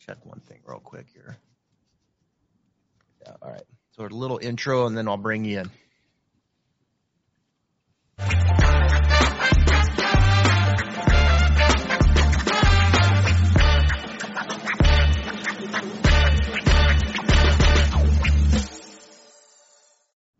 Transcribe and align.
check 0.00 0.24
one 0.24 0.40
thing 0.40 0.60
real 0.64 0.80
quick 0.80 1.06
here. 1.12 1.36
Yeah, 3.22 3.34
all 3.42 3.50
right. 3.50 3.64
So 3.96 4.04
a 4.04 4.08
little 4.08 4.38
intro, 4.40 4.86
and 4.86 4.96
then 4.96 5.08
I'll 5.08 5.16
bring 5.16 5.44
you 5.44 5.60
in. 5.60 5.70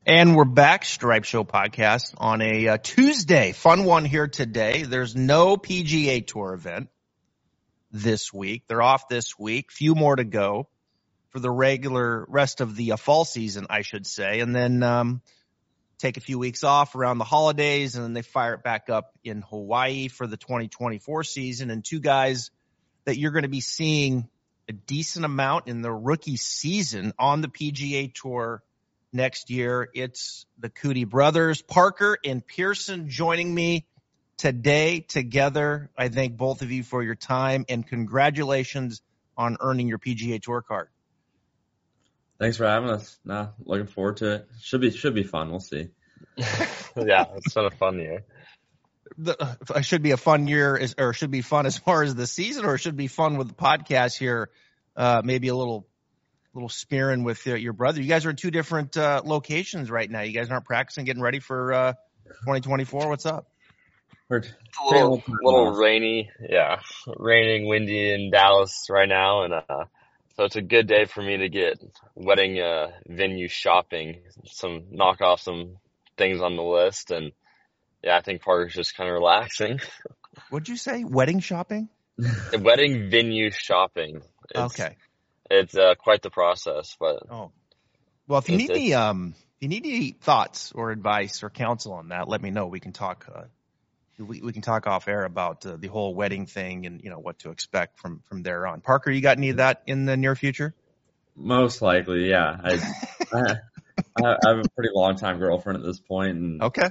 And 0.08 0.36
we're 0.36 0.44
back, 0.44 0.84
Stripe 0.84 1.24
Show 1.24 1.42
podcast 1.42 2.14
on 2.18 2.40
a 2.40 2.68
uh, 2.68 2.78
Tuesday. 2.80 3.50
Fun 3.50 3.84
one 3.84 4.04
here 4.04 4.28
today. 4.28 4.84
There's 4.84 5.16
no 5.16 5.56
PGA 5.56 6.24
Tour 6.24 6.54
event 6.54 6.90
this 7.90 8.32
week. 8.32 8.64
They're 8.68 8.82
off 8.82 9.08
this 9.08 9.38
week. 9.38 9.70
Few 9.70 9.94
more 9.94 10.16
to 10.16 10.24
go 10.24 10.68
for 11.30 11.40
the 11.40 11.50
regular 11.50 12.24
rest 12.28 12.60
of 12.60 12.76
the 12.76 12.92
uh, 12.92 12.96
fall 12.96 13.24
season, 13.24 13.66
I 13.70 13.82
should 13.82 14.06
say. 14.06 14.40
And 14.40 14.54
then 14.54 14.82
um, 14.82 15.22
take 15.98 16.16
a 16.16 16.20
few 16.20 16.38
weeks 16.38 16.64
off 16.64 16.94
around 16.94 17.18
the 17.18 17.24
holidays, 17.24 17.94
and 17.94 18.04
then 18.04 18.12
they 18.12 18.22
fire 18.22 18.54
it 18.54 18.62
back 18.62 18.90
up 18.90 19.12
in 19.24 19.42
Hawaii 19.42 20.08
for 20.08 20.26
the 20.26 20.36
2024 20.36 21.24
season. 21.24 21.70
And 21.70 21.84
two 21.84 22.00
guys 22.00 22.50
that 23.04 23.18
you're 23.18 23.32
going 23.32 23.42
to 23.42 23.48
be 23.48 23.60
seeing 23.60 24.28
a 24.68 24.72
decent 24.72 25.24
amount 25.24 25.68
in 25.68 25.82
the 25.82 25.92
rookie 25.92 26.36
season 26.36 27.12
on 27.18 27.40
the 27.40 27.48
PGA 27.48 28.12
Tour 28.12 28.62
next 29.12 29.50
year. 29.50 29.88
It's 29.94 30.46
the 30.58 30.68
Coody 30.68 31.08
brothers, 31.08 31.62
Parker 31.62 32.18
and 32.24 32.46
Pierceson 32.46 33.08
joining 33.08 33.54
me 33.54 33.86
today 34.36 35.00
together. 35.00 35.90
I 35.96 36.08
thank 36.08 36.36
both 36.36 36.62
of 36.62 36.70
you 36.70 36.82
for 36.82 37.02
your 37.02 37.14
time 37.14 37.64
and 37.68 37.86
congratulations 37.86 39.02
on 39.36 39.56
earning 39.60 39.88
your 39.88 39.98
PGA 39.98 40.40
Tour 40.40 40.62
card. 40.62 40.88
Thanks 42.38 42.56
for 42.56 42.66
having 42.66 42.90
us. 42.90 43.18
Nah, 43.24 43.48
looking 43.64 43.86
forward 43.86 44.18
to 44.18 44.34
it. 44.34 44.48
Should 44.60 44.82
be 44.82 44.90
should 44.90 45.14
be 45.14 45.22
fun. 45.22 45.50
We'll 45.50 45.60
see. 45.60 45.88
yeah, 46.36 47.24
it's 47.34 47.54
been 47.54 47.64
a 47.64 47.70
fun 47.70 47.98
year. 47.98 48.24
The, 49.18 49.56
uh, 49.70 49.80
should 49.80 50.02
be 50.02 50.10
a 50.10 50.16
fun 50.18 50.46
year, 50.46 50.86
or 50.98 51.14
should 51.14 51.30
be 51.30 51.40
fun 51.40 51.64
as 51.64 51.78
far 51.78 52.02
as 52.02 52.14
the 52.14 52.26
season, 52.26 52.66
or 52.66 52.76
should 52.76 52.96
be 52.96 53.06
fun 53.06 53.38
with 53.38 53.48
the 53.48 53.54
podcast 53.54 54.18
here. 54.18 54.50
Uh, 54.94 55.22
maybe 55.24 55.48
a 55.48 55.54
little 55.54 55.86
little 56.52 56.68
spearing 56.68 57.24
with 57.24 57.46
uh, 57.46 57.54
your 57.54 57.72
brother. 57.72 58.02
You 58.02 58.08
guys 58.08 58.26
are 58.26 58.30
in 58.30 58.36
two 58.36 58.50
different 58.50 58.96
uh, 58.96 59.22
locations 59.24 59.90
right 59.90 60.10
now. 60.10 60.22
You 60.22 60.32
guys 60.32 60.50
aren't 60.50 60.64
practicing, 60.64 61.04
getting 61.04 61.22
ready 61.22 61.38
for 61.38 61.72
uh, 61.72 61.92
2024. 62.44 63.08
What's 63.08 63.26
up? 63.26 63.46
We're 64.28 64.38
a 64.38 64.84
little, 64.90 65.22
little 65.42 65.72
rainy, 65.72 66.30
yeah, 66.40 66.80
raining, 67.16 67.68
windy 67.68 68.12
in 68.12 68.30
Dallas 68.30 68.86
right 68.90 69.08
now, 69.08 69.44
and 69.44 69.54
uh, 69.54 69.84
so 70.34 70.44
it's 70.44 70.56
a 70.56 70.62
good 70.62 70.88
day 70.88 71.04
for 71.04 71.22
me 71.22 71.36
to 71.38 71.48
get 71.48 71.80
wedding 72.14 72.60
uh, 72.60 72.88
venue 73.06 73.48
shopping, 73.48 74.22
some 74.46 74.86
knock 74.90 75.20
off 75.20 75.40
some 75.40 75.76
things 76.16 76.40
on 76.40 76.56
the 76.56 76.62
list, 76.62 77.12
and 77.12 77.32
yeah, 78.02 78.16
I 78.16 78.22
think 78.22 78.42
Parker's 78.42 78.74
just 78.74 78.96
kind 78.96 79.08
of 79.08 79.14
relaxing. 79.14 79.80
What'd 80.50 80.68
you 80.68 80.76
say? 80.76 81.04
Wedding 81.04 81.40
shopping? 81.40 81.88
wedding 82.58 83.10
venue 83.10 83.50
shopping. 83.50 84.22
It's, 84.50 84.58
okay 84.58 84.96
it's 85.50 85.76
uh, 85.76 85.94
quite 85.98 86.22
the 86.22 86.30
process. 86.30 86.96
But 86.98 87.22
oh, 87.30 87.52
well, 88.26 88.38
if 88.38 88.48
you 88.48 88.56
need 88.56 88.70
any 88.70 88.94
um, 88.94 89.34
if 89.36 89.44
you 89.60 89.68
need 89.68 89.86
any 89.86 90.12
thoughts 90.12 90.72
or 90.72 90.90
advice 90.90 91.42
or 91.42 91.50
counsel 91.50 91.94
on 91.94 92.08
that, 92.08 92.28
let 92.28 92.42
me 92.42 92.50
know. 92.50 92.66
We 92.66 92.80
can 92.80 92.92
talk. 92.92 93.26
Uh, 93.32 93.44
we, 94.18 94.40
we 94.40 94.52
can 94.52 94.62
talk 94.62 94.86
off 94.86 95.08
air 95.08 95.24
about 95.24 95.64
uh, 95.66 95.76
the 95.78 95.88
whole 95.88 96.14
wedding 96.14 96.46
thing 96.46 96.86
and 96.86 97.02
you 97.02 97.10
know 97.10 97.18
what 97.18 97.38
to 97.40 97.50
expect 97.50 97.98
from 97.98 98.20
from 98.28 98.42
there 98.42 98.66
on. 98.66 98.80
Parker, 98.80 99.10
you 99.10 99.20
got 99.20 99.36
any 99.36 99.50
of 99.50 99.58
that 99.58 99.82
in 99.86 100.06
the 100.06 100.16
near 100.16 100.34
future? 100.34 100.74
Most 101.34 101.82
likely, 101.82 102.30
yeah. 102.30 102.58
I, 102.62 102.94
I, 103.32 103.56
I 104.24 104.48
have 104.48 104.58
a 104.58 104.68
pretty 104.74 104.90
long 104.94 105.16
time 105.16 105.38
girlfriend 105.38 105.78
at 105.78 105.84
this 105.84 106.00
point, 106.00 106.38
and 106.38 106.62
okay, 106.62 106.88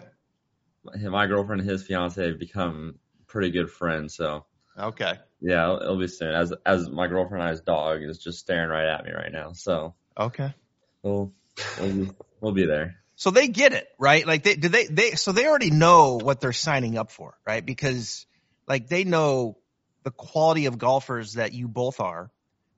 my 1.02 1.26
girlfriend 1.26 1.62
and 1.62 1.70
his 1.70 1.84
fiance 1.84 2.24
have 2.24 2.40
become 2.40 3.00
pretty 3.28 3.52
good 3.52 3.72
friends. 3.72 4.16
So 4.16 4.46
okay, 4.78 5.14
yeah, 5.42 5.64
it'll, 5.64 5.82
it'll, 5.82 6.00
be 6.00 6.08
soon. 6.08 6.36
As 6.36 6.54
as 6.66 6.90
my 6.90 7.08
girlfriend 7.08 7.44
and 7.44 7.52
I's 7.52 7.62
dog 7.62 8.04
is 8.04 8.20
just 8.20 8.40
staring 8.40 8.70
right 8.70 8.88
at 8.88 9.04
me 9.04 9.12
right 9.12 9.32
now. 9.32 9.54
So 9.54 9.96
okay, 10.18 10.54
we'll 11.02 11.34
we'll 11.80 11.94
be, 11.94 12.12
we'll 12.40 12.54
be 12.54 12.66
there. 12.66 12.98
So 13.16 13.32
they 13.32 13.48
get 13.48 13.74
it, 13.74 13.88
right? 13.98 14.26
Like 14.28 14.44
they 14.44 14.56
do 14.56 14.68
they 14.68 14.86
they 14.86 15.12
so 15.12 15.32
they 15.32 15.48
already 15.48 15.72
know 15.72 16.20
what 16.22 16.42
they're 16.42 16.54
signing 16.54 16.98
up 16.98 17.12
for, 17.12 17.38
right? 17.46 17.66
Because 17.66 18.26
like 18.68 18.88
they 18.88 19.04
know 19.04 19.58
the 20.04 20.12
quality 20.12 20.66
of 20.66 20.78
golfers 20.78 21.34
that 21.34 21.54
you 21.54 21.68
both 21.68 22.00
are. 22.00 22.30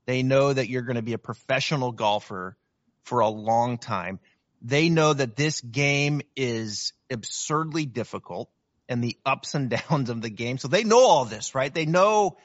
They 0.05 0.23
know 0.23 0.53
that 0.53 0.69
you're 0.69 0.83
going 0.83 0.95
to 0.95 1.01
be 1.01 1.13
a 1.13 1.17
professional 1.17 1.91
golfer 1.91 2.55
for 3.03 3.19
a 3.19 3.27
long 3.27 3.77
time. 3.77 4.19
They 4.61 4.89
know 4.89 5.13
that 5.13 5.35
this 5.35 5.59
game 5.59 6.21
is 6.35 6.93
absurdly 7.11 7.85
difficult 7.85 8.49
and 8.87 9.03
the 9.03 9.17
ups 9.25 9.55
and 9.55 9.69
downs 9.89 10.09
of 10.09 10.21
the 10.21 10.29
game. 10.29 10.57
So 10.57 10.67
they 10.67 10.83
know 10.83 11.05
all 11.05 11.25
this, 11.25 11.55
right? 11.55 11.73
They 11.73 11.85
know 11.85 12.37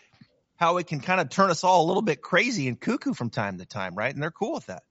how 0.57 0.79
it 0.79 0.87
can 0.87 1.01
kind 1.01 1.21
of 1.21 1.29
turn 1.29 1.51
us 1.51 1.65
all 1.65 1.85
a 1.85 1.87
little 1.87 2.03
bit 2.03 2.23
crazy 2.23 2.69
and 2.69 2.81
cuckoo 2.81 3.15
from 3.15 3.31
time 3.31 3.59
to 3.59 3.67
time, 3.67 3.95
right? 3.95 4.13
And 4.13 4.23
they're 4.23 4.31
cool 4.31 4.55
with 4.55 4.67
that. 4.67 4.83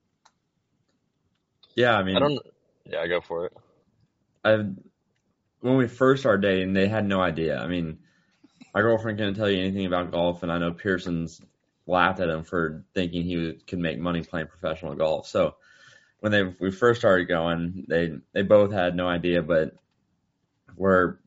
Yeah, 1.75 1.97
I 1.97 2.03
mean, 2.03 2.15
I 2.15 2.19
don't. 2.19 2.39
Yeah, 2.91 3.07
go 3.07 3.21
for 3.21 3.45
it. 3.45 3.53
I 4.43 4.65
when 5.61 5.77
we 5.77 5.87
first 5.87 6.23
started 6.23 6.41
dating, 6.41 6.73
they 6.73 6.87
had 6.87 7.05
no 7.05 7.21
idea. 7.21 7.59
I 7.59 7.67
mean, 7.67 7.99
my 8.73 8.81
girlfriend 8.81 9.17
couldn't 9.17 9.35
tell 9.35 9.49
you 9.49 9.59
anything 9.59 9.85
about 9.85 10.11
golf, 10.11 10.43
and 10.43 10.51
I 10.51 10.57
know 10.57 10.73
Pierceson's 10.73 11.41
laughed 11.85 12.19
at 12.19 12.29
him 12.29 12.43
for 12.43 12.83
thinking 12.93 13.23
he 13.23 13.59
could 13.67 13.79
make 13.79 13.99
money 13.99 14.23
playing 14.23 14.47
professional 14.47 14.95
golf. 14.95 15.27
So 15.27 15.55
when 16.19 16.31
they 16.31 16.43
we 16.59 16.71
first 16.71 16.99
started 17.01 17.25
going, 17.25 17.85
they 17.87 18.11
they 18.33 18.41
both 18.41 18.71
had 18.71 18.95
no 18.95 19.07
idea, 19.07 19.41
but 19.41 19.75
we're 20.75 21.17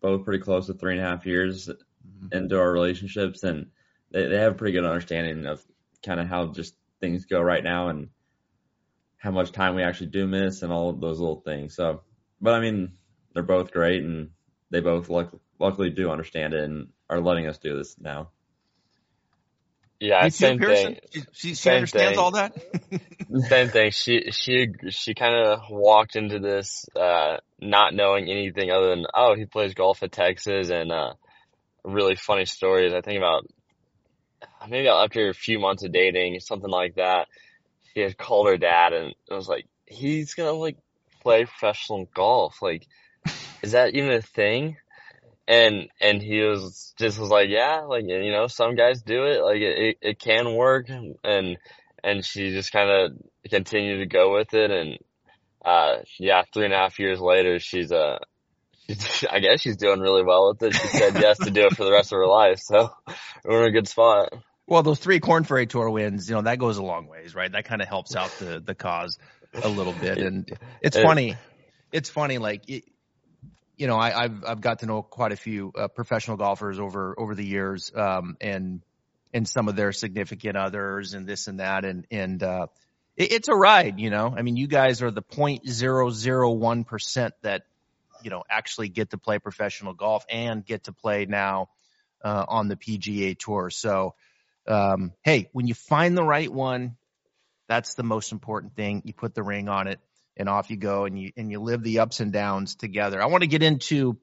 both 0.00 0.24
pretty 0.24 0.42
close 0.42 0.66
to 0.66 0.74
three 0.74 0.96
and 0.96 1.04
a 1.04 1.08
half 1.08 1.26
years 1.26 1.68
mm-hmm. 1.68 2.36
into 2.36 2.58
our 2.58 2.72
relationships, 2.72 3.42
and 3.42 3.66
they, 4.10 4.28
they 4.28 4.38
have 4.38 4.52
a 4.52 4.56
pretty 4.56 4.72
good 4.72 4.84
understanding 4.84 5.46
of 5.46 5.62
kind 6.04 6.20
of 6.20 6.26
how 6.26 6.48
just 6.48 6.74
things 7.00 7.26
go 7.26 7.40
right 7.40 7.64
now 7.64 7.88
and 7.88 8.08
how 9.22 9.30
much 9.30 9.52
time 9.52 9.76
we 9.76 9.84
actually 9.84 10.08
do 10.08 10.26
miss 10.26 10.62
and 10.62 10.72
all 10.72 10.90
of 10.90 11.00
those 11.00 11.20
little 11.20 11.40
things. 11.42 11.76
So, 11.76 12.02
but 12.40 12.54
I 12.54 12.60
mean, 12.60 12.94
they're 13.32 13.44
both 13.44 13.70
great 13.70 14.02
and 14.02 14.30
they 14.70 14.80
both 14.80 15.08
luck- 15.08 15.38
luckily 15.60 15.90
do 15.90 16.10
understand 16.10 16.54
it 16.54 16.64
and 16.64 16.88
are 17.08 17.20
letting 17.20 17.46
us 17.46 17.58
do 17.58 17.76
this 17.76 17.94
now. 18.00 18.30
Yeah, 20.00 20.26
same 20.30 20.58
thing. 20.58 20.98
She, 21.12 21.22
she, 21.32 21.54
she 21.54 21.70
understands 21.70 22.16
thing. 22.16 22.18
all 22.18 22.32
that. 22.32 22.52
same 23.48 23.68
thing. 23.68 23.92
She 23.92 24.32
she 24.32 24.66
she 24.88 25.14
kind 25.14 25.36
of 25.36 25.60
walked 25.70 26.16
into 26.16 26.40
this 26.40 26.84
uh, 26.96 27.36
not 27.60 27.94
knowing 27.94 28.28
anything 28.28 28.72
other 28.72 28.88
than 28.88 29.06
oh 29.14 29.36
he 29.36 29.44
plays 29.44 29.74
golf 29.74 30.02
at 30.02 30.10
Texas 30.10 30.70
and 30.70 30.90
uh, 30.90 31.12
really 31.84 32.16
funny 32.16 32.44
stories. 32.44 32.92
I 32.92 33.02
think 33.02 33.18
about 33.18 33.46
maybe 34.68 34.88
after 34.88 35.28
a 35.28 35.34
few 35.34 35.60
months 35.60 35.84
of 35.84 35.92
dating, 35.92 36.40
something 36.40 36.70
like 36.70 36.96
that. 36.96 37.28
She 37.94 38.00
had 38.00 38.16
called 38.16 38.48
her 38.48 38.56
dad 38.56 38.92
and 38.92 39.14
it 39.30 39.34
was 39.34 39.48
like 39.48 39.66
he's 39.86 40.34
gonna 40.34 40.52
like 40.52 40.76
play 41.22 41.44
professional 41.44 42.08
golf. 42.14 42.62
Like, 42.62 42.86
is 43.62 43.72
that 43.72 43.94
even 43.94 44.12
a 44.12 44.22
thing? 44.22 44.76
and 45.48 45.88
and 46.00 46.22
he 46.22 46.40
was 46.40 46.94
just 46.98 47.18
was 47.18 47.28
like 47.28 47.48
yeah 47.48 47.80
like 47.80 48.04
you 48.06 48.32
know 48.32 48.46
some 48.46 48.74
guys 48.74 49.02
do 49.02 49.24
it. 49.24 49.42
Like 49.42 49.60
it 49.60 49.98
it, 50.00 50.18
can 50.18 50.54
work. 50.54 50.88
And 50.88 51.58
and 52.02 52.24
she 52.24 52.50
just 52.50 52.72
kind 52.72 52.90
of 52.90 53.12
continued 53.50 53.98
to 53.98 54.06
go 54.06 54.34
with 54.34 54.54
it. 54.54 54.70
And 54.70 54.98
uh 55.64 56.02
yeah 56.18 56.42
three 56.52 56.64
and 56.64 56.74
a 56.74 56.78
half 56.78 56.98
years 56.98 57.20
later 57.20 57.58
she's 57.58 57.92
uh 57.92 58.18
I 59.30 59.40
guess 59.40 59.60
she's 59.60 59.76
doing 59.76 60.00
really 60.00 60.24
well 60.24 60.48
with 60.48 60.62
it. 60.62 60.74
She 60.74 60.88
said 60.88 61.14
yes 61.14 61.38
to 61.38 61.50
do 61.50 61.66
it 61.66 61.76
for 61.76 61.84
the 61.84 61.92
rest 61.92 62.12
of 62.12 62.18
her 62.18 62.26
life. 62.26 62.60
So 62.60 62.90
we're 63.44 63.62
in 63.62 63.68
a 63.68 63.72
good 63.72 63.88
spot 63.88 64.32
well 64.66 64.82
those 64.82 64.98
three 64.98 65.20
Korn 65.20 65.44
Ferry 65.44 65.66
tour 65.66 65.90
wins 65.90 66.28
you 66.28 66.34
know 66.34 66.42
that 66.42 66.58
goes 66.58 66.78
a 66.78 66.82
long 66.82 67.06
ways 67.06 67.34
right 67.34 67.50
that 67.52 67.64
kind 67.64 67.82
of 67.82 67.88
helps 67.88 68.16
out 68.16 68.30
the 68.38 68.60
the 68.64 68.74
cause 68.74 69.18
a 69.62 69.68
little 69.68 69.92
bit 69.92 70.18
and 70.18 70.50
it's 70.80 70.98
funny 70.98 71.36
it's 71.92 72.08
funny 72.08 72.38
like 72.38 72.68
it, 72.68 72.84
you 73.76 73.86
know, 73.86 73.98
I, 73.98 74.22
have 74.22 74.44
I've 74.44 74.60
got 74.60 74.80
to 74.80 74.86
know 74.86 75.02
quite 75.02 75.32
a 75.32 75.36
few 75.36 75.72
uh, 75.76 75.88
professional 75.88 76.36
golfers 76.36 76.78
over 76.78 77.18
over 77.18 77.34
the 77.34 77.44
years, 77.44 77.90
um, 77.94 78.36
and 78.40 78.80
and 79.32 79.48
some 79.48 79.68
of 79.68 79.76
their 79.76 79.92
significant 79.92 80.56
others, 80.56 81.14
and 81.14 81.26
this 81.26 81.46
and 81.48 81.60
that, 81.60 81.84
and 81.84 82.06
and 82.10 82.42
uh, 82.42 82.66
it, 83.16 83.32
it's 83.32 83.48
a 83.48 83.54
ride. 83.54 83.98
You 83.98 84.10
know, 84.10 84.34
I 84.36 84.42
mean, 84.42 84.56
you 84.56 84.66
guys 84.66 85.02
are 85.02 85.10
the 85.10 85.22
point 85.22 85.68
zero 85.68 86.10
zero 86.10 86.50
one 86.50 86.84
percent 86.84 87.34
that 87.42 87.62
you 88.22 88.30
know 88.30 88.44
actually 88.48 88.88
get 88.88 89.10
to 89.10 89.18
play 89.18 89.38
professional 89.38 89.94
golf 89.94 90.24
and 90.30 90.64
get 90.64 90.84
to 90.84 90.92
play 90.92 91.26
now 91.26 91.68
uh, 92.22 92.44
on 92.46 92.68
the 92.68 92.76
PGA 92.76 93.36
Tour. 93.36 93.70
So, 93.70 94.14
um, 94.66 95.12
hey, 95.24 95.48
when 95.52 95.66
you 95.66 95.74
find 95.74 96.16
the 96.16 96.24
right 96.24 96.52
one, 96.52 96.96
that's 97.68 97.94
the 97.94 98.02
most 98.02 98.32
important 98.32 98.74
thing. 98.74 99.02
You 99.04 99.12
put 99.12 99.34
the 99.34 99.42
ring 99.42 99.68
on 99.68 99.88
it 99.88 100.00
and 100.36 100.48
off 100.48 100.70
you 100.70 100.76
go 100.76 101.04
and 101.04 101.18
you 101.18 101.32
and 101.36 101.50
you 101.50 101.60
live 101.60 101.82
the 101.82 102.00
ups 102.00 102.20
and 102.20 102.32
downs 102.32 102.74
together. 102.74 103.22
I 103.22 103.26
want 103.26 103.42
to 103.42 103.48
get 103.48 103.62
into 103.62 104.18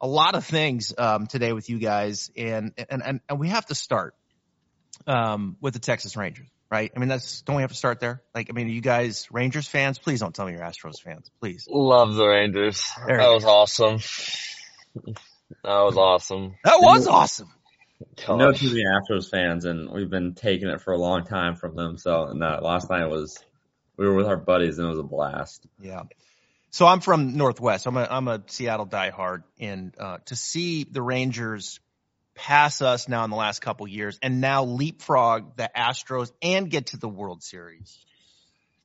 a 0.00 0.06
lot 0.06 0.34
of 0.34 0.44
things 0.44 0.92
um, 0.96 1.26
today 1.26 1.52
with 1.52 1.70
you 1.70 1.78
guys, 1.78 2.30
and 2.36 2.72
and 2.90 3.02
and, 3.02 3.20
and 3.28 3.38
we 3.38 3.48
have 3.48 3.66
to 3.66 3.74
start 3.74 4.14
um, 5.06 5.56
with 5.60 5.74
the 5.74 5.80
Texas 5.80 6.16
Rangers, 6.16 6.48
right? 6.70 6.90
I 6.94 6.98
mean, 6.98 7.08
that's 7.08 7.42
don't 7.42 7.56
we 7.56 7.62
have 7.62 7.70
to 7.70 7.76
start 7.76 8.00
there? 8.00 8.22
Like, 8.34 8.48
I 8.50 8.52
mean, 8.52 8.68
you 8.68 8.80
guys 8.80 9.26
Rangers 9.30 9.68
fans? 9.68 9.98
Please 9.98 10.20
don't 10.20 10.34
tell 10.34 10.46
me 10.46 10.52
you're 10.52 10.62
Astros 10.62 11.00
fans, 11.02 11.30
please. 11.40 11.66
Love 11.70 12.14
the 12.14 12.26
Rangers. 12.26 12.82
There 13.06 13.18
that 13.18 13.28
was 13.28 13.44
awesome. 13.44 13.98
That 15.62 15.80
was 15.82 15.96
awesome. 15.96 16.56
That 16.64 16.78
was 16.80 17.06
awesome. 17.06 17.52
No 18.28 18.50
Gosh. 18.50 18.60
too 18.60 18.68
many 18.68 18.84
Astros 18.84 19.30
fans, 19.30 19.64
and 19.64 19.90
we've 19.90 20.10
been 20.10 20.34
taking 20.34 20.68
it 20.68 20.82
for 20.82 20.92
a 20.92 20.98
long 20.98 21.24
time 21.24 21.56
from 21.56 21.76
them. 21.76 21.96
So, 21.96 22.32
no, 22.34 22.58
last 22.62 22.90
night 22.90 23.06
was 23.06 23.42
we 23.96 24.06
were 24.06 24.14
with 24.14 24.26
our 24.26 24.36
buddies, 24.36 24.78
and 24.78 24.86
it 24.86 24.90
was 24.90 24.98
a 24.98 25.02
blast. 25.02 25.66
Yeah. 25.80 26.02
So 26.70 26.86
I'm 26.86 27.00
from 27.00 27.36
Northwest. 27.36 27.86
I'm 27.86 27.96
a 27.96 28.06
I'm 28.10 28.28
a 28.28 28.42
Seattle 28.48 28.86
diehard, 28.86 29.44
and 29.58 29.94
uh, 29.98 30.18
to 30.26 30.36
see 30.36 30.84
the 30.84 31.00
Rangers 31.00 31.80
pass 32.34 32.82
us 32.82 33.08
now 33.08 33.24
in 33.24 33.30
the 33.30 33.36
last 33.36 33.60
couple 33.60 33.88
years, 33.88 34.18
and 34.20 34.42
now 34.42 34.64
leapfrog 34.64 35.56
the 35.56 35.70
Astros 35.74 36.32
and 36.42 36.70
get 36.70 36.88
to 36.88 36.98
the 36.98 37.08
World 37.08 37.42
Series 37.42 37.98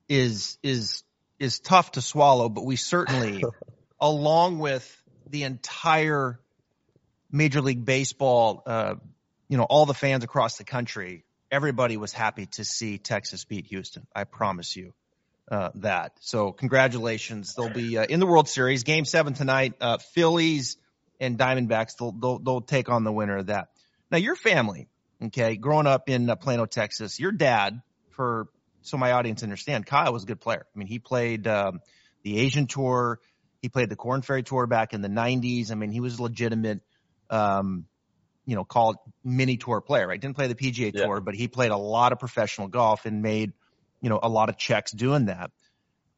is 0.08 0.58
is 0.64 1.04
is 1.38 1.60
tough 1.60 1.92
to 1.94 2.02
swallow. 2.02 2.48
But 2.48 2.66
we 2.66 2.78
certainly, 2.78 3.44
along 4.00 4.60
with 4.60 5.04
the 5.30 5.44
entire 5.44 6.40
Major 7.32 7.62
League 7.62 7.86
Baseball, 7.86 8.64
uh, 8.66 8.96
you 9.48 9.58
know, 9.58 9.64
all 9.64 9.86
the 9.86 9.94
fans 9.94 10.24
across 10.24 10.58
the 10.58 10.64
country, 10.64 11.24
everybody 11.52 11.98
was 11.98 12.14
happy 12.14 12.46
to 12.48 12.64
see 12.64 12.98
Texas 12.98 13.46
beat 13.46 13.68
Houston. 13.68 14.08
I 14.16 14.24
promise 14.24 14.76
you 14.76 14.94
uh, 15.52 15.70
that. 15.76 16.14
So 16.22 16.52
congratulations. 16.52 17.54
They'll 17.56 17.70
be 17.70 17.98
uh, 17.98 18.06
in 18.06 18.20
the 18.20 18.28
World 18.28 18.48
Series. 18.48 18.84
Game 18.84 19.06
seven 19.06 19.34
tonight. 19.34 19.74
Uh, 19.82 19.98
Phillies 19.98 20.78
and 21.20 21.38
Diamondbacks. 21.38 21.98
They'll, 22.00 22.14
they'll 22.14 22.40
they'll 22.40 22.62
take 22.62 22.90
on 22.90 23.04
the 23.04 23.12
winner 23.12 23.38
of 23.38 23.48
that. 23.48 23.70
Now 24.10 24.18
your 24.18 24.36
family, 24.36 24.88
okay, 25.24 25.56
growing 25.56 25.88
up 25.88 26.10
in 26.10 26.30
uh, 26.30 26.36
Plano, 26.36 26.66
Texas, 26.66 27.20
your 27.20 27.32
dad, 27.32 27.82
for 28.12 28.48
so 28.82 28.98
my 28.98 29.12
audience 29.12 29.44
understand, 29.44 29.86
Kyle 29.86 30.12
was 30.12 30.24
a 30.24 30.26
good 30.26 30.42
player. 30.42 30.66
I 30.74 30.80
mean, 30.80 30.88
he 30.88 31.00
played 31.00 31.48
um, 31.48 31.82
the 32.24 32.40
Asian 32.40 32.68
Tour. 32.68 33.20
He 33.62 33.70
played 33.70 33.90
the 33.90 33.96
Korn 33.96 34.22
Ferry 34.22 34.44
Tour 34.44 34.68
back 34.68 34.94
in 34.94 35.02
the 35.02 35.08
'90s. 35.08 35.72
I 35.72 35.76
mean, 35.76 35.92
he 35.92 36.00
was 36.00 36.20
legitimate. 36.20 36.82
Um, 37.32 37.86
you 38.46 38.56
know, 38.56 38.66
called 38.66 38.98
mini 39.24 39.58
tour 39.58 39.82
player, 39.82 40.08
right? 40.08 40.20
Didn't 40.20 40.36
play 40.36 40.48
the 40.48 40.56
PGA 40.56 40.94
Yeah. 40.94 41.06
tour, 41.06 41.22
but 41.22 41.36
he 41.36 41.48
played 41.48 41.72
a 41.72 41.78
lot 41.78 42.12
of 42.12 42.20
professional 42.20 42.68
golf 42.68 43.06
and 43.06 43.22
made, 43.22 43.54
you 44.02 44.10
know, 44.10 44.20
a 44.22 44.30
lot 44.30 44.50
of 44.50 44.58
checks 44.58 44.92
doing 44.92 45.26
that. 45.26 45.52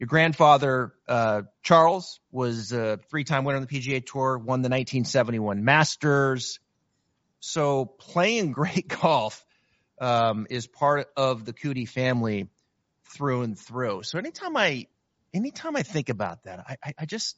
Your 0.00 0.08
grandfather, 0.08 0.94
uh, 1.06 1.42
Charles, 1.62 2.20
was 2.32 2.72
a 2.72 2.98
three-time 3.10 3.44
winner 3.44 3.56
on 3.56 3.66
the 3.66 3.68
PGA 3.68 4.04
Tour, 4.04 4.38
won 4.38 4.62
the 4.62 4.68
1971 4.68 5.64
Masters. 5.64 6.58
So 7.40 7.84
playing 7.84 8.52
great 8.60 8.88
golf 8.88 9.44
um, 10.00 10.46
is 10.50 10.66
part 10.66 11.08
of 11.16 11.44
the 11.44 11.52
Coody 11.52 11.88
family 11.88 12.48
through 13.14 13.42
and 13.42 13.58
through. 13.58 14.02
So 14.02 14.18
anytime 14.18 14.56
I, 14.56 14.86
anytime 15.32 15.76
I 15.76 15.82
think 15.82 16.08
about 16.08 16.42
that, 16.44 16.60
I, 16.68 16.76
I, 16.82 16.94
I 17.00 17.06
just, 17.06 17.36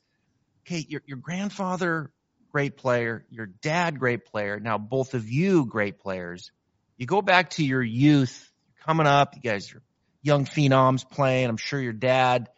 okay, 0.66 0.84
your 0.88 1.02
your 1.06 1.18
grandfather, 1.18 2.10
great 2.56 2.78
player, 2.78 3.22
your 3.28 3.44
dad, 3.44 3.98
great 3.98 4.24
player. 4.24 4.58
Now 4.58 4.78
both 4.78 5.12
of 5.12 5.28
you, 5.28 5.66
great 5.66 5.98
players. 5.98 6.50
You 6.96 7.04
go 7.04 7.20
back 7.20 7.50
to 7.50 7.62
your 7.62 7.82
youth, 7.82 8.50
coming 8.86 9.06
up. 9.06 9.34
You 9.36 9.42
guys 9.42 9.74
are 9.74 9.82
young 10.22 10.46
phenoms 10.46 11.06
playing. 11.06 11.50
I'm 11.50 11.58
sure 11.58 11.78
your 11.78 11.92
dad 11.92 12.48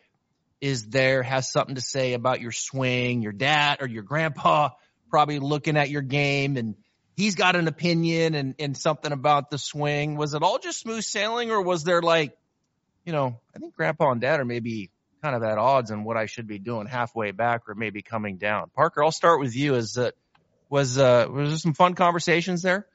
is 0.61 0.87
there, 0.91 1.25
has 1.25 1.51
something 1.51 1.75
to 1.75 1.81
say 1.81 2.13
about 2.13 2.41
your 2.41 2.53
swing. 2.53 3.23
Your 3.23 3.33
dad 3.33 3.79
or 3.81 3.89
your 3.89 4.05
grandpa 4.05 4.69
probably 5.11 5.41
looking 5.41 5.77
at 5.77 5.91
your 5.91 6.03
game 6.03 6.57
and 6.57 6.77
he's 7.17 7.35
got 7.35 7.57
an 7.57 7.67
opinion 7.67 8.37
and, 8.37 8.55
and 8.61 8.77
something 8.77 9.11
about 9.11 9.51
the 9.51 9.59
swing. 9.59 10.17
Was 10.17 10.33
it 10.33 10.45
all 10.45 10.61
just 10.61 10.79
smooth 10.79 11.03
sailing 11.03 11.51
or 11.51 11.61
was 11.61 11.83
there 11.83 12.03
like, 12.03 12.39
you 13.05 13.13
know, 13.13 13.41
I 13.53 13.59
think 13.59 13.75
grandpa 13.75 14.13
and 14.13 14.21
dad 14.21 14.39
are 14.39 14.45
maybe 14.45 14.93
kind 15.23 15.35
of 15.35 15.43
at 15.43 15.59
odds 15.59 15.91
on 15.91 16.05
what 16.05 16.17
I 16.17 16.27
should 16.27 16.47
be 16.47 16.59
doing 16.59 16.87
halfway 16.87 17.31
back 17.33 17.69
or 17.69 17.75
maybe 17.75 18.03
coming 18.03 18.37
down. 18.37 18.71
Parker, 18.75 19.03
I'll 19.03 19.13
start 19.13 19.41
with 19.41 19.55
you. 19.57 19.75
Is 19.75 19.95
that 19.95 20.15
was 20.71 20.99
uh 20.99 21.27
was 21.31 21.51
there 21.51 21.59
some 21.59 21.75
fun 21.75 21.95
conversations 21.95 22.63
there? 22.63 22.87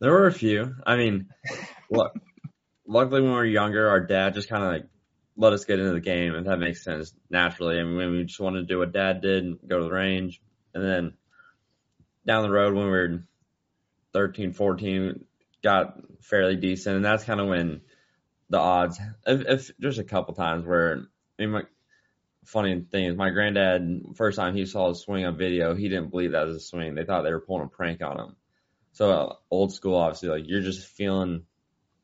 There 0.00 0.12
were 0.12 0.26
a 0.26 0.32
few. 0.32 0.74
I 0.86 0.96
mean, 0.96 1.28
look, 1.90 2.12
luckily 2.86 3.22
when 3.22 3.30
we 3.30 3.36
were 3.36 3.44
younger, 3.44 3.88
our 3.88 4.00
dad 4.00 4.34
just 4.34 4.48
kind 4.48 4.62
of 4.62 4.70
like 4.70 4.86
let 5.36 5.52
us 5.52 5.64
get 5.64 5.78
into 5.78 5.92
the 5.92 6.00
game, 6.00 6.34
if 6.34 6.44
that 6.46 6.58
makes 6.58 6.82
sense 6.82 7.14
naturally. 7.30 7.78
I 7.78 7.84
mean, 7.84 8.10
we 8.10 8.24
just 8.24 8.40
wanted 8.40 8.60
to 8.60 8.66
do 8.66 8.78
what 8.78 8.92
dad 8.92 9.20
did 9.20 9.44
and 9.44 9.58
go 9.66 9.78
to 9.78 9.84
the 9.84 9.92
range. 9.92 10.40
And 10.74 10.84
then 10.84 11.14
down 12.26 12.42
the 12.42 12.50
road 12.50 12.74
when 12.74 12.84
we 12.84 12.90
were 12.90 13.22
13, 14.14 14.52
14, 14.52 15.24
got 15.62 15.98
fairly 16.22 16.56
decent. 16.56 16.96
And 16.96 17.04
that's 17.04 17.24
kind 17.24 17.40
of 17.40 17.48
when 17.48 17.82
the 18.48 18.58
odds, 18.58 18.98
if, 19.26 19.40
if 19.46 19.70
there's 19.78 19.98
a 19.98 20.04
couple 20.04 20.34
times 20.34 20.64
where, 20.64 21.06
I 21.38 21.42
mean, 21.42 21.50
my 21.50 21.62
funny 22.44 22.84
thing 22.90 23.06
is 23.06 23.16
my 23.16 23.30
granddad, 23.30 24.02
first 24.14 24.36
time 24.36 24.54
he 24.54 24.66
saw 24.66 24.90
a 24.90 24.94
swing 24.94 25.24
on 25.24 25.36
video, 25.36 25.74
he 25.74 25.88
didn't 25.88 26.10
believe 26.10 26.32
that 26.32 26.46
was 26.46 26.56
a 26.56 26.60
swing. 26.60 26.94
They 26.94 27.04
thought 27.04 27.22
they 27.22 27.32
were 27.32 27.40
pulling 27.40 27.64
a 27.64 27.68
prank 27.68 28.02
on 28.02 28.18
him. 28.18 28.36
So 28.92 29.10
uh, 29.10 29.34
old 29.50 29.72
school, 29.72 29.96
obviously, 29.96 30.30
like 30.30 30.44
you're 30.46 30.62
just 30.62 30.86
feeling 30.86 31.44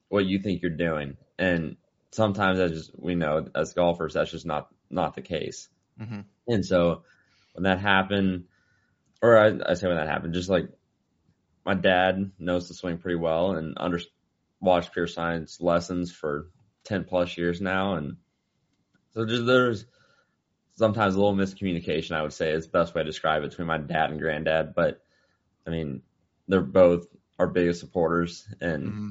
what 0.09 0.27
you 0.27 0.41
think 0.41 0.61
you're 0.61 0.71
doing. 0.71 1.17
And 1.39 1.77
sometimes 2.11 2.59
that's 2.59 2.73
just, 2.73 2.91
we 2.99 3.15
know 3.15 3.47
as 3.55 3.73
golfers, 3.73 4.15
that's 4.15 4.31
just 4.31 4.45
not, 4.45 4.69
not 4.91 5.15
the 5.15 5.23
case. 5.23 5.69
Mm-hmm. 5.99 6.21
And 6.49 6.67
so 6.67 7.05
when 7.55 7.65
that 7.65 7.81
happened, 7.81 8.45
or 9.23 9.39
I, 9.39 9.71
I 9.71 9.75
say 9.75 9.89
when 9.89 9.97
that 9.97 10.09
happened, 10.09 10.35
just 10.35 10.51
like 10.51 10.69
my 11.65 11.75
dad 11.75 12.33
knows 12.39 12.69
the 12.69 12.75
swing 12.75 12.99
pretty 12.99 13.19
well 13.19 13.53
and 13.53 13.75
under, 13.79 14.01
watched 14.61 14.93
Pierceson's 14.93 15.59
lessons 15.61 16.13
for 16.13 16.49
10 16.85 17.05
plus 17.05 17.39
years 17.39 17.61
now. 17.61 17.95
And 17.95 18.17
so 19.15 19.25
just 19.27 19.47
there's 19.47 19.87
sometimes 20.77 21.15
a 21.15 21.19
little 21.21 21.35
miscommunication, 21.37 22.13
I 22.13 22.23
would 22.23 22.33
say 22.33 22.51
is 22.53 22.67
the 22.67 22.73
best 22.73 22.95
way 22.95 23.03
to 23.03 23.07
describe 23.07 23.43
it 23.45 23.51
between 23.51 23.67
my 23.69 23.79
dad 23.79 24.11
and 24.11 24.21
granddad. 24.21 24.75
But 24.75 25.03
I 25.67 25.71
mean, 25.71 26.03
they're 26.49 26.61
both 26.61 27.07
our 27.39 27.47
biggest 27.47 27.81
supporters 27.81 28.47
and 28.61 28.87
Mm-hmm. 28.87 29.09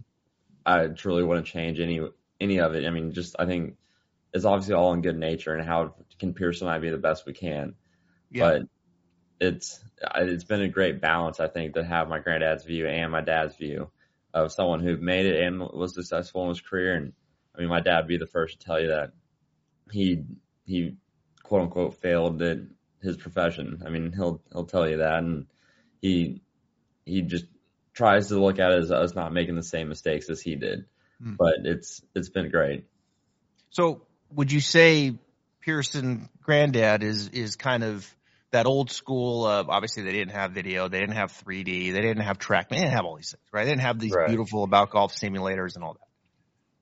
I 0.65 0.87
truly 0.87 1.23
wouldn't 1.23 1.47
change 1.47 1.79
any, 1.79 1.99
any 2.39 2.59
of 2.59 2.75
it. 2.75 2.85
I 2.85 2.91
mean, 2.91 3.13
just, 3.13 3.35
I 3.39 3.45
think 3.45 3.77
it's 4.33 4.45
obviously 4.45 4.75
all 4.75 4.93
in 4.93 5.01
good 5.01 5.17
nature 5.17 5.53
and 5.55 5.65
how 5.67 5.95
can 6.19 6.33
Pierceson 6.33 6.67
and 6.67 6.69
I 6.75 6.79
be 6.79 6.89
the 6.89 6.97
best 6.97 7.25
we 7.25 7.33
can 7.33 7.75
Yeah. 8.31 8.43
but 8.43 8.61
it's 9.39 9.83
it's 10.15 10.43
been 10.43 10.61
a 10.61 10.69
great 10.69 11.01
balance 11.01 11.39
I 11.39 11.47
think 11.47 11.73
to 11.73 11.83
have 11.83 12.07
my 12.07 12.19
granddad's 12.19 12.63
view 12.63 12.87
and 12.87 13.11
my 13.11 13.21
dad's 13.21 13.55
view 13.55 13.89
of 14.33 14.51
someone 14.51 14.79
who 14.79 14.97
made 14.97 15.25
it 15.25 15.43
and 15.43 15.59
was 15.59 15.93
successful 15.95 16.43
in 16.43 16.49
his 16.49 16.61
career 16.61 16.95
and 16.95 17.13
I 17.55 17.59
mean 17.59 17.69
my 17.69 17.81
dad 17.81 18.01
would 18.01 18.07
be 18.07 18.17
the 18.17 18.27
first 18.27 18.59
to 18.59 18.65
tell 18.65 18.79
you 18.79 18.87
that 18.89 19.11
he 19.91 20.23
he 20.65 20.95
quote 21.43 21.63
unquote 21.63 21.95
failed 22.01 22.41
at 22.41 22.59
his 23.01 23.17
profession 23.17 23.83
I 23.85 23.89
mean 23.89 24.11
he'll 24.13 24.41
he'll 24.51 24.65
tell 24.65 24.87
you 24.87 24.97
that 24.97 25.19
and 25.19 25.47
he 26.01 26.41
he 27.05 27.21
just 27.21 27.45
tries 27.93 28.29
to 28.29 28.39
look 28.39 28.59
at 28.59 28.71
it 28.71 28.79
as 28.83 28.91
us 28.91 29.15
not 29.15 29.33
making 29.33 29.55
the 29.55 29.63
same 29.63 29.89
mistakes 29.89 30.29
as 30.29 30.41
he 30.41 30.55
did 30.55 30.85
Hmm. 31.21 31.35
but 31.37 31.53
it's 31.65 32.01
it's 32.15 32.29
been 32.29 32.49
great 32.49 32.85
So 33.69 34.01
would 34.33 34.51
you 34.51 34.59
say 34.59 35.13
Pierceson 35.65 36.29
granddad 36.41 37.03
is 37.03 37.29
is 37.29 37.55
kind 37.55 37.83
of 37.83 38.07
that 38.51 38.65
old 38.65 38.91
school 38.91 39.45
of 39.45 39.69
obviously 39.69 40.03
they 40.03 40.11
didn't 40.11 40.33
have 40.33 40.51
video, 40.51 40.89
they 40.89 40.99
didn't 40.99 41.15
have 41.15 41.31
3D, 41.31 41.93
they 41.93 42.01
didn't 42.01 42.23
have 42.23 42.37
track, 42.37 42.69
they 42.69 42.75
didn't 42.77 42.91
have 42.91 43.05
all 43.05 43.15
these 43.15 43.31
things, 43.31 43.43
right? 43.53 43.63
They 43.65 43.71
didn't 43.71 43.83
have 43.83 43.99
these 43.99 44.13
Right. 44.13 44.27
beautiful 44.27 44.63
about 44.63 44.89
golf 44.91 45.13
simulators 45.13 45.75
and 45.75 45.83
all 45.83 45.93
that. 45.93 46.07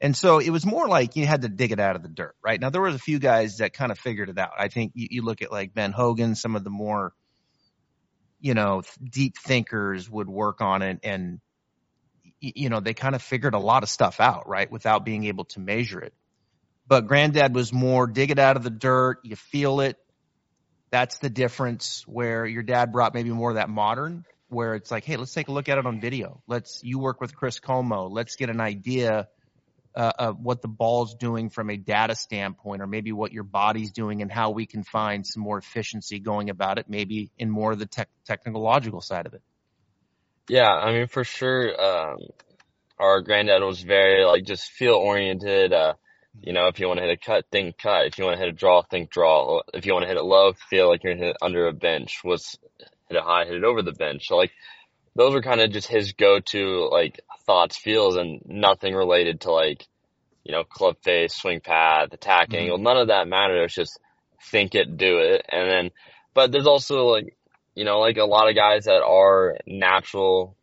And 0.02 0.16
so 0.16 0.40
it 0.40 0.50
was 0.50 0.66
more 0.66 0.88
like 0.88 1.16
you 1.16 1.26
had 1.26 1.42
to 1.42 1.50
dig 1.50 1.72
it 1.72 1.80
out 1.80 1.96
of 1.96 2.04
the 2.04 2.10
dirt, 2.10 2.36
right? 2.44 2.60
Now 2.60 2.70
there 2.70 2.82
was 2.82 2.96
a 2.96 3.00
few 3.00 3.20
guys 3.20 3.58
that 3.58 3.74
kind 3.74 3.92
of 3.92 4.00
figured 4.00 4.30
it 4.30 4.38
out. 4.38 4.52
I 4.58 4.70
think 4.70 4.94
you, 4.96 5.08
you 5.12 5.22
look 5.24 5.42
at 5.42 5.52
like 5.52 5.74
Ben 5.74 5.92
Hogan, 5.92 6.36
some 6.36 6.56
of 6.56 6.64
the 6.64 6.70
more, 6.70 7.14
you 8.40 8.54
know, 8.54 8.84
deep 9.04 9.38
thinkers 9.38 10.10
would 10.10 10.30
work 10.30 10.62
on 10.62 10.82
it 10.82 11.00
and, 11.04 11.42
you 12.40 12.70
know, 12.70 12.80
they 12.80 12.94
kind 12.94 13.16
of 13.16 13.22
figured 13.22 13.54
a 13.54 13.60
lot 13.60 13.84
of 13.84 13.90
stuff 13.90 14.22
out, 14.22 14.48
right? 14.48 14.72
Without 14.72 15.04
being 15.04 15.26
able 15.26 15.44
to 15.46 15.60
measure 15.60 16.00
it 16.00 16.14
but 16.90 17.08
granddad 17.08 17.56
was 17.56 17.72
more 17.72 18.08
dig 18.08 18.32
it 18.32 18.40
out 18.40 18.58
of 18.58 18.64
the 18.64 18.70
dirt 18.70 19.20
you 19.24 19.38
feel 19.38 19.80
it 19.80 19.96
that's 20.90 21.20
the 21.20 21.30
difference 21.30 22.04
where 22.08 22.46
your 22.46 22.64
dad 22.64 22.92
brought 22.92 23.14
maybe 23.14 23.30
more 23.30 23.52
of 23.52 23.56
that 23.56 23.70
modern 23.70 24.26
where 24.50 24.76
it's 24.76 24.92
like 24.92 25.06
hey 25.06 25.16
let's 25.16 25.34
take 25.34 25.48
a 25.48 25.52
look 25.52 25.70
at 25.70 25.78
it 25.78 25.86
on 25.86 26.02
video 26.02 26.42
let's 26.48 26.82
you 26.84 27.00
work 27.00 27.22
with 27.22 27.34
chris 27.36 27.60
como 27.60 28.08
let's 28.08 28.36
get 28.36 28.50
an 28.50 28.60
idea 28.60 29.28
uh, 30.00 30.12
of 30.18 30.40
what 30.40 30.62
the 30.62 30.68
ball's 30.68 31.14
doing 31.16 31.50
from 31.50 31.70
a 31.70 31.78
data 31.78 32.16
standpoint 32.16 32.82
or 32.82 32.88
maybe 32.88 33.12
what 33.12 33.32
your 33.34 33.44
body's 33.44 33.92
doing 33.92 34.22
and 34.22 34.32
how 34.32 34.52
we 34.52 34.66
can 34.66 34.84
find 34.84 35.28
some 35.28 35.44
more 35.44 35.58
efficiency 35.58 36.20
going 36.20 36.50
about 36.50 36.80
it 36.80 36.86
maybe 36.90 37.30
in 37.38 37.50
more 37.50 37.74
of 37.74 37.80
the 37.80 37.86
tech 37.86 38.10
technological 38.26 39.02
side 39.02 39.26
of 39.26 39.34
it 39.34 39.42
Yeah, 40.50 40.72
I 40.72 40.92
mean, 40.94 41.08
for 41.08 41.24
sure, 41.24 41.80
um, 41.80 42.18
our 42.98 43.22
granddad 43.22 43.62
was 43.62 43.82
very 43.82 44.26
like 44.26 44.46
just 44.46 44.72
feel 44.72 44.96
oriented. 44.96 45.72
Uh, 45.72 45.94
you 46.42 46.54
know, 46.54 46.68
if 46.68 46.80
you 46.80 46.88
want 46.88 47.00
to 47.00 47.06
hit 47.06 47.20
a 47.22 47.24
cut, 47.24 47.46
think 47.52 47.78
cut. 47.78 48.08
If 48.08 48.18
you 48.18 48.26
want 48.26 48.40
to 48.40 48.44
hit 48.44 48.54
a 48.54 48.58
draw, 48.58 48.82
think 48.82 49.12
draw. 49.12 49.62
If 49.74 49.86
you 49.86 49.94
want 49.94 50.04
to 50.04 50.08
hit 50.08 50.18
it 50.18 50.24
low, 50.24 50.54
feel 50.70 50.90
like 50.90 51.04
you're 51.04 51.16
hit 51.16 51.38
under 51.42 51.68
a 51.68 51.74
bench. 51.74 52.22
Was 52.24 52.58
hit 52.80 53.18
it 53.18 53.24
high, 53.24 53.46
hit 53.46 53.56
it 53.56 53.64
over 53.64 53.84
the 53.84 53.92
bench. 53.92 54.28
So 54.28 54.38
like, 54.38 54.52
those 55.16 55.34
were 55.34 55.42
kind 55.42 55.62
of 55.62 55.72
just 55.72 55.88
his 55.88 56.14
go-to 56.14 56.90
like 56.92 57.20
thoughts, 57.46 57.78
feels, 57.78 58.16
and 58.16 58.42
nothing 58.46 58.94
related 58.96 59.42
to 59.42 59.52
like, 59.52 59.88
you 60.44 60.52
know, 60.52 60.64
club 60.64 60.96
face, 61.04 61.36
swing 61.36 61.62
path, 61.62 62.14
attack 62.14 62.50
Mhm. 62.50 62.60
angle. 62.60 62.78
None 62.78 62.98
of 62.98 63.08
that 63.08 63.28
matters. 63.28 63.66
It's 63.66 63.76
just 63.76 64.00
think 64.52 64.76
it, 64.76 64.98
do 64.98 65.20
it. 65.20 65.46
And 65.50 65.70
then, 65.70 65.92
but 66.34 66.52
there's 66.52 66.68
also 66.68 67.08
like, 67.08 67.36
you 67.76 67.86
know, 67.86 68.00
like 68.00 68.18
a 68.18 68.26
lot 68.26 68.50
of 68.50 68.56
guys 68.56 68.86
that 68.86 69.02
are 69.04 69.58
natural 69.66 70.56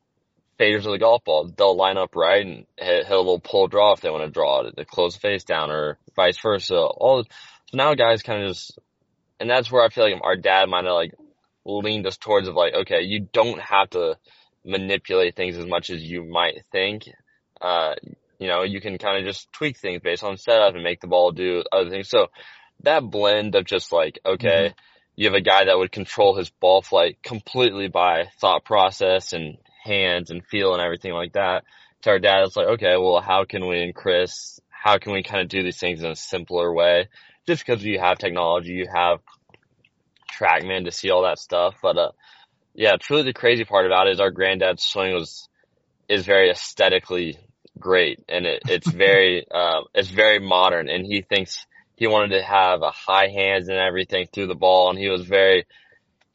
faders 0.59 0.87
of 0.87 0.93
the 0.93 0.99
golf 0.99 1.25
ball. 1.25 1.51
They'll 1.57 1.77
line 1.77 1.99
up 1.99 2.17
right 2.17 2.45
and 2.45 2.67
hit, 2.77 3.07
hit 3.07 3.13
a 3.13 3.19
little 3.19 3.41
pull 3.41 3.69
draw 3.69 3.93
if 3.93 4.01
they 4.01 4.11
want 4.11 4.25
to 4.25 4.31
draw 4.31 4.63
it, 4.63 4.77
to 4.77 4.85
close 4.85 5.15
the 5.15 5.21
face 5.21 5.45
down 5.45 5.71
or 5.71 5.99
vice 6.15 6.39
versa. 6.41 6.77
All 6.77 7.25
so 7.25 7.29
now 7.73 7.95
guys 7.95 8.23
kind 8.23 8.43
of 8.45 8.51
just, 8.51 8.79
and 9.41 9.51
that's 9.51 9.71
where 9.71 9.85
I 9.85 9.89
feel 9.89 10.05
like 10.05 10.21
our 10.23 10.37
dad 10.37 10.69
might 10.69 10.85
have 10.85 10.95
like 10.95 11.15
leaned 11.67 12.07
us 12.07 12.17
towards 12.17 12.49
of 12.49 12.55
like, 12.55 12.75
okay, 12.75 13.03
you 13.03 13.29
don't 13.33 13.61
have 13.61 13.91
to 13.91 14.17
manipulate 14.65 15.37
things 15.37 15.57
as 15.57 15.67
much 15.67 15.91
as 15.91 16.03
you 16.03 16.25
might 16.25 16.63
think. 16.73 17.09
Uh, 17.61 17.95
you 18.39 18.49
know, 18.49 18.63
you 18.63 18.81
can 18.81 18.99
kind 18.99 19.19
of 19.19 19.25
just 19.25 19.51
tweak 19.53 19.79
things 19.79 20.01
based 20.03 20.23
on 20.23 20.37
setup 20.37 20.75
and 20.75 20.85
make 20.85 21.01
the 21.01 21.07
ball 21.07 21.33
do 21.33 21.63
other 21.73 21.91
things. 21.91 22.09
So 22.09 22.29
that 22.83 23.01
blend 23.01 23.55
of 23.55 23.65
just 23.65 23.93
like, 23.93 24.19
okay, 24.25 24.75
you 25.17 25.27
have 25.27 25.35
a 25.35 25.41
guy 25.41 25.65
that 25.65 25.79
would 25.79 25.91
control 25.91 26.37
his 26.37 26.51
ball 26.51 26.83
flight 26.83 27.19
completely 27.23 27.89
by 27.89 28.27
thought 28.41 28.65
process 28.65 29.33
and 29.33 29.57
hands 29.83 30.31
and 30.31 30.45
feel 30.45 30.75
and 30.75 30.83
everything 30.83 31.13
like 31.13 31.33
that. 31.33 31.65
To 32.03 32.11
our 32.11 32.19
dad, 32.19 32.45
it's 32.45 32.57
like, 32.57 32.67
okay, 32.67 32.97
well, 32.99 33.21
how 33.21 33.45
can 33.45 33.67
we 33.67 33.81
increase, 33.81 34.61
how 34.69 34.99
can 34.99 35.13
we 35.13 35.23
kind 35.23 35.41
of 35.41 35.49
do 35.49 35.63
these 35.63 35.79
things 35.79 36.03
in 36.03 36.11
a 36.11 36.17
simpler 36.17 36.73
way? 36.73 37.09
Just 37.47 37.65
because 37.65 37.83
you 37.83 37.99
have 37.99 38.19
technology, 38.19 38.73
you 38.73 38.87
have 38.95 39.21
TrackMan 40.39 40.85
to 40.85 40.93
see 40.93 41.11
all 41.11 41.23
that 41.23 41.39
stuff. 41.39 41.75
But, 41.83 41.99
uh, 41.99 42.11
yeah, 42.75 42.97
truly 43.01 43.23
the 43.23 43.33
crazy 43.33 43.65
part 43.65 43.87
about 43.87 44.07
it 44.07 44.13
is 44.13 44.21
our 44.21 44.31
granddad's 44.31 44.85
swing 44.85 45.15
was, 45.15 45.49
is 46.09 46.25
very 46.27 46.51
aesthetically 46.51 47.39
great 47.79 48.25
and 48.29 48.47
it, 48.47 48.63
it's 48.69 48.91
very, 48.93 49.47
uh, 49.51 49.81
it's 49.95 50.11
very 50.11 50.39
modern 50.39 50.89
and 50.89 51.05
he 51.05 51.23
thinks 51.23 51.67
he 51.97 52.07
wanted 52.07 52.37
to 52.37 52.43
have 52.43 52.83
a 52.83 52.91
high 52.91 53.29
hands 53.29 53.69
and 53.69 53.79
everything 53.79 54.27
through 54.33 54.47
the 54.47 54.55
ball 54.55 54.91
and 54.91 54.99
he 54.99 55.09
was 55.09 55.23
very, 55.23 55.67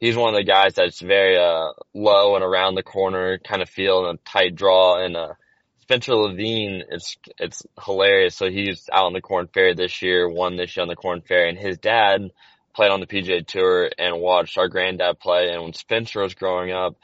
he's 0.00 0.16
one 0.16 0.34
of 0.34 0.38
the 0.38 0.44
guys 0.44 0.74
that's 0.74 1.00
very, 1.00 1.36
uh, 1.36 1.68
low 1.94 2.34
and 2.34 2.44
around 2.44 2.74
the 2.74 2.82
corner 2.82 3.38
kind 3.38 3.62
of 3.62 3.68
feel 3.68 4.08
and 4.08 4.18
a 4.18 4.30
tight 4.30 4.54
draw 4.54 5.02
and, 5.04 5.16
uh, 5.16 5.34
Spencer 5.82 6.14
Levin, 6.14 6.84
it's, 6.90 7.16
it's 7.38 7.62
hilarious. 7.84 8.36
So 8.36 8.48
he's 8.48 8.88
out 8.90 9.06
on 9.06 9.12
the 9.12 9.20
Korn 9.20 9.48
Ferry 9.52 9.74
this 9.74 10.00
year, 10.00 10.28
won 10.28 10.56
this 10.56 10.76
year 10.76 10.82
on 10.82 10.88
the 10.88 10.96
Korn 10.96 11.22
Ferry 11.22 11.50
and 11.50 11.58
his 11.58 11.76
dad 11.76 12.30
played 12.74 12.90
on 12.90 13.00
the 13.00 13.06
PGA 13.06 13.46
tour 13.46 13.90
and 13.98 14.20
watched 14.20 14.58
our 14.58 14.68
granddad 14.68 15.18
play. 15.20 15.50
And 15.50 15.62
when 15.62 15.72
Spencer 15.72 16.22
was 16.22 16.34
growing 16.34 16.72
up, 16.72 16.96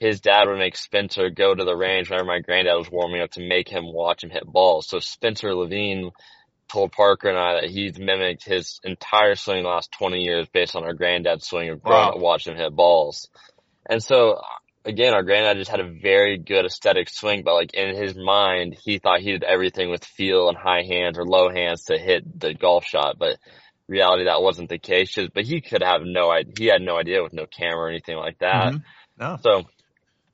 his 0.00 0.20
dad 0.20 0.48
would 0.48 0.58
make 0.58 0.76
Spencer 0.76 1.30
go 1.30 1.54
to 1.54 1.64
the 1.64 1.76
range 1.76 2.10
whenever 2.10 2.26
my 2.26 2.40
granddad 2.40 2.76
was 2.76 2.90
warming 2.90 3.22
up 3.22 3.30
to 3.32 3.46
make 3.46 3.68
him 3.68 3.92
watch 3.92 4.24
him 4.24 4.30
hit 4.30 4.44
balls. 4.44 4.88
So 4.88 4.98
Spencer 4.98 5.54
Levin 5.54 6.10
told 6.72 6.92
Parker 6.92 7.28
and 7.28 7.38
I 7.38 7.60
that 7.60 7.70
he's 7.70 7.98
mimicked 7.98 8.44
his 8.44 8.80
entire 8.82 9.36
swing 9.36 9.62
the 9.62 9.68
last 9.68 9.92
20 9.92 10.18
years 10.20 10.48
based 10.52 10.74
on 10.74 10.84
our 10.84 10.94
granddad's 10.94 11.46
swing 11.46 11.70
of 11.70 11.82
growing 11.82 12.08
Wow. 12.08 12.14
up 12.14 12.18
watching 12.18 12.54
him 12.54 12.58
hit 12.58 12.74
balls. 12.74 13.28
And 13.88 14.02
so 14.02 14.40
again, 14.84 15.14
our 15.14 15.22
granddad 15.22 15.58
just 15.58 15.70
had 15.70 15.80
a 15.80 15.92
very 16.02 16.38
good 16.38 16.64
aesthetic 16.64 17.08
swing, 17.08 17.42
but 17.44 17.54
like 17.54 17.74
in 17.74 17.94
his 17.94 18.16
mind, 18.16 18.76
he 18.82 18.98
thought 18.98 19.20
he 19.20 19.32
did 19.32 19.44
everything 19.44 19.90
with 19.90 20.04
feel 20.04 20.48
and 20.48 20.58
high 20.58 20.82
hands 20.82 21.18
or 21.18 21.24
low 21.24 21.50
hands 21.50 21.84
to 21.84 21.98
hit 21.98 22.24
the 22.40 22.54
golf 22.54 22.84
shot. 22.84 23.18
But 23.18 23.38
reality, 23.92 24.24
that 24.24 24.42
wasn't 24.42 24.68
the 24.68 24.78
case. 24.78 25.12
Just, 25.12 25.32
but 25.32 25.44
he 25.44 25.60
could 25.60 25.82
have 25.82 26.02
no 26.02 26.30
idea. 26.30 26.52
He 26.58 26.66
had 26.66 26.82
no 26.82 26.96
idea 26.98 27.22
with 27.22 27.32
no 27.32 27.46
camera 27.46 27.84
or 27.84 27.88
anything 27.88 28.16
like 28.16 28.38
that. 28.40 28.72
Mhm. 28.72 28.82
No. 29.18 29.38
So 29.42 29.58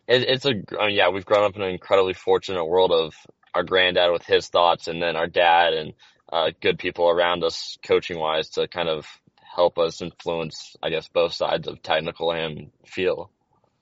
it, 0.06 0.22
it's 0.22 0.46
a, 0.46 0.54
I 0.80 0.86
mean, 0.86 0.96
yeah, 0.96 1.10
we've 1.10 1.26
grown 1.26 1.44
up 1.44 1.56
in 1.56 1.62
an 1.62 1.70
incredibly 1.70 2.14
fortunate 2.14 2.64
world 2.64 2.92
of 2.92 3.14
our 3.54 3.62
granddad 3.62 4.12
with 4.12 4.24
his 4.24 4.48
thoughts 4.48 4.88
and 4.88 5.02
then 5.02 5.16
our 5.16 5.26
dad 5.26 5.74
and, 5.74 5.92
uh, 6.32 6.50
good 6.60 6.78
people 6.78 7.08
around 7.08 7.42
us 7.42 7.78
coaching 7.82 8.18
wise 8.18 8.50
to 8.50 8.68
kind 8.68 8.88
of 8.88 9.06
help 9.42 9.78
us 9.78 10.00
influence, 10.02 10.76
I 10.82 10.90
guess, 10.90 11.08
both 11.08 11.32
sides 11.32 11.66
of 11.66 11.82
technical 11.82 12.32
and 12.32 12.70
feel. 12.86 13.30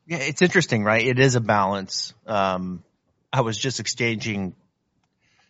Yeah, 0.06 0.18
it's 0.18 0.40
interesting, 0.40 0.84
right? 0.84 1.04
It 1.04 1.18
is 1.18 1.34
a 1.34 1.40
balance. 1.40 2.14
Um, 2.26 2.84
I 3.32 3.40
was 3.40 3.58
just 3.58 3.80
exchanging 3.80 4.54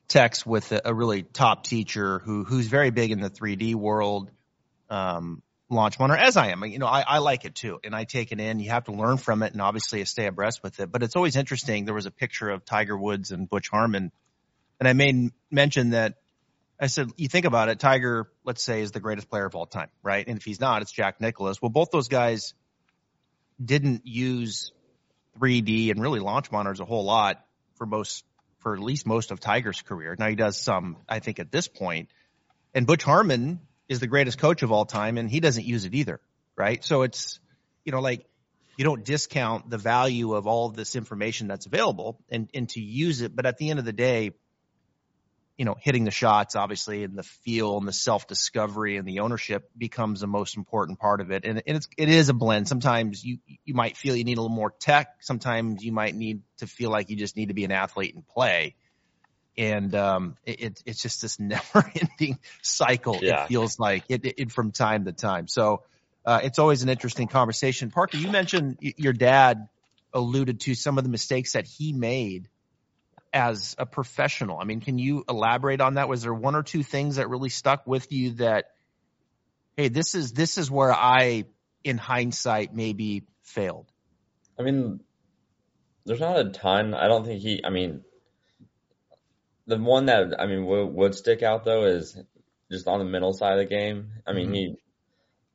texts 0.09 0.47
with 0.47 0.73
a, 0.73 0.83
a 0.87 0.95
really 0.95 1.23
top 1.23 1.65
teacher 1.65 2.21
who 2.21 2.45
who's 2.45 2.67
very 2.67 2.91
big 2.91 3.11
in 3.11 3.21
the 3.21 3.31
3D 3.31 3.75
world, 3.75 4.31
um, 4.91 5.43
launch 5.69 5.99
monitor, 5.99 6.21
as 6.21 6.37
I 6.37 6.49
am. 6.49 6.65
You 6.65 6.79
know, 6.79 6.87
I, 6.87 7.03
I 7.07 7.19
like 7.19 7.45
it 7.45 7.55
too, 7.55 7.81
and 7.85 7.95
I 7.95 8.05
take 8.05 8.33
it 8.33 8.41
in. 8.41 8.61
You 8.61 8.71
have 8.71 8.85
to 8.85 8.93
learn 8.93 9.17
from 9.17 9.43
it, 9.43 9.53
and 9.53 9.61
obviously 9.61 10.05
stay 10.05 10.27
abreast 10.27 10.63
with 10.63 10.81
it. 10.81 10.91
But 10.91 11.03
it's 11.03 11.17
always 11.17 11.37
interesting. 11.37 11.85
There 11.85 11.95
was 11.95 12.07
a 12.07 12.11
picture 12.11 12.51
of 12.51 12.65
Tiger 12.65 12.97
Woods 12.97 13.31
and 13.31 13.49
Butch 13.49 13.69
Harmon, 13.69 14.13
and 14.79 14.89
I 14.89 14.93
made 14.93 15.33
mention 15.51 15.91
that 15.91 16.15
I 16.79 16.89
said, 16.89 17.11
you 17.17 17.29
think 17.29 17.47
about 17.47 17.69
it, 17.69 17.79
Tiger, 17.79 18.31
let's 18.45 18.63
say, 18.63 18.83
is 18.83 18.93
the 18.93 19.01
greatest 19.01 19.31
player 19.31 19.47
of 19.47 19.55
all 19.55 19.67
time, 19.67 19.89
right? 20.03 20.27
And 20.27 20.37
if 20.37 20.45
he's 20.45 20.61
not, 20.61 20.83
it's 20.83 20.93
Jack 20.93 21.21
Nicklaus. 21.21 21.61
Well, 21.63 21.71
both 21.71 21.91
those 21.91 22.09
guys 22.09 22.53
didn't 23.63 24.07
use 24.07 24.73
3D 25.41 25.91
and 25.91 26.03
really 26.03 26.21
launch 26.21 26.51
monitors 26.53 26.81
a 26.81 26.85
whole 26.85 27.05
lot 27.05 27.43
for 27.77 27.87
most, 27.87 28.25
for 28.67 28.75
at 28.75 28.81
least 28.81 29.07
most 29.07 29.31
of 29.31 29.39
Tiger's 29.39 29.81
career. 29.81 30.17
Now 30.19 30.27
he 30.27 30.35
does 30.35 30.57
some, 30.57 30.97
I 31.09 31.21
think, 31.21 31.39
at 31.39 31.53
this 31.53 31.69
point. 31.69 32.09
And 32.75 32.85
Butch 32.85 33.05
Harmon 33.05 33.61
is 33.89 34.01
the 34.01 34.09
greatest 34.09 34.39
coach 34.39 34.65
of 34.65 34.73
all 34.73 34.85
time, 34.85 35.19
and 35.19 35.31
he 35.31 35.39
doesn't 35.39 35.65
use 35.65 35.85
it 35.85 35.95
either, 35.95 36.19
right? 36.57 36.83
So 36.83 37.03
it's, 37.03 37.39
you 37.85 37.93
know, 37.93 38.01
like 38.01 38.27
you 38.77 38.85
don't 38.85 39.05
discount 39.05 39.71
the 39.71 39.79
value 39.79 40.35
of 40.35 40.49
all 40.49 40.67
of 40.67 40.75
this 40.75 40.97
information 40.97 41.47
that's 41.47 41.67
available 41.67 42.19
and, 42.29 42.51
and 42.55 42.69
to 42.71 42.81
use 42.81 43.21
it. 43.21 43.37
But 43.37 43.47
at 43.47 43.57
the 43.57 43.71
end 43.71 43.79
of 43.79 43.85
the 43.85 43.93
day, 43.93 44.33
you 45.57 45.65
know, 45.65 45.75
hitting 45.81 46.05
the 46.05 46.11
shots, 46.11 46.55
obviously, 46.55 47.03
and 47.03 47.17
the 47.17 47.23
feel 47.23 47.79
and 47.79 47.89
the 47.89 47.93
self 47.93 48.27
discovery 48.27 48.97
and 48.99 49.09
the 49.09 49.21
ownership 49.21 49.71
becomes 49.77 50.21
the 50.21 50.27
most 50.27 50.57
important 50.57 50.99
part 50.99 51.21
of 51.21 51.31
it. 51.31 51.45
And, 51.45 51.63
and 51.67 51.77
it's, 51.79 51.89
it 51.97 52.09
is 52.09 52.29
a 52.29 52.35
blend. 52.35 52.69
Sometimes 52.69 53.25
you, 53.25 53.39
you 53.65 53.75
might 53.75 53.97
feel 53.97 54.15
you 54.15 54.25
need 54.25 54.37
a 54.37 54.43
little 54.43 54.55
more 54.55 54.71
tech. 54.71 55.09
Sometimes 55.21 55.83
you 55.83 55.93
might 55.93 56.15
need 56.15 56.43
to 56.59 56.67
feel 56.67 56.91
like 56.91 57.09
you 57.09 57.17
just 57.17 57.37
need 57.37 57.49
to 57.49 57.55
be 57.55 57.65
an 57.65 57.73
athlete 57.73 58.15
and 58.15 58.27
play. 58.27 58.75
And, 59.57 59.95
um, 59.95 60.37
it, 60.45 60.61
it 60.61 60.83
it's 60.85 61.01
just 61.01 61.23
this 61.23 61.41
never 61.41 61.91
ending 61.95 62.39
cycle. 62.61 63.19
Yeah. 63.23 63.45
It 63.45 63.49
feels 63.49 63.79
like 63.79 64.05
it, 64.11 64.25
it 64.25 64.53
from 64.53 64.73
time 64.73 65.07
to 65.07 65.13
time. 65.13 65.49
So, 65.49 65.83
uh, 66.27 66.41
it's 66.43 66.59
always 66.59 66.83
an 66.83 66.89
interesting 66.89 67.29
conversation. 67.29 67.91
Parker, 67.93 68.17
you 68.17 68.29
mentioned 68.29 68.79
your 68.81 69.13
dad 69.13 69.69
alluded 70.13 70.61
to 70.61 70.75
some 70.75 70.99
of 70.99 71.05
the 71.05 71.11
mistakes 71.11 71.53
that 71.53 71.67
he 71.67 71.93
made 71.93 72.49
as 73.37 73.77
a 73.79 73.85
professional. 73.85 74.59
I 74.59 74.65
mean, 74.65 74.81
can 74.81 74.99
you 74.99 75.23
elaborate 75.29 75.83
on 75.83 75.95
that? 75.95 76.09
Was 76.09 76.23
there 76.23 76.33
one 76.33 76.55
or 76.55 76.63
two 76.63 76.83
things 76.83 77.17
that 77.17 77.29
really 77.29 77.51
stuck 77.51 77.87
with 77.87 78.11
you 78.11 78.31
that, 78.37 78.71
hey, 79.77 79.89
this 79.89 80.15
is 80.15 80.33
this 80.33 80.57
is 80.57 80.71
where 80.71 80.93
I, 80.93 81.45
in 81.85 81.99
hindsight, 81.99 82.75
maybe 82.75 83.25
failed? 83.43 83.93
I 84.59 84.63
mean, 84.63 85.01
there's 86.07 86.21
not 86.21 86.39
a 86.39 86.49
ton. 86.49 86.95
I 86.95 87.09
don't 87.09 87.27
think 87.27 87.43
he. 87.43 87.61
I 87.63 87.69
mean, 87.69 88.05
the 89.67 89.77
one 89.77 90.07
that 90.07 90.41
I 90.41 90.47
mean 90.47 90.65
would, 90.65 90.87
would 90.87 91.15
stick 91.15 91.43
out 91.43 91.65
though 91.65 91.85
is 91.85 92.19
just 92.71 92.89
on 92.89 93.01
the 93.01 93.05
middle 93.05 93.35
side 93.35 93.53
of 93.53 93.59
the 93.59 93.67
game. 93.67 94.13
I 94.27 94.33
mean, 94.33 94.49
Mhm. 94.51 94.55
he. 94.55 94.77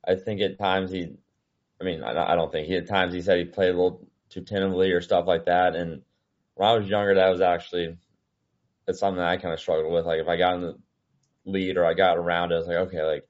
I 0.06 0.14
think 0.14 0.40
at 0.40 0.56
times 0.56 0.92
he. 0.92 1.16
I 1.80 1.84
mean, 1.84 2.04
I, 2.04 2.32
I 2.32 2.36
don't 2.36 2.52
think 2.52 2.68
he 2.68 2.76
at 2.76 2.86
times 2.86 3.12
he 3.12 3.22
said 3.22 3.38
he 3.38 3.44
played 3.44 3.70
a 3.70 3.72
little 3.72 4.06
too 4.28 4.42
tentatively 4.42 4.92
or 4.92 5.00
stuff 5.00 5.26
like 5.26 5.46
that. 5.46 5.74
And 5.74 6.02
when 6.54 6.68
I 6.68 6.74
was 6.76 6.88
younger, 6.88 7.14
that 7.14 7.30
was 7.30 7.40
actually 7.40 7.96
it's 8.86 8.98
something 8.98 9.18
that 9.18 9.28
I 9.28 9.36
kind 9.36 9.54
of 9.54 9.60
struggled 9.60 9.92
with. 9.92 10.06
Like 10.06 10.20
if 10.20 10.28
I 10.28 10.36
got 10.36 10.54
in 10.56 10.60
the 10.62 10.78
lead 11.44 11.76
or 11.76 11.84
I 11.86 11.94
got 11.94 12.18
around 12.18 12.52
it, 12.52 12.56
I 12.56 12.58
was 12.58 12.66
like, 12.66 12.76
okay, 12.88 13.02
like 13.02 13.28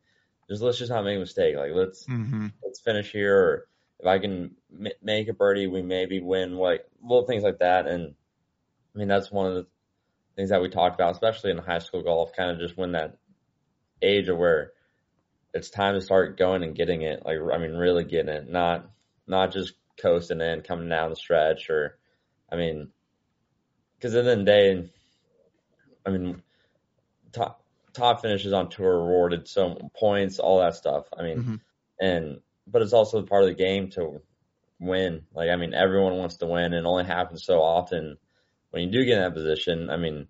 just 0.49 0.63
let's 0.63 0.79
just 0.79 0.91
not 0.91 1.05
make 1.05 1.17
a 1.17 1.21
mistake. 1.21 1.57
Like 1.57 1.73
let's 1.75 2.07
Mm-hmm. 2.07 2.49
let's 2.65 2.81
finish 2.81 3.13
here. 3.13 3.39
Or 3.39 3.67
if 4.01 4.07
I 4.07 4.19
can 4.19 4.57
m- 4.73 4.93
make 5.03 5.29
a 5.29 5.33
birdie, 5.33 5.67
we 5.67 5.83
maybe 5.83 6.21
win. 6.21 6.57
Like 6.57 6.85
little 7.03 7.27
things 7.27 7.43
like 7.43 7.59
that. 7.59 7.87
And 7.87 8.15
I 8.95 8.99
mean, 8.99 9.09
that's 9.09 9.31
one 9.31 9.47
of 9.47 9.55
the 9.55 9.67
things 10.37 10.51
that 10.51 10.63
we 10.63 10.69
talked 10.69 10.95
about, 10.95 11.13
especially 11.13 11.51
in 11.51 11.59
high 11.59 11.79
school 11.79 12.03
golf. 12.03 12.33
Kind 12.37 12.51
of 12.51 12.59
just 12.59 12.77
when 12.77 12.93
that 12.93 13.19
age 14.01 14.29
of 14.29 14.39
where 14.39 14.73
it's 15.55 15.71
time 15.71 15.95
to 15.95 16.01
start 16.01 16.39
going 16.39 16.63
and 16.63 16.75
getting 16.75 17.03
it. 17.03 17.25
Like 17.25 17.39
I 17.53 17.59
mean, 17.59 17.73
really 17.73 18.05
getting 18.05 18.33
it, 18.35 18.49
not 18.49 18.91
not 19.27 19.53
just 19.53 19.75
coasting 20.01 20.41
in, 20.41 20.63
coming 20.63 20.89
down 20.89 21.11
the 21.11 21.17
stretch. 21.17 21.71
Or 21.71 21.99
I 22.51 22.57
mean, 22.57 22.89
because 24.03 24.17
at 24.17 24.25
the 24.25 24.33
end 24.33 24.41
of 24.41 24.47
the 24.47 24.53
day, 24.53 24.91
I 26.07 26.11
mean, 26.11 26.43
top 27.33 27.65
top 27.93 28.23
finishes 28.23 28.53
on 28.53 28.71
tour 28.71 29.05
rewarded 29.05 29.49
so 29.49 29.91
points, 29.95 30.39
all 30.41 30.61
that 30.61 30.75
stuff. 30.77 31.07
I 31.17 31.23
mean 31.23 31.45
Mhm. 31.45 31.61
and 32.01 32.41
but 32.67 32.83
it's 32.83 32.93
also 32.95 33.23
part 33.23 33.45
of 33.45 33.49
the 33.51 33.55
game 33.55 33.91
to 33.91 34.23
win. 34.81 35.27
Like 35.35 35.51
I 35.51 35.57
mean, 35.57 35.75
everyone 35.75 36.17
wants 36.19 36.39
to 36.39 36.47
win, 36.47 36.65
and 36.73 36.75
it 36.75 36.85
only 36.87 37.05
happens 37.05 37.45
so 37.45 37.63
often. 37.63 38.19
When 38.71 38.85
you 38.85 38.91
do 38.91 39.05
get 39.05 39.19
in 39.19 39.25
that 39.25 39.35
position, 39.35 39.91
I 39.91 39.97
mean, 39.99 40.29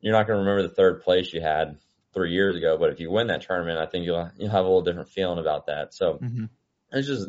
you're 0.00 0.12
not 0.12 0.26
going 0.26 0.38
to 0.38 0.44
remember 0.44 0.68
the 0.68 0.74
third 0.74 1.02
place 1.02 1.32
you 1.32 1.40
had 1.40 1.78
three 2.12 2.32
years 2.32 2.56
ago, 2.56 2.76
but 2.78 2.90
if 2.90 3.00
you 3.00 3.10
win 3.10 3.28
that 3.28 3.42
tournament, 3.42 3.78
I 3.78 3.86
think 3.86 4.06
you'll 4.06 4.30
you'll 4.36 4.50
have 4.50 4.64
a 4.64 4.68
little 4.68 4.82
different 4.82 5.10
feeling 5.10 5.38
about 5.38 5.66
that. 5.66 5.94
So 5.94 6.22
Mm-hmm. 6.22 6.44
it's 6.92 7.08
just 7.08 7.28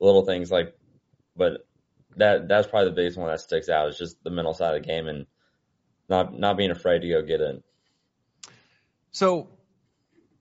little 0.00 0.24
things 0.24 0.50
like, 0.50 0.76
but 1.36 1.66
that 2.16 2.48
that's 2.48 2.68
probably 2.68 2.90
the 2.90 2.96
biggest 2.96 3.18
one 3.18 3.28
that 3.28 3.40
sticks 3.40 3.68
out 3.68 3.88
is 3.88 3.98
just 3.98 4.22
the 4.24 4.30
mental 4.30 4.54
side 4.54 4.74
of 4.74 4.82
the 4.82 4.86
game 4.86 5.06
and 5.06 5.26
not 6.08 6.38
not 6.38 6.56
being 6.56 6.70
afraid 6.70 7.00
to 7.00 7.08
go 7.08 7.22
get 7.22 7.40
it. 7.40 7.62
So 9.12 9.48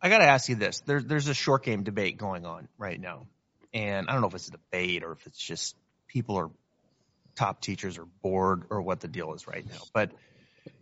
I 0.02 0.10
got 0.10 0.20
to 0.20 0.26
ask 0.26 0.50
you 0.50 0.56
this: 0.56 0.82
there's 0.86 1.06
there's 1.06 1.28
a 1.28 1.34
short 1.34 1.64
game 1.64 1.84
debate 1.84 2.18
going 2.18 2.46
on 2.46 2.68
right 2.78 3.00
now, 3.00 3.28
and 3.74 4.08
I 4.10 4.14
don't 4.14 4.22
know 4.22 4.28
if 4.28 4.36
it's 4.36 4.48
a 4.48 4.52
debate 4.52 5.04
or 5.04 5.14
if 5.14 5.26
it's 5.28 5.40
just 5.40 5.76
people 6.08 6.38
are 6.38 6.50
top 7.36 7.62
teachers 7.62 7.98
are 7.98 8.08
bored 8.22 8.64
or 8.70 8.82
what 8.82 9.00
the 9.00 9.08
deal 9.08 9.34
is 9.34 9.48
right 9.48 9.66
now. 9.66 9.82
But 9.94 10.12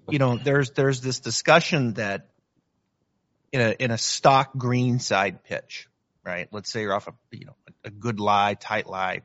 you 0.09 0.19
know, 0.19 0.37
there's 0.37 0.71
there's 0.71 1.01
this 1.01 1.19
discussion 1.19 1.93
that 1.93 2.29
in 3.51 3.61
a 3.61 3.75
in 3.79 3.91
a 3.91 3.97
stock 3.97 4.57
green 4.57 4.99
side 4.99 5.43
pitch, 5.43 5.87
right? 6.23 6.47
Let's 6.51 6.71
say 6.71 6.81
you're 6.81 6.93
off 6.93 7.07
a 7.07 7.13
you 7.31 7.45
know 7.45 7.55
a 7.83 7.89
good 7.89 8.19
lie, 8.19 8.55
tight 8.55 8.87
lie, 8.87 9.21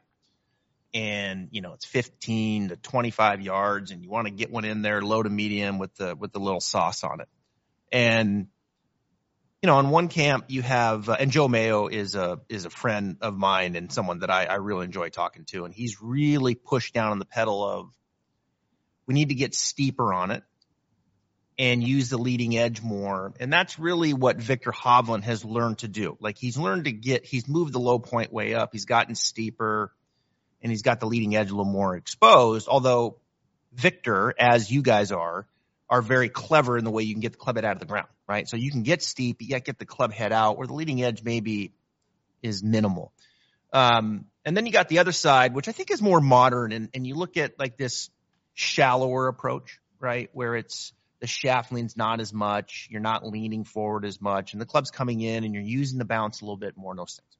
and 0.94 1.48
you 1.50 1.60
know 1.60 1.74
it's 1.74 1.84
15 1.84 2.68
to 2.68 2.76
25 2.76 3.42
yards, 3.42 3.90
and 3.90 4.02
you 4.02 4.08
want 4.08 4.28
to 4.28 4.32
get 4.32 4.50
one 4.50 4.64
in 4.64 4.80
there 4.80 5.02
low 5.02 5.22
to 5.22 5.28
medium 5.28 5.78
with 5.78 5.94
the 5.96 6.14
with 6.14 6.32
the 6.32 6.38
little 6.38 6.60
sauce 6.60 7.04
on 7.04 7.20
it, 7.20 7.28
and 7.92 8.46
you 9.64 9.66
know, 9.66 9.76
on 9.76 9.88
one 9.88 10.08
camp 10.08 10.44
you 10.48 10.60
have, 10.60 11.08
uh, 11.08 11.16
and 11.18 11.30
Joe 11.30 11.48
Mayo 11.48 11.86
is 11.86 12.14
a 12.14 12.38
is 12.50 12.66
a 12.66 12.70
friend 12.70 13.16
of 13.22 13.34
mine 13.34 13.76
and 13.76 13.90
someone 13.90 14.18
that 14.18 14.28
I, 14.28 14.44
I 14.44 14.56
really 14.56 14.84
enjoy 14.84 15.08
talking 15.08 15.46
to, 15.46 15.64
and 15.64 15.72
he's 15.72 16.02
really 16.02 16.54
pushed 16.54 16.92
down 16.92 17.12
on 17.12 17.18
the 17.18 17.24
pedal 17.24 17.64
of 17.64 17.90
we 19.06 19.14
need 19.14 19.30
to 19.30 19.34
get 19.34 19.54
steeper 19.54 20.12
on 20.12 20.30
it 20.30 20.42
and 21.58 21.82
use 21.82 22.10
the 22.10 22.18
leading 22.18 22.58
edge 22.58 22.82
more, 22.82 23.32
and 23.40 23.50
that's 23.50 23.78
really 23.78 24.12
what 24.12 24.36
Viktor 24.36 24.70
Hovland 24.70 25.22
has 25.22 25.46
learned 25.46 25.78
to 25.78 25.88
do. 25.88 26.18
Like 26.20 26.36
he's 26.36 26.58
learned 26.58 26.84
to 26.84 26.92
get, 26.92 27.24
he's 27.24 27.48
moved 27.48 27.72
the 27.72 27.80
low 27.80 27.98
point 27.98 28.34
way 28.34 28.52
up, 28.52 28.68
he's 28.72 28.84
gotten 28.84 29.14
steeper, 29.14 29.94
and 30.64 30.72
he's 30.72 30.82
got 30.82 30.98
the 30.98 31.06
leading 31.06 31.36
edge 31.36 31.50
a 31.50 31.54
little 31.54 31.70
more 31.70 31.94
exposed. 31.94 32.68
Although 32.68 33.18
Viktor, 33.74 34.34
as 34.38 34.70
you 34.70 34.80
guys 34.80 35.12
are, 35.12 35.46
are 35.90 36.00
very 36.00 36.30
clever 36.30 36.78
in 36.78 36.84
the 36.84 36.90
way 36.90 37.02
you 37.02 37.12
can 37.12 37.20
get 37.20 37.32
the 37.32 37.38
club 37.38 37.56
head 37.56 37.66
out 37.66 37.76
of 37.76 37.80
the 37.80 37.86
ground, 37.86 38.08
right? 38.26 38.48
So 38.48 38.56
you 38.56 38.70
can 38.70 38.82
get 38.82 39.02
steep, 39.02 39.36
yet 39.40 39.66
get 39.66 39.78
the 39.78 39.84
club 39.84 40.12
head 40.12 40.32
out 40.32 40.56
where 40.56 40.66
the 40.66 40.72
leading 40.72 41.04
edge 41.04 41.22
maybe 41.22 41.74
is 42.42 42.64
minimal. 42.64 43.12
Um, 43.74 44.24
and 44.46 44.56
then 44.56 44.64
you 44.64 44.72
got 44.72 44.88
the 44.88 45.00
other 45.00 45.12
side, 45.12 45.54
which 45.54 45.68
I 45.68 45.72
think 45.72 45.90
is 45.90 46.00
more 46.00 46.20
modern 46.20 46.72
and, 46.72 46.88
and 46.94 47.06
you 47.06 47.14
look 47.14 47.36
at 47.36 47.58
like 47.58 47.76
this 47.76 48.08
shallower 48.54 49.28
approach, 49.28 49.80
right? 50.00 50.30
Where 50.32 50.56
it's 50.56 50.94
the 51.20 51.26
shaft 51.26 51.72
leans 51.72 51.94
not 51.94 52.20
as 52.20 52.32
much. 52.32 52.88
You're 52.90 53.02
not 53.02 53.26
leaning 53.26 53.64
forward 53.64 54.06
as 54.06 54.18
much 54.18 54.54
and 54.54 54.62
the 54.62 54.66
club's 54.66 54.90
coming 54.90 55.20
in 55.20 55.44
and 55.44 55.52
you're 55.52 55.62
using 55.62 55.98
the 55.98 56.06
bounce 56.06 56.40
a 56.40 56.44
little 56.44 56.56
bit 56.56 56.74
more, 56.74 56.96
those 56.96 57.20
things. 57.20 57.33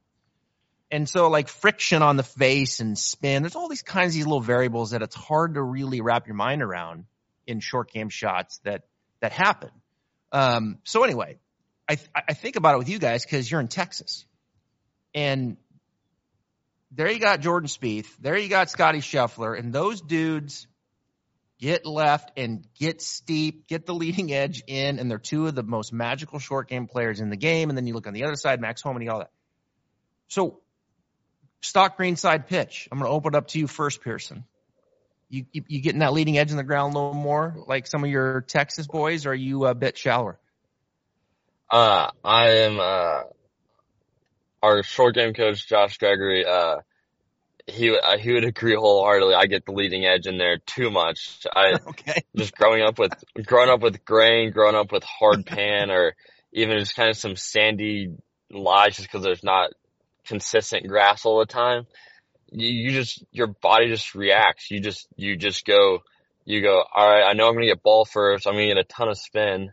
And 0.94 1.08
so 1.08 1.28
like 1.28 1.48
friction 1.48 2.02
on 2.02 2.16
the 2.16 2.22
face 2.22 2.78
and 2.78 2.96
spin, 2.96 3.42
there's 3.42 3.56
all 3.56 3.68
these 3.68 3.82
kinds 3.82 4.10
of 4.10 4.14
these 4.14 4.26
little 4.26 4.40
variables 4.40 4.92
that 4.92 5.02
it's 5.02 5.16
hard 5.16 5.54
to 5.54 5.60
really 5.60 6.00
wrap 6.00 6.28
your 6.28 6.36
mind 6.36 6.62
around 6.62 7.06
in 7.48 7.58
short 7.58 7.90
game 7.90 8.10
shots 8.10 8.60
that 8.62 8.84
that 9.20 9.32
happen. 9.32 9.70
Um, 10.30 10.78
so 10.84 11.02
anyway, 11.02 11.40
I 11.88 11.96
th- 11.96 12.08
I 12.14 12.34
think 12.34 12.54
about 12.54 12.76
it 12.76 12.78
with 12.78 12.88
you 12.88 13.00
guys 13.00 13.24
because 13.24 13.50
you're 13.50 13.60
in 13.60 13.66
Texas, 13.66 14.24
and 15.16 15.56
there 16.92 17.10
you 17.10 17.18
got 17.18 17.40
Jordan 17.40 17.68
Spieth, 17.68 18.06
there 18.20 18.38
you 18.38 18.48
got 18.48 18.70
Scotty 18.70 19.00
Scheffler, 19.00 19.58
and 19.58 19.72
those 19.72 20.00
dudes 20.00 20.68
get 21.58 21.86
left 21.86 22.30
and 22.36 22.68
get 22.78 23.02
steep, 23.02 23.66
get 23.66 23.84
the 23.84 23.94
leading 23.94 24.32
edge 24.32 24.62
in, 24.68 25.00
and 25.00 25.10
they're 25.10 25.18
two 25.18 25.48
of 25.48 25.56
the 25.56 25.64
most 25.64 25.92
magical 25.92 26.38
short 26.38 26.68
game 26.68 26.86
players 26.86 27.18
in 27.18 27.30
the 27.30 27.36
game. 27.36 27.68
And 27.68 27.76
then 27.76 27.88
you 27.88 27.94
look 27.94 28.06
on 28.06 28.14
the 28.14 28.22
other 28.22 28.36
side, 28.36 28.60
Max 28.60 28.80
Homa, 28.80 29.04
all 29.10 29.18
that. 29.18 29.32
So, 30.28 30.60
stock 31.64 31.96
green 31.96 32.16
side 32.16 32.46
pitch. 32.46 32.88
I'm 32.90 32.98
going 32.98 33.10
to 33.10 33.14
open 33.14 33.34
it 33.34 33.38
up 33.38 33.48
to 33.48 33.58
you 33.58 33.66
first, 33.66 34.02
Pierceson 34.02 34.44
you, 35.34 35.46
you, 35.52 35.64
you 35.68 35.80
getting 35.80 36.00
that 36.00 36.12
leading 36.12 36.38
edge 36.38 36.50
in 36.50 36.56
the 36.56 36.62
ground 36.62 36.94
a 36.94 36.98
little 36.98 37.14
more 37.14 37.56
like 37.66 37.86
some 37.86 38.04
of 38.04 38.10
your 38.10 38.42
Texas 38.42 38.86
boys, 38.86 39.26
or 39.26 39.30
are 39.30 39.34
you 39.34 39.66
a 39.66 39.74
bit 39.74 39.98
shallower? 39.98 40.38
Uh, 41.70 42.10
I 42.22 42.50
am, 42.58 42.78
uh, 42.78 43.22
our 44.62 44.82
short 44.82 45.14
game 45.14 45.34
coach, 45.34 45.68
Josh 45.68 45.98
Gregory, 45.98 46.44
uh, 46.46 46.76
he 47.66 47.96
uh, 47.96 48.18
he 48.18 48.30
would 48.32 48.44
agree 48.44 48.74
wholeheartedly. 48.74 49.34
I 49.34 49.46
get 49.46 49.64
the 49.64 49.72
leading 49.72 50.04
edge 50.04 50.26
in 50.26 50.36
there 50.36 50.58
too 50.58 50.90
much. 50.90 51.46
I 51.50 51.78
okay. 51.88 52.22
just 52.36 52.54
growing 52.54 52.82
up 52.82 52.98
with 52.98 53.12
growing 53.46 53.70
up 53.70 53.80
with 53.80 54.04
grain, 54.04 54.50
growing 54.50 54.76
up 54.76 54.92
with 54.92 55.02
hard 55.02 55.46
pan, 55.46 55.90
or 55.90 56.14
even 56.52 56.78
just 56.78 56.94
kind 56.94 57.08
of 57.08 57.16
some 57.16 57.36
sandy 57.36 58.14
lies, 58.50 58.96
just 58.96 59.08
because 59.08 59.24
there's 59.24 59.42
not 59.42 59.70
consistent 60.26 60.86
grass 60.86 61.24
all 61.24 61.38
the 61.38 61.46
time 61.46 61.86
you, 62.54 62.68
you 62.68 62.90
just 62.92 63.24
your 63.32 63.48
body 63.48 63.88
just 63.88 64.14
reacts. 64.14 64.70
You 64.70 64.80
just 64.80 65.08
you 65.16 65.36
just 65.36 65.64
go 65.66 66.00
you 66.44 66.60
go, 66.60 66.84
all 66.94 67.08
right, 67.08 67.24
I 67.24 67.32
know 67.32 67.48
I'm 67.48 67.54
gonna 67.54 67.66
get 67.66 67.82
ball 67.82 68.04
first. 68.04 68.46
I'm 68.46 68.54
gonna 68.54 68.66
get 68.66 68.78
a 68.78 68.84
ton 68.84 69.08
of 69.08 69.18
spin. 69.18 69.72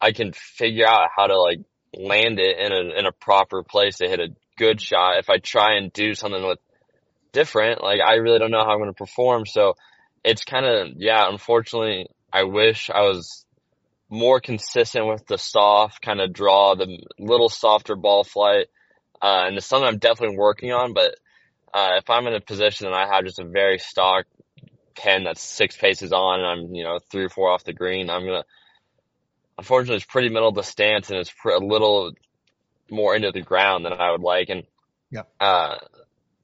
I 0.00 0.12
can 0.12 0.32
figure 0.32 0.86
out 0.86 1.08
how 1.16 1.26
to 1.26 1.40
like 1.40 1.60
land 1.96 2.38
it 2.38 2.58
in 2.58 2.72
a 2.72 2.98
in 2.98 3.06
a 3.06 3.12
proper 3.12 3.62
place 3.62 3.98
to 3.98 4.08
hit 4.08 4.20
a 4.20 4.28
good 4.58 4.80
shot. 4.80 5.18
If 5.18 5.30
I 5.30 5.38
try 5.38 5.76
and 5.76 5.92
do 5.92 6.14
something 6.14 6.44
with 6.44 6.58
different, 7.32 7.82
like 7.82 8.00
I 8.00 8.14
really 8.14 8.38
don't 8.38 8.50
know 8.50 8.64
how 8.64 8.72
I'm 8.72 8.80
gonna 8.80 8.92
perform. 8.92 9.46
So 9.46 9.74
it's 10.24 10.44
kind 10.44 10.66
of 10.66 10.88
yeah. 10.96 11.28
Unfortunately, 11.28 12.08
I 12.32 12.44
wish 12.44 12.90
I 12.90 13.02
was 13.02 13.44
more 14.10 14.40
consistent 14.40 15.06
with 15.06 15.26
the 15.26 15.38
soft 15.38 16.02
kind 16.02 16.20
of 16.20 16.32
draw, 16.32 16.74
the 16.74 16.98
little 17.18 17.48
softer 17.48 17.96
ball 17.96 18.24
flight. 18.24 18.66
Uh, 19.24 19.46
and 19.46 19.56
it's 19.56 19.64
something 19.64 19.88
I'm 19.88 19.96
definitely 19.96 20.36
working 20.36 20.70
on, 20.72 20.92
but 20.92 21.14
uh, 21.72 21.94
if 21.96 22.10
I'm 22.10 22.26
in 22.26 22.34
a 22.34 22.40
position 22.40 22.86
and 22.86 22.94
I 22.94 23.06
have 23.06 23.24
just 23.24 23.38
a 23.38 23.44
very 23.44 23.78
stock 23.78 24.26
pen 24.94 25.24
that's 25.24 25.40
six 25.40 25.78
paces 25.78 26.12
on 26.12 26.40
and 26.40 26.46
I'm, 26.46 26.74
you 26.74 26.84
know, 26.84 26.98
three 27.10 27.24
or 27.24 27.30
four 27.30 27.50
off 27.50 27.64
the 27.64 27.72
green, 27.72 28.10
I'm 28.10 28.26
going 28.26 28.42
to, 28.42 28.44
unfortunately, 29.56 29.96
it's 29.96 30.04
pretty 30.04 30.28
middle 30.28 30.50
of 30.50 30.54
the 30.54 30.62
stance 30.62 31.08
and 31.08 31.20
it's 31.20 31.32
a 31.46 31.64
little 31.64 32.12
more 32.90 33.16
into 33.16 33.30
the 33.32 33.40
ground 33.40 33.86
than 33.86 33.94
I 33.94 34.10
would 34.10 34.20
like. 34.20 34.50
And, 34.50 34.64
yeah. 35.10 35.22
uh, 35.40 35.76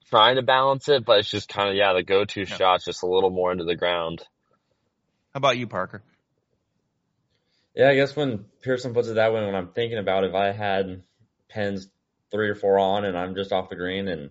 trying 0.08 0.36
to 0.36 0.42
balance 0.42 0.88
it, 0.88 1.04
but 1.04 1.18
it's 1.18 1.30
just 1.30 1.50
kind 1.50 1.68
of, 1.68 1.74
yeah, 1.74 1.92
the 1.92 2.02
go-to 2.02 2.40
yeah. 2.40 2.46
shot's 2.46 2.86
just 2.86 3.02
a 3.02 3.06
little 3.06 3.28
more 3.28 3.52
into 3.52 3.64
the 3.64 3.76
ground. 3.76 4.22
How 5.34 5.38
about 5.38 5.58
you, 5.58 5.66
Parker? 5.66 6.02
Yeah, 7.74 7.90
I 7.90 7.94
guess 7.94 8.16
when 8.16 8.46
Pierceson 8.64 8.94
puts 8.94 9.08
it 9.08 9.16
that 9.16 9.34
way, 9.34 9.44
when 9.44 9.54
I'm 9.54 9.68
thinking 9.68 9.98
about 9.98 10.24
if 10.24 10.34
I 10.34 10.52
had 10.52 11.02
pens 11.50 11.86
three 12.30 12.48
or 12.48 12.54
four 12.54 12.78
on 12.78 13.04
and 13.04 13.16
I'm 13.16 13.34
just 13.34 13.52
off 13.52 13.70
the 13.70 13.76
green 13.76 14.08
and 14.08 14.30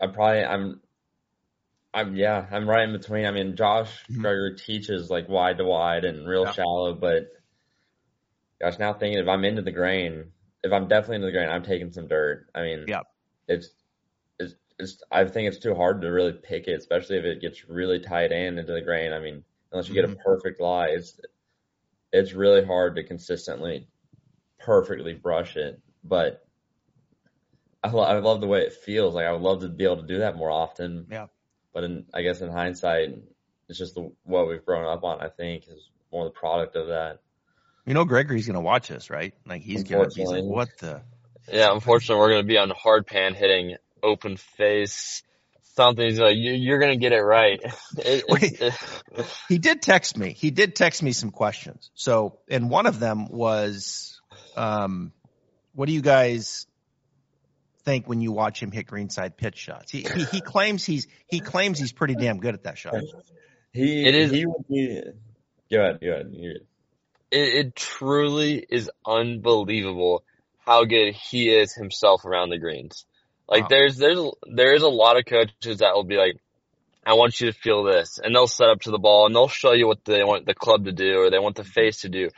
I'm 0.00 0.12
probably 0.12 0.44
I'm 0.44 0.80
I'm 1.92 2.14
yeah, 2.14 2.46
I'm 2.50 2.68
right 2.68 2.88
in 2.88 2.92
between. 2.92 3.26
I 3.26 3.32
mean, 3.32 3.56
Josh 3.56 3.90
mm-hmm. 4.04 4.20
Gregory 4.20 4.56
teaches 4.56 5.10
like 5.10 5.28
wide 5.28 5.58
to 5.58 5.64
wide 5.64 6.04
and 6.04 6.26
real 6.28 6.44
yeah. 6.44 6.52
shallow, 6.52 6.94
but 6.94 7.28
gosh, 8.60 8.78
now 8.78 8.92
thinking 8.92 9.18
if 9.18 9.28
I'm 9.28 9.44
into 9.44 9.62
the 9.62 9.72
grain, 9.72 10.30
if 10.62 10.72
I'm 10.72 10.88
definitely 10.88 11.16
into 11.16 11.26
the 11.26 11.32
grain, 11.32 11.48
I'm 11.48 11.64
taking 11.64 11.92
some 11.92 12.06
dirt. 12.06 12.46
I 12.54 12.62
mean, 12.62 12.84
yeah, 12.86 13.00
it's 13.48 13.70
it's 14.38 14.54
it's 14.78 15.02
I 15.10 15.24
think 15.24 15.48
it's 15.48 15.58
too 15.58 15.74
hard 15.74 16.02
to 16.02 16.08
really 16.08 16.32
pick 16.32 16.68
it, 16.68 16.78
especially 16.78 17.18
if 17.18 17.24
it 17.24 17.40
gets 17.40 17.68
really 17.68 17.98
tight 17.98 18.30
in 18.30 18.58
into 18.58 18.72
the 18.72 18.82
grain. 18.82 19.12
I 19.12 19.18
mean, 19.18 19.42
unless 19.72 19.88
you 19.88 19.94
mm-hmm. 19.94 20.02
get 20.02 20.10
a 20.10 20.14
mm-hmm. 20.14 20.22
perfect 20.22 20.60
lie, 20.60 20.88
it's 20.88 21.20
it's 22.12 22.32
really 22.34 22.64
hard 22.64 22.96
to 22.96 23.04
consistently 23.04 23.88
perfectly 24.60 25.14
brush 25.14 25.56
it. 25.56 25.80
But 26.02 26.44
I, 27.82 27.88
I 27.88 28.18
love 28.18 28.40
the 28.40 28.46
way 28.46 28.62
it 28.62 28.72
feels. 28.72 29.14
Like 29.14 29.26
I 29.26 29.32
would 29.32 29.42
love 29.42 29.60
to 29.60 29.68
be 29.68 29.84
able 29.84 29.98
to 29.98 30.06
do 30.06 30.18
that 30.18 30.36
more 30.36 30.50
often. 30.50 31.06
Yeah. 31.10 31.26
But 31.72 31.84
in, 31.84 32.06
I 32.12 32.22
guess 32.22 32.40
in 32.40 32.50
hindsight, 32.50 33.10
it's 33.68 33.78
just 33.78 33.94
the, 33.94 34.10
what 34.24 34.48
we've 34.48 34.64
grown 34.64 34.86
up 34.86 35.04
on. 35.04 35.20
I 35.20 35.28
think 35.28 35.64
is 35.68 35.88
more 36.12 36.24
the 36.24 36.30
product 36.30 36.76
of 36.76 36.88
that. 36.88 37.20
You 37.86 37.94
know, 37.94 38.04
Gregory's 38.04 38.46
gonna 38.46 38.60
watch 38.60 38.88
this, 38.88 39.10
right? 39.10 39.34
Like 39.46 39.62
he's 39.62 39.84
gonna 39.84 40.08
be 40.08 40.26
like, 40.26 40.44
"What 40.44 40.68
the?" 40.78 41.02
Yeah, 41.50 41.72
unfortunately, 41.72 42.20
we're 42.20 42.30
gonna 42.30 42.44
be 42.44 42.58
on 42.58 42.70
hard 42.70 43.06
pan 43.06 43.34
hitting 43.34 43.76
open 44.02 44.36
face. 44.36 45.22
Something's 45.74 46.18
like 46.18 46.36
you, 46.36 46.74
are 46.74 46.78
gonna 46.78 46.96
get 46.96 47.12
it 47.12 47.22
right. 47.22 47.60
It, 47.98 48.24
Wait, 48.28 48.60
it, 48.60 48.74
he 49.48 49.58
did 49.58 49.82
text 49.82 50.16
me. 50.16 50.32
He 50.32 50.50
did 50.50 50.76
text 50.76 51.02
me 51.02 51.12
some 51.12 51.30
questions. 51.30 51.90
So, 51.94 52.38
and 52.48 52.70
one 52.70 52.86
of 52.86 53.00
them 53.00 53.28
was, 53.28 54.20
um, 54.56 55.12
"What 55.80 55.86
do 55.86 55.94
you 55.94 56.02
guys 56.02 56.66
think 57.86 58.06
when 58.06 58.20
you 58.20 58.32
watch 58.32 58.62
him 58.62 58.70
hit 58.70 58.86
greenside 58.86 59.38
pitch 59.38 59.56
shots. 59.56 59.90
He, 59.90 60.02
he, 60.02 60.24
he 60.24 60.40
claims 60.42 60.84
he's 60.84 61.06
he 61.26 61.40
claims 61.40 61.78
he's 61.78 61.90
pretty 61.90 62.16
damn 62.16 62.38
good 62.38 62.52
at 62.52 62.64
that 62.64 62.76
shot. 62.76 62.96
He 63.72 64.06
it 64.06 64.14
is. 64.14 64.30
He 64.30 64.44
would 64.44 64.68
be. 64.68 65.00
Go 65.72 65.80
ahead. 65.80 66.00
Go 66.02 66.12
ahead. 66.12 66.34
It, 66.34 66.58
it 67.30 67.76
truly 67.76 68.62
is 68.68 68.90
unbelievable 69.06 70.22
how 70.66 70.84
good 70.84 71.14
he 71.14 71.48
is 71.48 71.72
himself 71.72 72.26
around 72.26 72.50
the 72.50 72.58
greens. 72.58 73.06
Like 73.48 73.62
wow. 73.62 73.68
there's 73.70 73.96
there's 73.96 74.20
there 74.54 74.74
is 74.74 74.82
a 74.82 74.88
lot 74.88 75.16
of 75.16 75.24
coaches 75.24 75.78
that 75.78 75.94
will 75.94 76.04
be 76.04 76.18
like, 76.18 76.36
I 77.06 77.14
want 77.14 77.40
you 77.40 77.50
to 77.50 77.58
feel 77.58 77.84
this, 77.84 78.18
and 78.22 78.34
they'll 78.34 78.48
set 78.48 78.68
up 78.68 78.82
to 78.82 78.90
the 78.90 78.98
ball 78.98 79.24
and 79.24 79.34
they'll 79.34 79.48
show 79.48 79.72
you 79.72 79.86
what 79.86 80.04
they 80.04 80.24
want 80.24 80.44
the 80.44 80.52
club 80.52 80.84
to 80.84 80.92
do 80.92 81.20
or 81.20 81.30
they 81.30 81.38
want 81.38 81.56
the 81.56 81.64
face 81.64 82.02
to 82.02 82.10
do. 82.10 82.28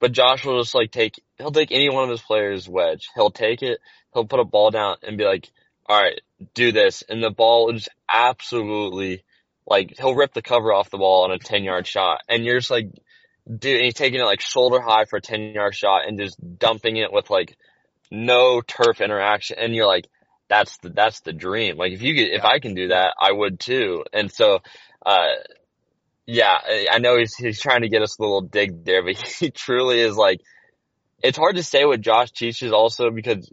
But 0.00 0.12
Josh 0.12 0.44
will 0.44 0.60
just 0.62 0.74
like 0.74 0.90
take 0.92 1.20
he'll 1.38 1.50
take 1.50 1.72
any 1.72 1.90
one 1.90 2.04
of 2.04 2.10
his 2.10 2.22
players' 2.22 2.68
wedge. 2.68 3.08
He'll 3.14 3.30
take 3.30 3.62
it, 3.62 3.80
he'll 4.14 4.26
put 4.26 4.40
a 4.40 4.44
ball 4.44 4.70
down 4.70 4.96
and 5.02 5.18
be 5.18 5.24
like, 5.24 5.48
all 5.86 6.00
right, 6.00 6.20
do 6.54 6.72
this. 6.72 7.02
And 7.08 7.22
the 7.22 7.30
ball 7.30 7.66
will 7.66 7.72
just 7.74 7.88
absolutely 8.12 9.24
like 9.66 9.94
he'll 9.98 10.14
rip 10.14 10.32
the 10.32 10.42
cover 10.42 10.72
off 10.72 10.90
the 10.90 10.98
ball 10.98 11.24
on 11.24 11.32
a 11.32 11.38
ten 11.38 11.64
yard 11.64 11.86
shot, 11.86 12.22
and 12.28 12.44
you're 12.44 12.58
just 12.58 12.70
like, 12.70 12.90
dude, 13.46 13.76
and 13.76 13.84
he's 13.84 13.94
taking 13.94 14.20
it 14.20 14.24
like 14.24 14.40
shoulder 14.40 14.80
high 14.80 15.04
for 15.04 15.16
a 15.16 15.22
ten 15.22 15.52
yard 15.52 15.74
shot 15.74 16.06
and 16.06 16.18
just 16.18 16.38
dumping 16.58 16.96
it 16.96 17.12
with 17.12 17.30
like 17.30 17.56
no 18.10 18.60
turf 18.60 19.00
interaction, 19.00 19.58
and 19.58 19.74
you're 19.74 19.86
like, 19.86 20.08
that's 20.48 20.78
the 20.78 20.90
that's 20.90 21.20
the 21.20 21.32
dream. 21.32 21.76
Like 21.76 21.92
if 21.92 22.02
you 22.02 22.14
get 22.14 22.32
if 22.32 22.44
I 22.44 22.58
can 22.58 22.74
do 22.74 22.88
that, 22.88 23.14
I 23.20 23.32
would 23.32 23.60
too. 23.60 24.04
And 24.12 24.32
so, 24.32 24.60
uh, 25.04 25.28
yeah, 26.28 26.58
I 26.92 26.98
know 26.98 27.16
he's 27.16 27.34
he's 27.34 27.58
trying 27.58 27.82
to 27.82 27.88
get 27.88 28.02
us 28.02 28.18
a 28.18 28.22
little 28.22 28.42
dig 28.42 28.84
there, 28.84 29.02
but 29.02 29.16
he 29.40 29.50
truly 29.50 30.00
is 30.00 30.16
like. 30.16 30.40
It's 31.20 31.38
hard 31.38 31.56
to 31.56 31.64
say 31.64 31.84
what 31.84 32.00
Josh 32.00 32.30
teaches 32.30 32.70
also 32.70 33.10
because 33.10 33.50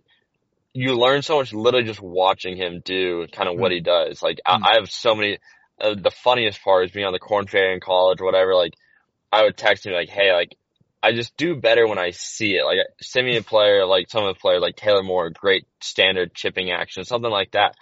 you 0.73 0.99
learn 0.99 1.21
so 1.21 1.37
much 1.39 1.53
literally 1.53 1.87
just 1.87 2.01
watching 2.01 2.57
him 2.57 2.81
do 2.83 3.25
kind 3.31 3.49
of 3.49 3.57
what 3.57 3.71
he 3.71 3.79
does. 3.79 4.21
Like 4.21 4.39
I, 4.45 4.57
Mm. 4.57 4.63
I 4.67 4.73
have 4.75 4.89
so 4.89 5.15
many. 5.15 5.39
Uh, 5.79 5.95
the 5.95 6.11
funniest 6.11 6.61
part 6.61 6.85
is 6.85 6.91
being 6.91 7.05
on 7.05 7.13
the 7.13 7.19
Korn 7.19 7.47
Ferry 7.47 7.73
in 7.73 7.79
college 7.79 8.21
or 8.21 8.25
whatever. 8.25 8.53
Like 8.55 8.73
I 9.31 9.43
would 9.43 9.57
text 9.57 9.85
him 9.85 9.93
like, 9.93 10.09
"Hey, 10.09 10.33
like 10.33 10.55
I 11.01 11.13
just 11.13 11.35
do 11.37 11.55
better 11.55 11.87
when 11.87 11.97
I 11.97 12.11
see 12.11 12.55
it. 12.55 12.65
Like 12.65 12.79
send 13.01 13.25
me 13.25 13.37
a 13.37 13.41
player 13.41 13.85
like 13.85 14.09
some 14.09 14.25
of 14.25 14.35
the 14.35 14.39
players 14.39 14.61
like 14.61 14.75
Taylor 14.75 15.01
Moore, 15.03 15.29
great 15.31 15.65
standard 15.81 16.33
chipping 16.35 16.71
action, 16.71 17.05
something 17.05 17.31
like 17.31 17.51
that." 17.51 17.75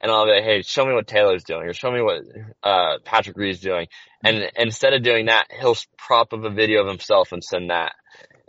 And 0.00 0.12
I'll 0.12 0.26
be 0.26 0.32
like, 0.32 0.44
"Hey, 0.44 0.62
show 0.62 0.84
me 0.86 0.92
what 0.94 1.06
Taylor's 1.06 1.44
doing, 1.44 1.66
or 1.66 1.72
show 1.72 1.90
me 1.90 2.00
what 2.00 2.22
uh 2.62 2.98
Patrick 3.04 3.36
Reed's 3.36 3.60
doing." 3.60 3.88
And 4.24 4.50
instead 4.56 4.92
of 4.94 5.02
doing 5.02 5.26
that, 5.26 5.46
he'll 5.58 5.76
prop 5.96 6.32
up 6.32 6.44
a 6.44 6.50
video 6.50 6.82
of 6.82 6.88
himself 6.88 7.32
and 7.32 7.42
send 7.42 7.70
that. 7.70 7.92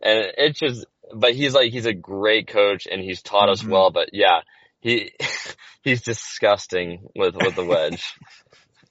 And 0.02 0.32
it's 0.38 0.60
just, 0.60 0.86
but 1.14 1.34
he's 1.34 1.54
like, 1.54 1.72
he's 1.72 1.86
a 1.86 1.94
great 1.94 2.48
coach 2.48 2.88
and 2.90 3.02
he's 3.02 3.22
taught 3.22 3.50
us 3.50 3.64
Mhm. 3.64 3.70
well. 3.70 3.92
But 3.92 4.10
yeah, 4.14 4.42
he 4.80 5.12
he's 5.84 6.02
disgusting 6.02 7.08
with 7.16 7.36
with 7.36 7.56
the 7.56 7.66
wedge. 7.66 8.14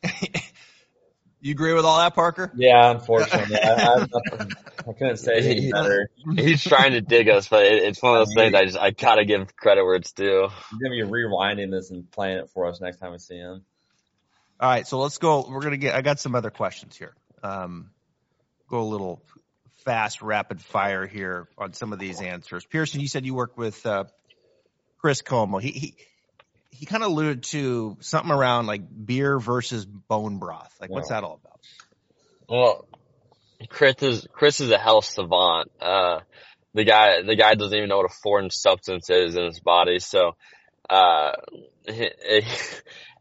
you 1.40 1.52
agree 1.52 1.72
with 1.72 1.84
all 1.84 1.98
that, 1.98 2.14
Parker? 2.14 2.50
Yeah, 2.56 2.90
unfortunately, 2.90 3.56
I, 3.56 3.72
I, 3.72 3.98
nothing- 3.98 4.52
I 4.88 4.92
couldn't 4.92 5.16
say 5.18 5.32
anything 5.38 5.70
better. 5.70 6.10
He's 6.36 6.62
trying 6.64 6.92
to 6.92 7.00
dig 7.00 7.28
us, 7.28 7.48
but 7.48 7.64
it, 7.66 7.82
it's 7.82 8.02
one 8.02 8.16
of 8.16 8.26
those 8.26 8.34
things 8.34 8.54
I 8.54 8.64
just 8.64 8.78
I 8.78 8.90
gotta 8.90 9.24
give 9.24 9.54
credit 9.56 9.84
where 9.84 9.94
it's 9.96 10.12
due. 10.12 10.48
He's 10.70 10.78
gonna 10.80 10.94
be 10.94 11.02
rewinding 11.02 11.70
this 11.70 11.90
and 11.90 12.10
playing 12.10 12.38
it 12.38 12.50
for 12.54 12.66
us 12.66 12.80
next 12.80 12.98
time 12.98 13.12
we 13.12 13.18
see 13.18 13.36
him. 13.36 13.64
All 14.60 14.68
right, 14.68 14.86
so 14.86 14.98
let's 14.98 15.18
go. 15.18 15.46
We're 15.48 15.60
gonna 15.60 15.76
get. 15.76 15.94
I 15.94 16.00
got 16.02 16.18
some 16.20 16.34
other 16.34 16.50
questions 16.50 16.96
here. 16.96 17.14
Um, 17.42 17.90
go 18.68 18.80
a 18.80 18.82
little 18.88 19.22
fast, 19.84 20.22
rapid 20.22 20.60
fire 20.60 21.06
here 21.06 21.48
on 21.56 21.72
some 21.72 21.92
of 21.92 21.98
these 21.98 22.20
answers. 22.20 22.64
Pierceson, 22.66 23.00
you 23.00 23.08
said 23.08 23.24
you 23.24 23.34
worked 23.34 23.56
with 23.56 23.84
uh, 23.86 24.04
Chris 24.98 25.22
Como. 25.22 25.58
He 25.58 25.70
he 25.70 25.94
he 26.78 26.86
kind 26.86 27.02
of 27.02 27.10
alluded 27.10 27.42
to 27.42 27.96
something 28.00 28.30
around 28.30 28.66
like 28.66 28.82
beer 29.04 29.40
versus 29.40 29.84
bone 29.84 30.38
broth. 30.38 30.72
Like, 30.80 30.90
what's 30.90 31.08
that 31.08 31.24
all 31.24 31.40
about? 31.42 31.60
Well, 32.48 32.86
Chris 33.68 33.96
is 34.00 34.28
Chris 34.32 34.60
is 34.60 34.70
a 34.70 34.78
health 34.78 35.04
savant. 35.04 35.72
Uh, 35.80 36.20
the 36.74 36.84
guy 36.84 37.22
the 37.22 37.34
guy 37.34 37.56
doesn't 37.56 37.76
even 37.76 37.88
know 37.88 37.96
what 37.96 38.10
a 38.10 38.14
foreign 38.22 38.50
substance 38.50 39.10
is 39.10 39.34
in 39.34 39.44
his 39.44 39.58
body. 39.58 39.98
So, 39.98 40.36
uh, 40.88 41.32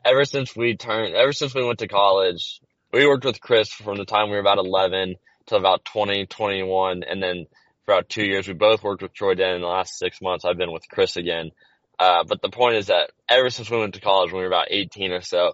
ever 0.06 0.26
since 0.26 0.56
we 0.56 0.78
turned, 0.78 1.16
ever 1.16 1.34
since 1.34 1.56
we 1.56 1.66
went 1.66 1.80
to 1.80 1.88
college, 1.88 2.62
we 2.94 3.08
worked 3.08 3.26
with 3.26 3.42
Chris 3.42 3.70
from 3.70 3.98
the 3.98 4.06
time 4.06 4.30
we 4.30 4.36
were 4.36 4.42
about 4.42 4.60
11 4.60 5.16
till 5.48 5.58
about 5.58 5.84
20, 5.86 6.28
21, 6.28 7.04
and 7.04 7.24
then 7.24 7.48
for 7.86 7.94
about 7.94 8.10
two 8.10 8.24
years, 8.24 8.48
we 8.48 8.54
both 8.54 8.84
worked 8.84 9.02
with 9.02 9.14
Troy 9.14 9.34
Den. 9.34 9.56
In 9.56 9.62
the 9.62 9.68
last 9.68 9.98
six 9.98 10.22
months, 10.22 10.46
I've 10.46 10.58
been 10.58 10.72
with 10.72 10.88
Chris 10.90 11.18
again. 11.18 11.50
Uh, 12.00 12.24
but 12.28 12.42
the 12.42 12.50
point 12.50 12.76
is 12.76 12.88
that 12.88 13.12
ever 13.30 13.50
since 13.50 13.70
we 13.70 13.78
went 13.80 13.96
to 13.96 14.02
college, 14.02 14.32
when 14.32 14.40
we 14.40 14.44
were 14.44 14.54
about 14.54 14.68
18 14.70 15.12
or 15.12 15.22
so, 15.22 15.54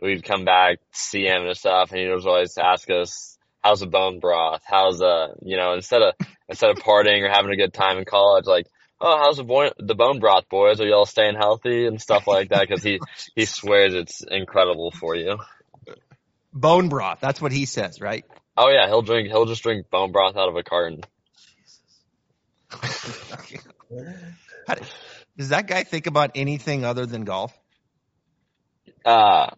we'd 0.00 0.24
come 0.24 0.44
back, 0.44 0.78
see 0.92 1.24
him 1.24 1.46
and 1.46 1.56
stuff, 1.56 1.90
and 1.90 2.00
he 2.00 2.06
was 2.08 2.26
always 2.26 2.56
ask 2.58 2.88
us, 2.90 3.36
how's 3.62 3.80
the 3.80 3.86
bone 3.86 4.18
broth? 4.18 4.62
How's 4.64 5.00
uh 5.02 5.34
you 5.42 5.56
know, 5.56 5.74
instead 5.74 6.02
of 6.02 6.14
instead 6.48 6.70
of 6.70 6.78
partying 6.78 7.22
or 7.22 7.28
having 7.30 7.52
a 7.52 7.56
good 7.56 7.72
time 7.72 7.98
in 7.98 8.04
college, 8.04 8.46
like, 8.46 8.66
oh, 9.00 9.18
how's 9.18 9.36
the 9.36 9.44
boy 9.44 9.70
the 9.78 9.94
bone 9.94 10.18
broth, 10.18 10.48
boys? 10.48 10.80
Are 10.80 10.86
y'all 10.86 11.06
staying 11.06 11.36
healthy 11.36 11.86
and 11.86 12.00
stuff 12.00 12.26
like 12.26 12.48
that? 12.50 12.66
Because 12.66 12.82
he 12.82 13.00
he 13.36 13.44
swears 13.44 13.94
it's 13.94 14.22
incredible 14.22 14.90
for 14.90 15.14
you. 15.14 15.38
Bone 16.52 16.88
broth. 16.88 17.18
That's 17.20 17.40
what 17.40 17.52
he 17.52 17.64
says, 17.64 18.00
right? 18.00 18.24
Oh 18.56 18.68
yeah, 18.68 18.86
he'll 18.86 19.02
drink 19.02 19.28
he'll 19.28 19.46
just 19.46 19.62
drink 19.62 19.88
bone 19.90 20.12
broth 20.12 20.36
out 20.36 20.48
of 20.48 20.56
a 20.56 20.62
carton. 20.62 21.02
How 24.66 24.74
do- 24.74 24.84
does 25.36 25.50
that 25.50 25.66
guy 25.66 25.84
think 25.84 26.06
about 26.06 26.32
anything 26.34 26.84
other 26.84 27.06
than 27.06 27.24
golf? 27.24 27.56
Uh 29.04 29.48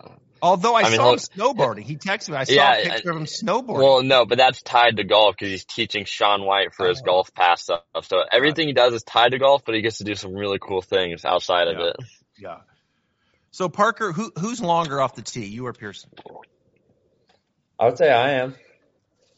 Although 0.42 0.74
I, 0.74 0.80
I 0.82 0.90
mean, 0.90 0.96
saw 0.96 1.12
him 1.12 1.18
snowboarding. 1.18 1.84
He 1.84 1.96
texted 1.96 2.28
me. 2.30 2.36
I 2.36 2.44
saw 2.44 2.52
Yeah, 2.52 2.74
a 2.76 2.90
picture 2.90 3.10
of 3.12 3.16
him 3.16 3.24
snowboarding. 3.24 3.78
well, 3.82 4.02
no, 4.02 4.26
but 4.26 4.36
that's 4.36 4.60
tied 4.60 4.98
to 4.98 5.04
golf 5.04 5.34
because 5.34 5.50
he's 5.50 5.64
teaching 5.64 6.04
Shaun 6.04 6.44
White 6.44 6.74
for 6.74 6.86
his 6.86 7.00
Oh. 7.00 7.04
golf 7.06 7.32
pass 7.32 7.62
stuff. 7.62 7.80
So 8.02 8.18
everything 8.30 8.66
he 8.66 8.74
does 8.74 8.92
is 8.92 9.02
tied 9.04 9.30
to 9.32 9.38
golf, 9.38 9.64
but 9.64 9.74
he 9.74 9.80
gets 9.80 9.98
to 9.98 10.04
do 10.04 10.14
some 10.14 10.34
really 10.34 10.58
cool 10.60 10.82
things 10.82 11.24
outside 11.24 11.68
of 11.68 11.78
it. 11.78 11.96
yeah. 12.38 12.58
So 13.52 13.70
Parker, 13.70 14.12
who 14.12 14.32
who's 14.38 14.60
longer 14.60 15.00
off 15.00 15.14
the 15.14 15.22
tee, 15.22 15.46
you 15.46 15.64
or 15.66 15.72
Pierceson? 15.72 16.10
I 17.78 17.86
would 17.86 17.96
say 17.96 18.10
I 18.12 18.32
am. 18.32 18.54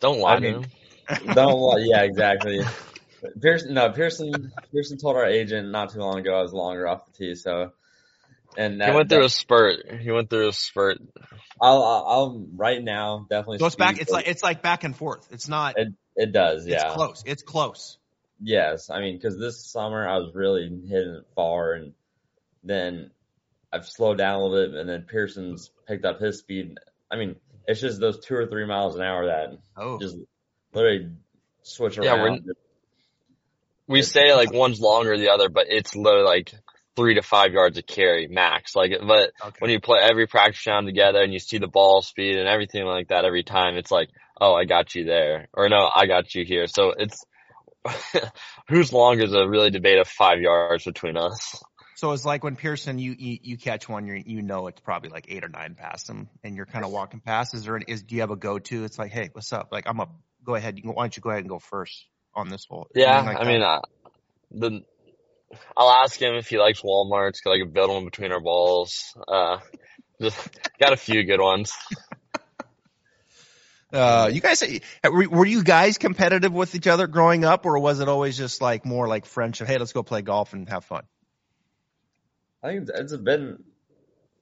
Don't 0.01 0.19
lie 0.19 0.33
I 0.33 0.35
to 0.37 0.41
mean- 0.41 0.63
him. 0.63 1.35
Don't. 1.35 1.53
lie- 1.61 1.85
yeah, 1.87 2.03
exactly. 2.03 2.61
Pierceson. 3.41 3.75
No, 3.75 3.91
Pierceson. 3.91 4.53
Pierceson 4.73 4.99
told 5.01 5.17
our 5.17 5.27
agent 5.27 5.71
not 5.71 5.93
too 5.93 6.01
long 6.01 6.19
ago 6.19 6.39
I 6.39 6.43
was 6.43 6.53
longer 6.53 6.87
off 6.87 7.07
the 7.07 7.13
tee. 7.13 7.35
So, 7.35 7.73
and 8.57 8.81
that, 8.81 8.91
He 8.91 8.95
went 8.97 9.09
through 9.09 9.21
that- 9.21 9.27
a 9.27 9.31
spurt. 9.31 10.01
He 10.01 10.11
went 10.11 10.31
through 10.31 10.49
a 10.49 10.53
spurt. 10.53 10.99
I'll, 11.61 11.83
I'll, 11.83 12.05
I'll 12.07 12.47
right 12.55 12.83
now 12.83 13.27
definitely. 13.31 13.59
So 13.59 13.67
it's 13.67 13.77
back. 13.77 13.95
speak 13.95 14.03
It's 14.03 14.11
like 14.13 14.29
it's 14.29 14.43
like 14.43 14.63
back 14.63 14.85
and 14.85 14.95
forth. 14.97 15.27
It's 15.31 15.49
not. 15.49 15.79
it. 15.79 15.89
It 16.15 16.33
does. 16.33 16.67
It's 16.67 16.73
Yeah. 16.83 16.93
close. 16.95 17.23
It's 17.27 17.43
close. 17.43 17.99
Yes, 18.41 18.91
I 18.91 19.01
mean, 19.01 19.17
because 19.17 19.39
this 19.39 19.65
summer 19.65 20.07
I 20.07 20.19
was 20.19 20.35
really 20.35 20.65
hitting 20.65 21.15
it 21.15 21.25
far, 21.35 21.73
and 21.73 21.95
then 22.63 23.11
I've 23.73 23.87
slowed 23.87 24.19
down 24.19 24.35
a 24.41 24.45
little 24.45 24.67
bit, 24.73 24.79
and 24.79 24.89
then 24.89 25.03
Pierceson's 25.09 25.71
picked 25.89 26.05
up 26.05 26.21
his 26.21 26.39
speed. 26.39 26.77
I 27.11 27.17
mean, 27.17 27.37
it's 27.67 27.81
just 27.81 27.99
those 27.99 28.21
two 28.21 28.35
or 28.35 28.47
three 28.47 28.67
miles 28.67 28.95
an 28.95 29.01
hour 29.03 29.27
that 29.27 29.59
Oh, 29.77 29.99
just 29.99 30.17
literally 30.75 31.11
switch 31.63 31.97
Yeah, 31.97 32.15
we're- 32.15 32.25
around. 32.27 32.51
We 33.89 34.03
say 34.03 34.35
like 34.35 34.53
one's 34.53 34.81
longer 34.81 35.11
than 35.11 35.21
the 35.21 35.31
other, 35.33 35.49
but 35.49 35.67
it's 35.69 35.95
literally 35.95 36.27
like 36.27 36.53
three 36.97 37.15
to 37.15 37.23
five 37.23 37.53
yards 37.53 37.79
of 37.79 37.87
carry 37.87 38.27
max. 38.27 38.75
Like, 38.75 38.93
but 39.07 39.33
okay. 39.45 39.57
when 39.59 39.71
you 39.71 39.81
play 39.81 40.01
every 40.03 40.27
practice 40.27 40.67
round 40.67 40.87
together 40.87 41.23
and 41.23 41.33
you 41.33 41.39
see 41.39 41.59
the 41.59 41.69
ball 41.69 42.03
speed 42.03 42.37
and 42.37 42.49
everything 42.49 42.85
like 42.85 43.09
that 43.09 43.25
every 43.25 43.45
time, 43.45 43.77
it's 43.77 43.91
like, 43.91 44.09
oh, 44.41 44.55
I 44.55 44.65
got 44.65 44.95
you 44.95 45.05
there, 45.05 45.49
or 45.53 45.69
no, 45.69 45.89
I 45.95 46.07
got 46.07 46.35
you 46.35 46.45
here. 46.45 46.67
So 46.67 46.95
it's 46.97 47.25
who's 48.69 48.93
longer 48.93 49.25
is 49.25 49.35
a 49.35 49.47
really 49.47 49.71
debate 49.71 49.99
of 49.99 50.09
five 50.09 50.41
yards 50.41 50.85
between 50.85 51.17
us. 51.17 51.63
So 51.97 52.13
it's 52.13 52.27
like 52.27 52.45
when 52.45 52.57
Pierceson, 52.57 52.99
you 52.99 53.15
you, 53.17 53.39
you 53.43 53.57
catch 53.57 53.89
one, 53.89 54.07
you 54.07 54.23
you 54.27 54.43
know 54.43 54.67
it's 54.67 54.81
probably 54.81 55.11
like 55.11 55.27
eight 55.29 55.45
or 55.45 55.49
nine 55.49 55.75
past 55.75 56.09
him, 56.11 56.29
and 56.43 56.57
you're 56.57 56.67
kind 56.67 56.85
of 56.85 56.91
walking 56.91 57.21
past. 57.21 57.55
Is 57.55 57.65
there 57.65 57.77
an, 57.77 57.85
is 57.89 58.03
do 58.03 58.17
you 58.17 58.21
have 58.23 58.31
a 58.31 58.37
go 58.37 58.59
to? 58.59 58.85
It's 58.85 58.99
like, 58.99 59.13
hey, 59.13 59.31
what's 59.33 59.53
up? 59.53 59.69
Like 59.71 59.85
I'm 59.87 60.01
up. 60.01 60.15
Go 60.45 60.55
ahead. 60.55 60.79
Why 60.83 61.05
don't 61.05 61.17
you 61.17 61.23
go 61.23 61.31
ahead 61.31 61.41
and 61.41 61.49
go 61.49 61.59
first 61.59 62.07
on 62.37 62.49
this 62.49 62.67
hole? 62.69 62.87
Yeah, 62.95 63.23
like 63.23 63.37
I 63.37 63.45
that? 63.45 63.51
mean, 63.51 63.63
uh, 63.63 63.81
the 64.53 64.85
I'll 65.77 65.91
ask 65.91 66.21
him 66.21 66.35
if 66.35 66.49
he 66.49 66.59
likes 66.59 66.83
Walmart's 66.83 67.41
because 67.41 67.57
I 67.57 67.59
can 67.59 67.73
build 67.73 67.91
them 67.91 68.05
between 68.05 68.33
our 68.33 68.41
balls. 68.41 69.17
Uh, 69.27 69.59
just 70.21 70.37
got 70.79 70.93
a 70.93 70.97
few 70.97 71.25
good 71.25 71.41
ones. 71.41 71.73
Uh, 73.93 74.29
you 74.31 74.41
guys, 74.41 74.63
were, 75.05 75.29
were 75.29 75.47
you 75.47 75.63
guys 75.63 75.97
competitive 75.97 76.53
with 76.53 76.75
each 76.75 76.89
other 76.89 77.07
growing 77.07 77.45
up, 77.45 77.65
or 77.65 77.79
was 77.79 78.01
it 78.01 78.09
always 78.09 78.37
just 78.37 78.61
like 78.61 78.85
more 78.85 79.07
like 79.07 79.25
friendship? 79.25 79.69
Hey, 79.69 79.79
let's 79.79 79.93
go 79.93 80.03
play 80.03 80.23
golf 80.23 80.53
and 80.53 80.69
have 80.69 80.85
fun. 80.85 81.05
I 82.63 82.69
think 82.69 82.89
it's, 82.89 83.13
it's 83.13 83.23
been 83.23 83.63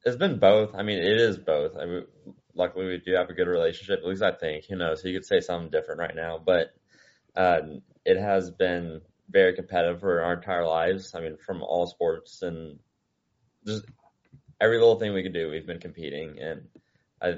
it's 0.05 0.17
been 0.17 0.39
both. 0.39 0.75
I 0.75 0.83
mean, 0.83 0.99
it 0.99 1.21
is 1.21 1.37
both. 1.37 1.77
I 1.77 1.85
mean, 1.85 2.05
luckily 2.55 2.87
we 2.87 2.99
do 3.05 3.15
have 3.15 3.29
a 3.29 3.35
good 3.35 3.47
relationship. 3.47 4.01
At 4.01 4.07
least 4.07 4.23
I 4.23 4.33
think. 4.33 4.65
Who 4.65 4.77
knows? 4.77 5.03
He 5.03 5.13
could 5.13 5.27
say 5.27 5.41
something 5.41 5.71
different 5.71 6.01
right 6.01 6.17
now, 6.17 6.41
but 6.45 6.75
uh, 7.37 7.61
it 8.05 8.19
has 8.19 8.51
been 8.51 9.01
very 9.29 9.55
competitive 9.55 10.01
for 10.01 10.23
our 10.23 10.35
entire 10.35 10.67
lives. 10.67 11.15
I 11.15 11.21
mean, 11.21 11.37
from 11.37 11.63
all 11.63 11.87
sports 11.87 12.43
and 12.43 12.79
just 13.67 13.85
every 14.61 14.79
little 14.79 14.99
thing 14.99 15.13
we 15.13 15.23
could 15.23 15.33
do, 15.33 15.51
we've 15.51 15.67
been 15.67 15.81
competing, 15.81 16.39
and 16.41 16.69
I 17.21 17.35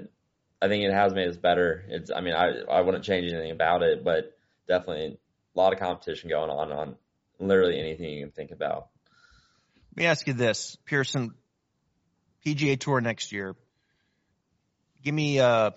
I 0.61 0.69
think 0.69 0.85
it 0.85 0.93
has 0.93 1.15
made 1.15 1.29
us 1.29 1.37
better. 1.37 1.85
It's 1.89 2.11
I 2.11 2.21
mean, 2.21 2.35
I 2.35 2.61
I 2.71 2.81
wouldn't 2.81 3.05
change 3.05 3.31
anything 3.33 3.53
about 3.53 3.83
it, 3.83 4.05
but 4.05 4.37
definitely 4.69 5.19
a 5.55 5.59
lot 5.59 5.73
of 5.73 5.79
competition 5.79 6.29
going 6.29 6.51
on 6.51 6.73
on 6.73 6.97
literally 7.39 7.79
anything 7.79 8.11
you 8.11 8.25
can 8.25 8.33
think 8.33 8.51
about. 8.51 8.89
Let 9.93 10.03
me 10.03 10.07
ask 10.07 10.27
you 10.27 10.35
this, 10.35 10.77
Pierceson, 10.87 11.33
PGA 12.45 12.79
Tour 12.79 13.01
next 13.01 13.33
year. 13.33 13.57
Give 15.03 15.15
me 15.15 15.39
uh, 15.39 15.71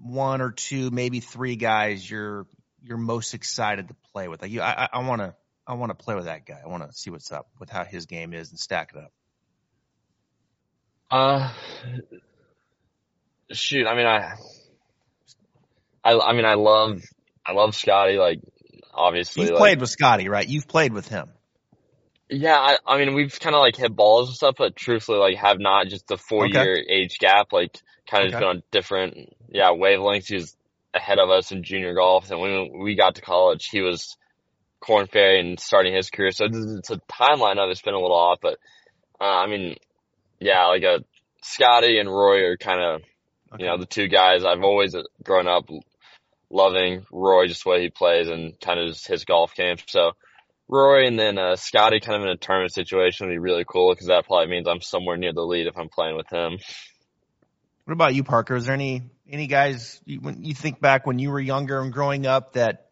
one 0.00 0.40
or 0.40 0.52
two, 0.52 0.90
maybe 0.90 1.20
three 1.20 1.56
guys 1.56 2.08
you're 2.08 2.46
you're 2.86 2.98
most 2.98 3.34
excited 3.34 3.88
to 3.88 3.96
play 4.12 4.28
with. 4.28 4.42
Like 4.42 4.50
you, 4.50 4.62
I 4.62 4.88
I 4.92 5.00
want 5.06 5.20
to 5.22 5.34
I 5.66 5.74
want 5.74 5.90
to 5.90 6.04
play 6.04 6.14
with 6.14 6.26
that 6.26 6.46
guy. 6.46 6.60
I 6.64 6.68
want 6.68 6.88
to 6.88 6.96
see 6.96 7.10
what's 7.10 7.32
up 7.32 7.48
with 7.58 7.70
how 7.70 7.84
his 7.84 8.06
game 8.06 8.32
is 8.32 8.50
and 8.50 8.58
stack 8.58 8.92
it 8.94 8.98
up. 8.98 9.12
Uh, 11.10 11.52
shoot, 13.52 13.86
I 13.86 13.94
mean, 13.96 14.06
I, 14.06 14.34
I, 16.04 16.18
I 16.18 16.32
mean, 16.34 16.44
I 16.44 16.54
love, 16.54 17.02
I 17.46 17.52
love 17.52 17.74
Scotty. 17.74 18.16
Like, 18.16 18.40
obviously, 18.92 19.46
You've 19.46 19.50
like, 19.50 19.56
played 19.56 19.80
with 19.80 19.90
Scotty, 19.90 20.28
right? 20.28 20.46
You've 20.48 20.68
played 20.68 20.92
with 20.92 21.08
him. 21.08 21.28
yeah. 22.28 22.56
I, 22.56 22.78
I 22.86 22.98
mean, 22.98 23.14
we've 23.14 23.38
kind 23.38 23.54
of 23.54 23.60
like 23.60 23.76
hit 23.76 23.94
balls 23.94 24.28
and 24.28 24.36
stuff, 24.36 24.56
but 24.58 24.76
truthfully, 24.76 25.18
like, 25.18 25.36
have 25.36 25.58
not 25.60 25.88
just 25.88 26.06
the 26.08 26.16
four 26.18 26.46
Okay. 26.46 26.58
year 26.58 26.76
age 26.88 27.18
gap. 27.18 27.52
Like, 27.52 27.78
kind 28.10 28.24
of 28.24 28.28
Okay. 28.28 28.30
just 28.30 28.38
been 28.40 28.48
on 28.48 28.62
different, 28.72 29.34
yeah, 29.48 29.70
wavelengths. 29.70 30.28
He 30.28 30.36
was 30.36 30.56
ahead 30.96 31.18
of 31.18 31.30
us 31.30 31.52
in 31.52 31.62
junior 31.62 31.94
golf, 31.94 32.30
and 32.30 32.40
when 32.40 32.78
we 32.82 32.94
got 32.96 33.16
to 33.16 33.22
college, 33.22 33.68
he 33.70 33.80
was 33.80 34.16
Korn 34.80 35.06
Ferry 35.06 35.40
and 35.40 35.60
starting 35.60 35.94
his 35.94 36.10
career. 36.10 36.30
So 36.32 36.46
it's 36.50 36.90
a 36.90 37.00
timeline 37.10 37.58
of 37.58 37.70
it's 37.70 37.82
been 37.82 37.94
a 37.94 38.00
little 38.00 38.16
off, 38.16 38.38
but 38.40 38.58
uh, 39.20 39.24
I 39.24 39.46
mean, 39.46 39.76
yeah, 40.40 40.66
like 40.66 40.82
a 40.82 41.04
Scotty 41.42 41.98
and 41.98 42.08
Rory 42.08 42.44
are 42.46 42.56
kind 42.56 42.82
of 42.82 43.02
Okay. 43.52 43.62
you 43.62 43.70
know 43.70 43.78
the 43.78 43.86
two 43.86 44.08
guys 44.08 44.44
I've 44.44 44.62
always 44.64 44.94
uh, 44.94 45.02
grown 45.22 45.46
up 45.46 45.68
loving 46.50 47.06
Rory 47.12 47.48
just 47.48 47.64
the 47.64 47.70
way 47.70 47.82
he 47.82 47.90
plays 47.90 48.28
and 48.28 48.58
kind 48.60 48.80
of 48.80 48.98
his 49.00 49.24
golf 49.24 49.54
game. 49.54 49.76
So 49.86 50.12
Rory 50.68 51.06
and 51.06 51.18
then 51.18 51.38
uh, 51.38 51.56
Scotty 51.56 52.00
kind 52.00 52.16
of 52.16 52.22
in 52.22 52.34
a 52.34 52.36
tournament 52.36 52.72
situation 52.72 53.26
would 53.26 53.32
be 53.32 53.38
really 53.38 53.64
cool 53.64 53.92
because 53.92 54.08
that 54.08 54.26
probably 54.26 54.48
means 54.48 54.66
I'm 54.66 54.80
somewhere 54.80 55.16
near 55.16 55.32
the 55.32 55.42
lead 55.42 55.68
if 55.68 55.76
I'm 55.76 55.88
playing 55.88 56.16
with 56.16 56.28
him. 56.28 56.58
What 57.86 57.92
about 57.92 58.16
you, 58.16 58.24
Parker? 58.24 58.56
Is 58.56 58.66
there 58.66 58.74
any 58.74 59.04
any 59.30 59.46
guys 59.46 60.00
you, 60.04 60.18
when 60.18 60.42
you 60.42 60.54
think 60.54 60.80
back 60.80 61.06
when 61.06 61.20
you 61.20 61.30
were 61.30 61.38
younger 61.38 61.80
and 61.80 61.92
growing 61.92 62.26
up 62.26 62.54
that, 62.54 62.90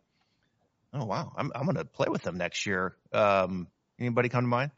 oh 0.93 1.05
wow, 1.05 1.33
I'm 1.37 1.51
I'm 1.53 1.67
to 1.75 1.85
play 1.85 2.07
with 2.09 2.23
them 2.23 2.39
next 2.39 2.65
year? 2.65 2.95
Um, 3.13 3.67
anybody 3.99 4.29
come 4.29 4.45
to 4.45 4.49
mind? 4.49 4.71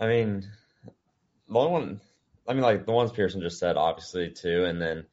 I 0.00 0.08
mean, 0.08 0.44
the 1.48 1.56
only 1.56 1.70
one, 1.70 2.00
I 2.48 2.54
mean, 2.54 2.62
like 2.62 2.84
the 2.84 2.90
ones 2.90 3.12
Pierceson 3.12 3.42
just 3.42 3.60
said, 3.60 3.76
obviously 3.76 4.30
too, 4.30 4.64
and 4.64 4.82
then 4.82 5.06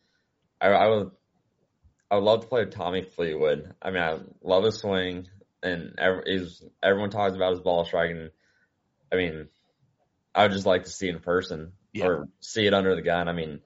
I, 0.60 0.70
I 0.70 0.88
would, 0.88 1.12
I 2.10 2.16
would 2.16 2.24
love 2.24 2.42
to 2.42 2.48
play 2.48 2.66
with 2.66 2.74
Tommy 2.74 3.04
Fleetwood. 3.04 3.76
I 3.80 3.92
mean, 3.92 4.02
I 4.02 4.18
love 4.42 4.64
his 4.64 4.80
swing, 4.80 5.28
and 5.62 5.94
every, 6.00 6.24
he's, 6.26 6.64
everyone 6.82 7.12
talks 7.12 7.36
about 7.36 7.52
his 7.52 7.62
ball 7.62 7.86
striking. 7.86 8.30
I 9.14 9.18
mean, 9.18 9.50
I 10.34 10.44
would 10.44 10.52
just 10.52 10.66
like 10.66 10.86
to 10.86 10.90
see 10.90 11.10
in 11.10 11.20
person 11.20 11.74
Yeah. 11.96 12.08
or 12.08 12.28
see 12.42 12.68
it 12.68 12.74
under 12.74 12.94
the 12.94 13.02
gun. 13.02 13.30
I 13.30 13.32
mean, 13.32 13.62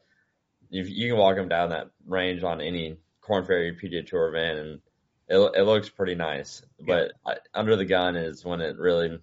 you, 0.70 0.84
you 0.84 1.10
can 1.10 1.18
walk 1.18 1.36
him 1.36 1.50
down 1.50 1.70
that 1.70 1.90
range 2.06 2.44
on 2.44 2.62
any 2.62 2.98
Korn 3.22 3.44
Ferry 3.46 3.76
PGA 3.76 4.06
Tour 4.06 4.28
event, 4.28 4.60
and 4.60 4.82
it, 5.28 5.52
it 5.60 5.64
looks 5.64 5.90
pretty 5.90 6.14
nice. 6.14 6.62
But 6.80 7.14
I, 7.26 7.38
under 7.56 7.76
the 7.76 7.86
gun 7.86 8.16
is 8.16 8.46
when 8.46 8.62
it 8.62 8.78
really 8.78 9.20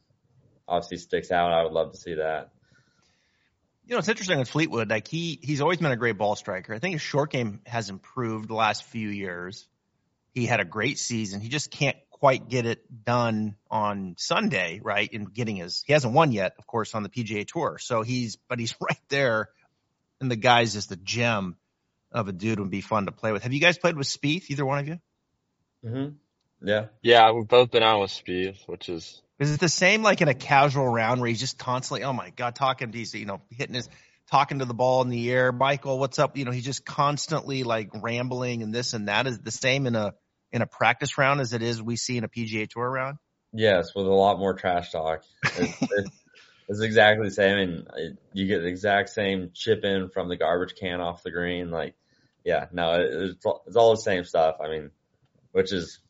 obviously 0.66 0.96
sticks 0.96 1.30
out. 1.30 1.52
I 1.52 1.62
would 1.62 1.72
love 1.72 1.92
to 1.92 1.98
see 1.98 2.14
that. 2.14 2.50
You 3.86 3.94
know, 3.94 4.00
it's 4.00 4.08
interesting 4.08 4.40
with 4.40 4.48
Fleetwood. 4.48 4.90
Like 4.90 5.06
he 5.06 5.38
he's 5.40 5.60
always 5.60 5.78
been 5.78 5.92
a 5.92 5.96
great 5.96 6.18
ball 6.18 6.34
striker. 6.34 6.74
I 6.74 6.80
think 6.80 6.94
his 6.94 7.02
short 7.02 7.30
game 7.30 7.60
has 7.64 7.88
improved 7.88 8.48
the 8.48 8.54
last 8.54 8.82
few 8.82 9.08
years. 9.08 9.68
He 10.34 10.46
had 10.46 10.58
a 10.58 10.64
great 10.64 10.98
season. 10.98 11.40
He 11.40 11.48
just 11.48 11.70
can't 11.70 11.96
quite 12.18 12.48
get 12.48 12.64
it 12.64 12.82
done 13.04 13.56
on 13.70 14.14
Sunday, 14.16 14.80
right? 14.82 15.08
In 15.12 15.24
getting 15.24 15.56
his 15.56 15.82
he 15.86 15.92
hasn't 15.92 16.14
won 16.14 16.32
yet, 16.32 16.54
of 16.58 16.66
course, 16.66 16.94
on 16.94 17.02
the 17.02 17.08
PGA 17.08 17.46
Tour. 17.46 17.78
So 17.78 18.02
he's 18.02 18.36
but 18.48 18.58
he's 18.58 18.74
right 18.80 19.00
there, 19.08 19.50
and 20.20 20.30
the 20.30 20.36
guy's 20.36 20.72
just 20.72 20.92
a 20.92 20.96
gem 20.96 21.56
of 22.12 22.28
a 22.28 22.32
dude. 22.32 22.58
Would 22.58 22.70
be 22.70 22.80
fun 22.80 23.06
to 23.06 23.12
play 23.12 23.32
with. 23.32 23.42
Have 23.42 23.52
you 23.52 23.60
guys 23.60 23.78
played 23.78 23.96
with 23.96 24.06
Spieth? 24.06 24.50
Either 24.50 24.64
one 24.64 24.78
of 24.78 24.88
you? 24.88 25.00
Mm-hmm. 25.84 26.66
Yeah. 26.66 26.86
Yeah, 27.02 27.30
we've 27.32 27.46
both 27.46 27.70
been 27.70 27.82
out 27.82 28.00
with 28.00 28.10
Spieth, 28.10 28.66
which 28.66 28.88
is 28.88 29.20
Is 29.38 29.52
it 29.52 29.60
the 29.60 29.68
same 29.68 30.02
like 30.02 30.22
in 30.22 30.28
a 30.28 30.34
casual 30.34 30.88
round 30.88 31.20
where 31.20 31.28
he's 31.28 31.40
just 31.40 31.58
constantly, 31.58 32.04
oh 32.04 32.12
my 32.12 32.30
God, 32.30 32.54
talking 32.54 32.92
to, 32.92 33.18
you 33.18 33.26
know, 33.26 33.42
hitting 33.50 33.74
his, 33.74 33.88
talking 34.30 34.60
to 34.60 34.64
the 34.64 34.74
ball 34.74 35.02
in 35.02 35.10
the 35.10 35.30
air. 35.30 35.52
Michael, 35.52 35.98
what's 35.98 36.18
up? 36.18 36.36
You 36.36 36.44
know, 36.44 36.50
he's 36.50 36.64
just 36.64 36.84
constantly 36.84 37.62
like 37.62 37.90
rambling 37.94 38.62
and 38.62 38.74
this 38.74 38.94
and 38.94 39.08
that. 39.08 39.26
Is 39.26 39.38
the 39.38 39.50
same 39.50 39.86
in 39.86 39.94
a, 39.94 40.14
in 40.52 40.62
a 40.62 40.66
practice 40.66 41.18
round 41.18 41.40
as 41.40 41.52
it 41.52 41.62
is 41.62 41.82
we 41.82 41.96
see 41.96 42.16
in 42.16 42.24
a 42.24 42.28
PGA 42.28 42.68
Tour 42.68 42.90
round? 42.90 43.18
Yes, 43.52 43.94
with 43.94 44.06
a 44.06 44.10
lot 44.10 44.38
more 44.38 44.54
trash 44.54 44.92
talk. 44.92 45.22
It's, 45.58 45.82
it's, 45.82 46.10
it's 46.68 46.80
exactly 46.80 47.28
the 47.28 47.34
same, 47.34 47.58
and 47.58 47.88
it, 47.96 48.18
you 48.32 48.46
get 48.46 48.60
the 48.60 48.68
exact 48.68 49.10
same 49.10 49.50
chip 49.54 49.84
in 49.84 50.10
from 50.10 50.28
the 50.28 50.36
garbage 50.36 50.74
can 50.74 51.00
off 51.00 51.22
the 51.22 51.30
green. 51.30 51.70
Like, 51.70 51.94
yeah, 52.44 52.66
no, 52.72 52.94
it, 52.94 53.10
it's 53.12 53.46
all, 53.46 53.62
it's 53.66 53.76
all 53.76 53.92
the 53.92 54.00
same 54.00 54.24
stuff. 54.24 54.56
I 54.62 54.68
mean, 54.68 54.90
which 55.52 55.72
is 55.72 56.00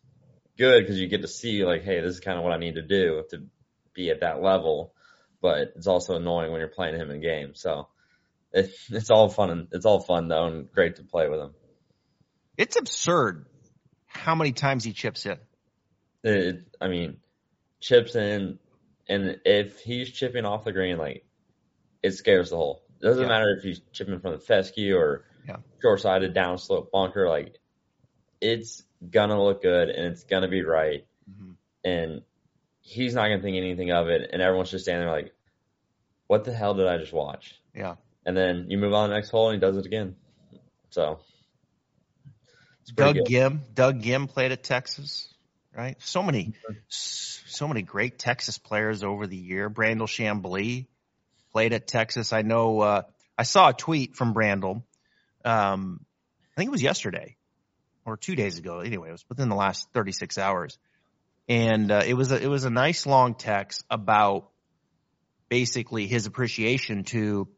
good 0.57 0.83
because 0.83 0.99
you 0.99 1.09
get 1.09 1.23
to 1.23 1.29
see 1.29 1.65
like, 1.65 1.85
hey, 1.85 2.01
this 2.01 2.15
is 2.15 2.21
kind 2.21 2.39
of 2.39 2.45
what 2.45 2.53
I 2.53 2.59
need 2.59 2.77
to 2.77 2.83
do 2.83 3.23
to 3.31 3.43
be 3.95 4.11
at 4.11 4.21
that 4.21 4.43
level. 4.43 4.95
But 5.43 5.75
it's 5.77 5.87
also 5.87 6.17
annoying 6.17 6.51
when 6.51 6.61
you're 6.61 6.69
playing 6.69 6.97
him 6.97 7.11
in 7.11 7.21
games. 7.21 7.61
So 7.61 7.89
it, 8.53 8.71
it's 8.91 9.11
all 9.11 9.29
fun. 9.29 9.51
And, 9.51 9.69
it's 9.73 9.85
all 9.85 10.01
fun 10.01 10.29
though, 10.29 10.47
and 10.47 10.73
great 10.73 10.97
to 10.97 11.05
play 11.05 11.29
with 11.29 11.41
him. 11.41 11.55
It's 12.57 12.77
absurd 12.77 13.47
how 14.17 14.35
many 14.35 14.53
times 14.53 14.85
he 14.85 14.93
chips 14.93 15.27
in. 15.27 15.39
It, 16.25 16.65
I 16.81 16.89
mean, 16.89 17.19
chips 17.81 18.17
in, 18.17 18.59
and 19.09 19.41
if 19.45 19.81
he's 19.81 20.11
chipping 20.11 20.45
off 20.45 20.65
the 20.65 20.73
green, 20.73 20.99
like 20.99 21.25
it 22.03 22.13
scares 22.13 22.51
the 22.51 22.57
hole. 22.57 22.83
It 23.01 23.05
doesn't 23.05 23.23
Yeah. 23.23 23.29
matter 23.29 23.57
if 23.57 23.63
he's 23.63 23.81
chipping 23.93 24.19
from 24.21 24.33
the 24.33 24.39
fescue 24.39 24.97
or 24.97 25.25
Yeah. 25.47 25.59
short 25.81 26.01
sided 26.01 26.35
down 26.35 26.59
slope 26.59 26.91
bunker. 26.91 27.29
Like 27.29 27.59
it's 28.41 28.83
gonna 29.11 29.43
look 29.43 29.63
good 29.63 29.89
and 29.91 30.07
it's 30.07 30.25
gonna 30.25 30.49
be 30.49 30.63
right, 30.63 31.07
mm-hmm. 31.31 31.53
and 31.85 32.23
he's 32.81 33.15
not 33.15 33.29
gonna 33.29 33.43
think 33.43 33.57
anything 33.57 33.91
of 33.93 34.09
it, 34.09 34.31
and 34.33 34.43
everyone's 34.43 34.71
just 34.71 34.85
standing 34.85 35.07
there 35.07 35.15
like, 35.17 35.35
"What 36.27 36.45
the 36.45 36.53
hell 36.53 36.75
did 36.75 36.87
I 36.87 36.99
just 36.99 37.13
watch?" 37.13 37.61
Yeah. 37.75 37.97
And 38.25 38.37
then 38.37 38.71
you 38.71 38.79
move 38.79 38.93
on 38.93 39.09
to 39.09 39.11
the 39.11 39.15
next 39.15 39.31
hole 39.31 39.51
and 39.51 39.55
he 39.55 39.61
does 39.61 39.77
it 39.77 39.87
again. 39.87 40.17
So 40.91 41.21
Doug 42.95 43.17
good. 43.17 43.27
Ghim, 43.27 43.61
Doug 43.75 44.03
Ghim 44.03 44.29
played 44.29 44.53
at 44.53 44.63
Texas, 44.63 45.33
right? 45.77 45.97
So 46.01 46.23
many, 46.23 46.55
so 46.89 47.69
many 47.69 47.83
great 47.83 48.19
Texas 48.19 48.59
players 48.59 49.03
over 49.03 49.27
the 49.27 49.37
year. 49.37 49.69
Brandel 49.69 50.07
Chamblee 50.07 50.87
played 51.53 51.73
at 51.73 51.87
Texas. 51.87 52.33
I 52.33 52.43
know, 52.43 52.81
uh, 52.81 53.03
I 53.37 53.43
saw 53.43 53.71
a 53.71 53.73
tweet 53.73 54.15
from 54.15 54.35
Brandel. 54.35 54.83
Um, 55.45 56.05
I 56.53 56.61
think 56.61 56.69
it 56.69 56.73
was 56.73 56.83
yesterday 56.83 57.37
or 58.05 58.17
two 58.17 58.37
days 58.37 58.59
ago. 58.59 58.81
Anyway, 58.81 59.09
it 59.09 59.13
was 59.13 59.25
within 59.29 59.49
the 59.49 59.57
last 59.57 59.89
36 59.93 60.39
hours. 60.39 60.79
And, 61.49 61.91
uh, 61.91 62.03
it 62.07 62.15
was 62.15 62.33
a, 62.33 62.43
it 62.43 62.49
was 62.49 62.65
a 62.65 62.71
nice 62.71 63.07
long 63.07 63.35
text 63.35 63.85
about 63.91 64.49
basically 65.49 66.07
his 66.07 66.27
appreciation 66.27 67.05
to, 67.05 67.49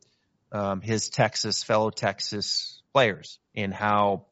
um, 0.53 0.81
his 0.81 1.09
Texas, 1.11 1.63
fellow 1.63 1.91
Texas 1.91 2.83
players 2.93 3.39
and 3.55 3.73
how 3.73 4.27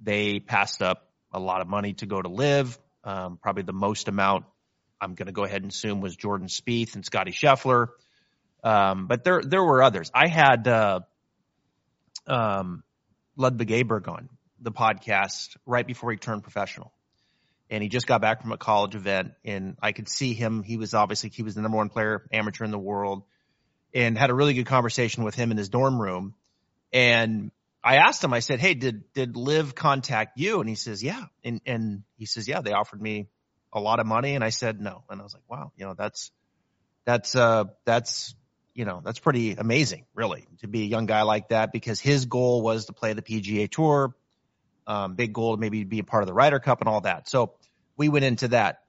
they 0.00 0.40
passed 0.40 0.82
up 0.82 1.08
a 1.32 1.38
lot 1.38 1.60
of 1.60 1.68
money 1.68 1.94
to 1.94 2.06
go 2.06 2.20
to 2.20 2.28
LIV. 2.28 2.78
Um, 3.04 3.38
probably 3.40 3.62
the 3.62 3.72
most 3.72 4.08
amount 4.08 4.46
I'm 5.00 5.14
going 5.14 5.26
to 5.26 5.32
go 5.32 5.44
ahead 5.44 5.62
and 5.62 5.70
assume 5.70 6.00
was 6.00 6.16
Jordan 6.16 6.48
Spieth 6.48 6.94
and 6.94 7.04
Scotty 7.04 7.30
Scheffler. 7.30 7.88
Um, 8.64 9.06
but 9.06 9.22
there, 9.22 9.42
there 9.42 9.62
were 9.62 9.82
others. 9.82 10.10
I 10.14 10.28
had, 10.28 10.66
uh, 10.66 11.00
um, 12.26 12.82
Ludvig 13.36 13.68
Åberg 13.68 14.08
on 14.08 14.28
the 14.60 14.72
podcast 14.72 15.56
right 15.66 15.86
before 15.86 16.10
he 16.10 16.16
turned 16.16 16.42
professional. 16.42 16.92
And 17.68 17.82
he 17.82 17.88
just 17.88 18.06
got 18.06 18.20
back 18.20 18.42
from 18.42 18.52
a 18.52 18.56
college 18.56 18.94
event 18.94 19.32
and 19.44 19.76
I 19.82 19.92
could 19.92 20.08
see 20.08 20.34
him. 20.34 20.62
He 20.62 20.76
was 20.76 20.94
obviously, 20.94 21.30
he 21.30 21.42
was 21.42 21.54
the 21.54 21.62
number 21.62 21.76
one 21.76 21.88
player 21.88 22.26
amateur 22.32 22.64
in 22.64 22.70
the 22.70 22.78
world 22.78 23.24
and 23.92 24.16
had 24.16 24.30
a 24.30 24.34
really 24.34 24.54
good 24.54 24.66
conversation 24.66 25.24
with 25.24 25.34
him 25.34 25.50
in 25.50 25.56
his 25.56 25.68
dorm 25.68 26.00
room. 26.00 26.34
And 26.92 27.50
I 27.86 27.98
asked 27.98 28.24
him, 28.24 28.32
I 28.32 28.40
said, 28.40 28.58
Hey, 28.58 28.74
did, 28.74 29.12
did 29.12 29.36
LIV 29.36 29.76
contact 29.76 30.38
you? 30.38 30.58
And 30.58 30.68
he 30.68 30.74
says, 30.74 31.04
yeah. 31.04 31.26
And, 31.44 31.60
and 31.64 32.02
he 32.18 32.26
says, 32.26 32.48
yeah, 32.48 32.60
they 32.60 32.72
offered 32.72 33.00
me 33.00 33.28
a 33.72 33.78
lot 33.78 34.00
of 34.00 34.06
money. 34.06 34.34
And 34.34 34.42
I 34.42 34.50
said, 34.50 34.80
no. 34.80 35.04
And 35.08 35.20
I 35.20 35.22
was 35.22 35.32
like, 35.32 35.44
wow, 35.48 35.70
you 35.76 35.86
know, 35.86 35.94
that's, 35.96 36.32
that's, 37.04 37.36
uh, 37.36 37.66
that's, 37.84 38.34
you 38.74 38.86
know, 38.86 39.02
that's 39.04 39.20
pretty 39.20 39.52
amazing, 39.52 40.04
really, 40.16 40.48
to 40.62 40.66
be 40.66 40.82
a 40.82 40.86
young 40.86 41.06
guy 41.06 41.22
like 41.22 41.50
that 41.50 41.70
because 41.70 42.00
his 42.00 42.24
goal 42.24 42.60
was 42.60 42.86
to 42.86 42.92
play 42.92 43.12
the 43.12 43.22
PGA 43.22 43.70
tour. 43.70 44.16
Um, 44.88 45.14
big 45.14 45.32
goal 45.32 45.54
to 45.54 45.60
maybe 45.60 45.84
be 45.84 46.00
a 46.00 46.04
part 46.04 46.24
of 46.24 46.26
the 46.26 46.34
Ryder 46.34 46.58
Cup 46.58 46.80
and 46.80 46.88
all 46.88 47.02
that. 47.02 47.28
So 47.28 47.52
we 47.96 48.08
went 48.08 48.24
into 48.24 48.48
that. 48.48 48.82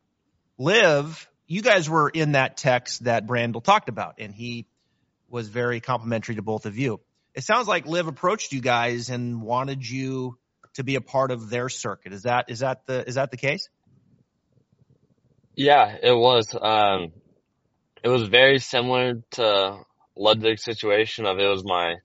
LIV, 0.57 1.29
you 1.45 1.61
guys 1.61 1.87
were 1.87 2.09
in 2.09 2.31
that 2.31 2.57
text 2.57 3.03
that 3.03 3.27
Brandel 3.27 3.63
talked 3.63 3.89
about 3.89 4.15
and 4.17 4.33
he 4.33 4.65
was 5.29 5.49
very 5.49 5.81
complimentary 5.81 6.35
to 6.35 6.41
both 6.41 6.65
of 6.65 6.79
you. 6.79 6.99
It 7.37 7.43
sounds 7.43 7.67
like 7.67 7.85
LIV 7.85 8.07
approached 8.07 8.51
you 8.51 8.61
guys 8.61 9.11
and 9.11 9.43
wanted 9.43 9.87
you 9.87 10.39
to 10.73 10.83
be 10.83 10.95
a 10.95 11.01
part 11.01 11.29
of 11.29 11.51
their 11.51 11.69
circuit. 11.69 12.11
Is 12.11 12.23
that 12.23 12.49
is 12.49 12.59
that 12.59 12.87
the 12.87 13.07
is 13.07 13.13
that 13.13 13.29
the 13.29 13.37
case? 13.37 13.69
Yeah, 15.53 15.95
it 16.01 16.13
was. 16.13 16.47
Um, 16.59 17.11
it 18.03 18.09
was 18.09 18.27
very 18.27 18.57
similar 18.57 19.21
to 19.31 19.77
Ludvig's 20.15 20.63
situation 20.63 21.27
of 21.27 21.37
it 21.37 21.47
was 21.47 21.63
my 21.63 21.97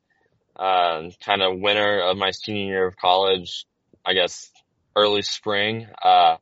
uh, 0.54 1.08
kind 1.24 1.40
of 1.40 1.58
winter 1.58 2.00
of 2.00 2.18
my 2.18 2.30
senior 2.30 2.66
year 2.66 2.86
of 2.86 2.96
college, 2.98 3.64
I 4.04 4.12
guess 4.12 4.50
early 4.94 5.22
spring. 5.22 5.86
Uh, 6.04 6.36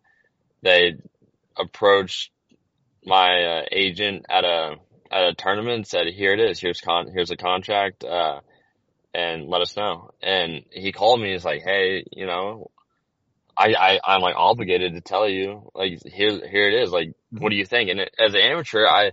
they 0.63 0.95
approached 1.57 2.33
my 3.05 3.45
uh, 3.45 3.63
agent 3.71 4.27
at 4.29 4.45
a 4.45 4.75
at 5.13 5.29
a 5.29 5.35
tournament 5.35 5.87
said, 5.87 6.09
"Here 6.09 6.33
it 6.33 6.41
is. 6.41 6.59
Here's 6.59 6.81
con. 6.81 7.07
Here's 7.15 7.31
a 7.31 7.37
contract. 7.37 8.03
Uh, 8.03 8.41
and 9.15 9.49
let 9.49 9.61
us 9.61 9.77
know. 9.77 10.11
And 10.23 10.65
he 10.71 10.93
called 10.93 11.21
me. 11.21 11.33
He's 11.33 11.45
like, 11.45 11.63
hey, 11.63 12.05
you 12.13 12.27
know, 12.27 12.71
I, 13.57 13.75
I 13.79 14.01
I'm 14.05 14.21
like 14.23 14.37
obligated 14.37 14.95
to 14.95 15.01
tell 15.01 15.29
you, 15.29 15.71
like 15.75 16.01
here 16.05 16.31
here 16.49 16.71
it 16.71 16.83
is. 16.83 16.91
Like, 16.91 17.15
what 17.31 17.51
do 17.51 17.57
you 17.57 17.67
think? 17.67 17.91
And 17.91 18.01
as 18.01 18.35
an 18.35 18.41
amateur, 18.41 18.87
I 18.87 19.13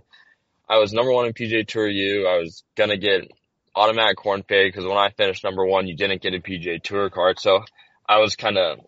I 0.68 0.78
was 0.78 0.92
number 0.92 1.12
one 1.12 1.26
in 1.26 1.32
PGA 1.32 1.66
Tour 1.66 1.88
U. 1.88 2.26
I 2.26 2.38
was 2.38 2.62
gonna 2.76 2.96
get 2.96 3.30
automatic 3.74 4.16
Korn 4.16 4.42
Ferry 4.48 4.68
because 4.68 4.84
when 4.84 4.96
I 4.96 5.10
finished 5.10 5.44
number 5.44 5.64
one, 5.66 5.86
you 5.86 5.96
didn't 5.96 6.22
get 6.22 6.34
a 6.34 6.40
PGA 6.40 6.82
Tour 6.82 7.10
card. 7.10 7.38
So 7.38 7.62
I 8.08 8.18
was 8.18 8.36
kind 8.36 8.56
of 8.58 8.78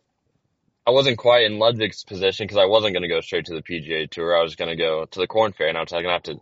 I 0.87 0.93
wasn't 0.93 1.19
quite 1.19 1.45
in 1.45 1.59
Ludvig's 1.59 2.05
position 2.05 2.45
because 2.47 2.57
I 2.57 2.65
wasn't 2.65 2.95
going 2.95 3.03
to 3.03 3.09
go 3.09 3.21
straight 3.21 3.45
to 3.47 3.55
the 3.55 3.63
PGA 3.63 4.11
Tour. 4.11 4.37
I 4.37 4.43
was 4.43 4.57
going 4.57 4.71
to 4.71 4.77
go 4.77 5.05
to 5.05 5.19
the 5.21 5.27
Korn 5.27 5.53
Ferry, 5.53 5.69
and 5.69 5.79
I 5.79 5.83
was 5.83 5.91
going 5.91 6.05
to 6.05 6.11
have 6.11 6.23
to 6.25 6.41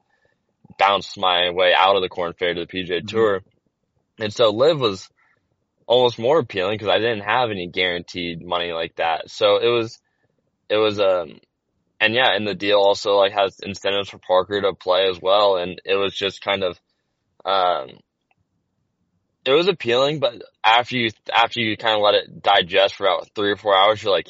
bounce 0.79 1.17
my 1.19 1.51
way 1.51 1.75
out 1.77 1.97
of 1.97 2.03
the 2.03 2.09
Korn 2.09 2.35
Ferry 2.39 2.55
to 2.55 2.65
the 2.65 2.67
PGA 2.67 3.03
Mhm. 3.03 3.09
Tour. 3.09 3.43
And 4.19 4.33
so 4.33 4.51
LIV 4.51 4.81
was 4.81 5.09
almost 5.87 6.19
more 6.19 6.39
appealing 6.39 6.75
because 6.75 6.89
I 6.89 6.99
didn't 6.99 7.21
have 7.21 7.51
any 7.51 7.69
guaranteed 7.69 8.45
money 8.45 8.73
like 8.73 8.97
that. 8.97 9.31
So 9.31 9.57
it 9.57 9.69
was, 9.69 9.99
it 10.69 10.77
was, 10.77 11.01
um, 11.01 11.41
and 12.01 12.15
yeah, 12.15 12.35
and 12.35 12.47
the 12.47 12.55
deal 12.55 12.79
also 12.79 13.13
like 13.17 13.33
has 13.33 13.59
incentives 13.61 14.11
for 14.11 14.19
Parker 14.19 14.61
to 14.61 14.75
play 14.75 15.09
as 15.09 15.21
well. 15.21 15.57
And 15.57 15.81
it 15.85 15.97
was 15.97 16.15
just 16.15 16.43
kind 16.43 16.63
of, 16.63 16.79
um, 17.45 17.99
it 19.45 19.53
was 19.53 19.69
appealing, 19.69 20.21
but 20.21 20.35
after 20.63 20.97
you, 20.97 21.11
after 21.33 21.61
you 21.61 21.77
kind 21.77 21.97
of 21.97 22.03
let 22.03 22.15
it 22.15 22.43
digest 22.43 22.97
for 22.97 23.07
about 23.07 23.31
three 23.35 23.51
or 23.51 23.57
four 23.57 23.75
hours, 23.75 24.03
you're 24.03 24.13
like, 24.13 24.29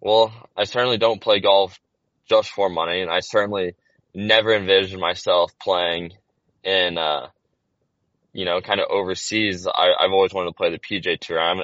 well, 0.00 0.32
I 0.56 0.64
certainly 0.64 0.98
don't 0.98 1.20
play 1.20 1.40
golf 1.40 1.78
just 2.28 2.50
for 2.50 2.68
money. 2.68 3.00
And 3.00 3.10
I 3.10 3.20
certainly 3.20 3.74
never 4.14 4.54
envisioned 4.54 5.00
myself 5.00 5.52
playing 5.60 6.12
in, 6.64 6.98
uh, 6.98 7.28
you 8.32 8.44
know, 8.44 8.60
kind 8.60 8.80
of 8.80 8.86
overseas. 8.90 9.66
I, 9.66 9.90
I've 9.98 10.12
always 10.12 10.32
wanted 10.32 10.50
to 10.50 10.56
play 10.56 10.70
the 10.70 10.78
PGA 10.78 11.18
Tour. 11.18 11.40
I'm, 11.40 11.58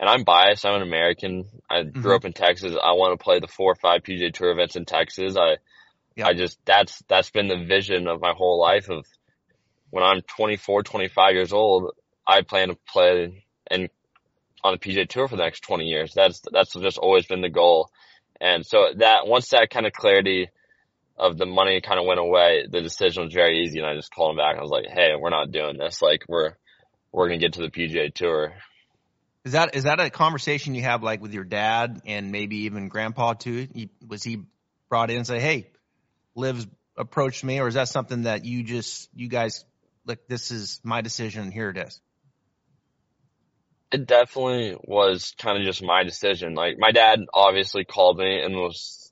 and 0.00 0.08
I'm 0.08 0.24
biased. 0.24 0.64
I'm 0.64 0.76
an 0.76 0.82
American. 0.82 1.46
I 1.68 1.82
grew 1.82 2.12
Mhm. 2.12 2.16
up 2.16 2.24
in 2.24 2.32
Texas. 2.32 2.76
I 2.82 2.92
want 2.92 3.18
to 3.18 3.22
play 3.22 3.40
the 3.40 3.48
four 3.48 3.72
or 3.72 3.76
five 3.76 4.02
PGA 4.02 4.32
Tour 4.32 4.50
events 4.52 4.76
in 4.76 4.84
Texas. 4.84 5.36
I, 5.36 5.56
Yeah. 6.16 6.28
I 6.28 6.34
just 6.34 6.58
that's 6.64 7.02
that's 7.08 7.30
been 7.30 7.48
the 7.48 7.64
vision 7.64 8.08
of 8.08 8.20
my 8.20 8.32
whole 8.36 8.60
life. 8.60 8.88
Of 8.90 9.06
when 9.90 10.04
I'm 10.04 10.20
24, 10.22 10.82
25 10.82 11.34
years 11.34 11.52
old, 11.52 11.92
I 12.26 12.42
plan 12.42 12.68
to 12.68 12.78
play 12.88 13.44
and 13.70 13.88
on 14.64 14.72
the 14.72 14.78
PGA 14.78 15.08
Tour 15.08 15.28
for 15.28 15.36
the 15.36 15.42
next 15.42 15.60
20 15.60 15.84
years. 15.84 16.12
That's 16.14 16.42
that's 16.52 16.72
just 16.74 16.98
always 16.98 17.26
been 17.26 17.40
the 17.40 17.48
goal. 17.48 17.90
And 18.40 18.64
so 18.64 18.92
that 18.96 19.26
once 19.26 19.48
that 19.50 19.70
kind 19.70 19.86
of 19.86 19.92
clarity 19.92 20.48
of 21.18 21.36
the 21.36 21.46
money 21.46 21.80
kind 21.80 21.98
of 21.98 22.06
went 22.06 22.20
away, 22.20 22.66
the 22.70 22.80
decision 22.80 23.24
was 23.24 23.34
very 23.34 23.64
easy. 23.64 23.78
And 23.78 23.86
I 23.86 23.94
just 23.94 24.14
called 24.14 24.32
him 24.32 24.36
back. 24.36 24.56
I 24.56 24.60
was 24.60 24.70
like, 24.70 24.86
"Hey, 24.86 25.14
we're 25.18 25.30
not 25.30 25.50
doing 25.50 25.76
this. 25.76 26.00
Like, 26.00 26.24
we're 26.28 26.54
we're 27.12 27.28
gonna 27.28 27.38
get 27.38 27.54
to 27.54 27.62
the 27.62 27.70
PGA 27.70 28.12
Tour." 28.14 28.54
Is 29.44 29.52
that 29.52 29.74
is 29.74 29.84
that 29.84 30.00
a 30.00 30.10
conversation 30.10 30.74
you 30.74 30.82
have 30.82 31.02
like 31.02 31.20
with 31.22 31.32
your 31.32 31.44
dad 31.44 32.02
and 32.06 32.30
maybe 32.30 32.64
even 32.64 32.88
grandpa 32.88 33.34
too? 33.34 33.68
He, 33.72 33.90
was 34.06 34.22
he 34.22 34.42
brought 34.88 35.10
in 35.10 35.16
and 35.16 35.26
say, 35.26 35.40
"Hey, 35.40 35.70
LIV's 36.34 36.66
approached 36.96 37.44
me," 37.44 37.60
or 37.60 37.68
is 37.68 37.74
that 37.74 37.88
something 37.88 38.22
that 38.22 38.44
you 38.44 38.62
just 38.62 39.08
you 39.14 39.28
guys 39.28 39.64
like? 40.06 40.26
This 40.28 40.50
is 40.50 40.80
my 40.84 41.00
decision. 41.00 41.50
Here 41.50 41.70
it 41.70 41.78
is. 41.78 42.00
It 43.90 44.06
definitely 44.06 44.76
was 44.84 45.34
kind 45.38 45.56
of 45.56 45.64
just 45.64 45.82
my 45.82 46.04
decision. 46.04 46.54
Like 46.54 46.76
my 46.78 46.92
dad 46.92 47.20
obviously 47.32 47.84
called 47.84 48.18
me 48.18 48.42
and 48.42 48.54
was 48.54 49.10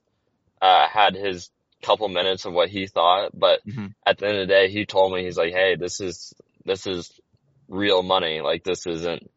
uh 0.61 0.87
had 0.87 1.15
his 1.15 1.51
couple 1.83 2.09
minutes 2.09 2.45
of 2.45 2.53
what 2.53 2.69
he 2.69 2.87
thought, 2.87 3.31
but 3.35 3.61
Mhm. 3.67 3.95
at 4.07 4.19
the 4.19 4.27
end 4.27 4.39
of 4.39 4.49
the 4.49 4.55
day, 4.55 4.71
he 4.71 4.87
told 4.87 5.13
me 5.13 5.25
he's 5.25 5.37
like, 5.37 5.53
"Hey, 5.53 5.77
this 5.77 6.01
is 6.01 6.33
this 6.65 6.87
is 6.87 7.11
real 7.69 8.03
money. 8.03 8.41
Like 8.41 8.65
this 8.65 8.87
isn't 8.87 9.31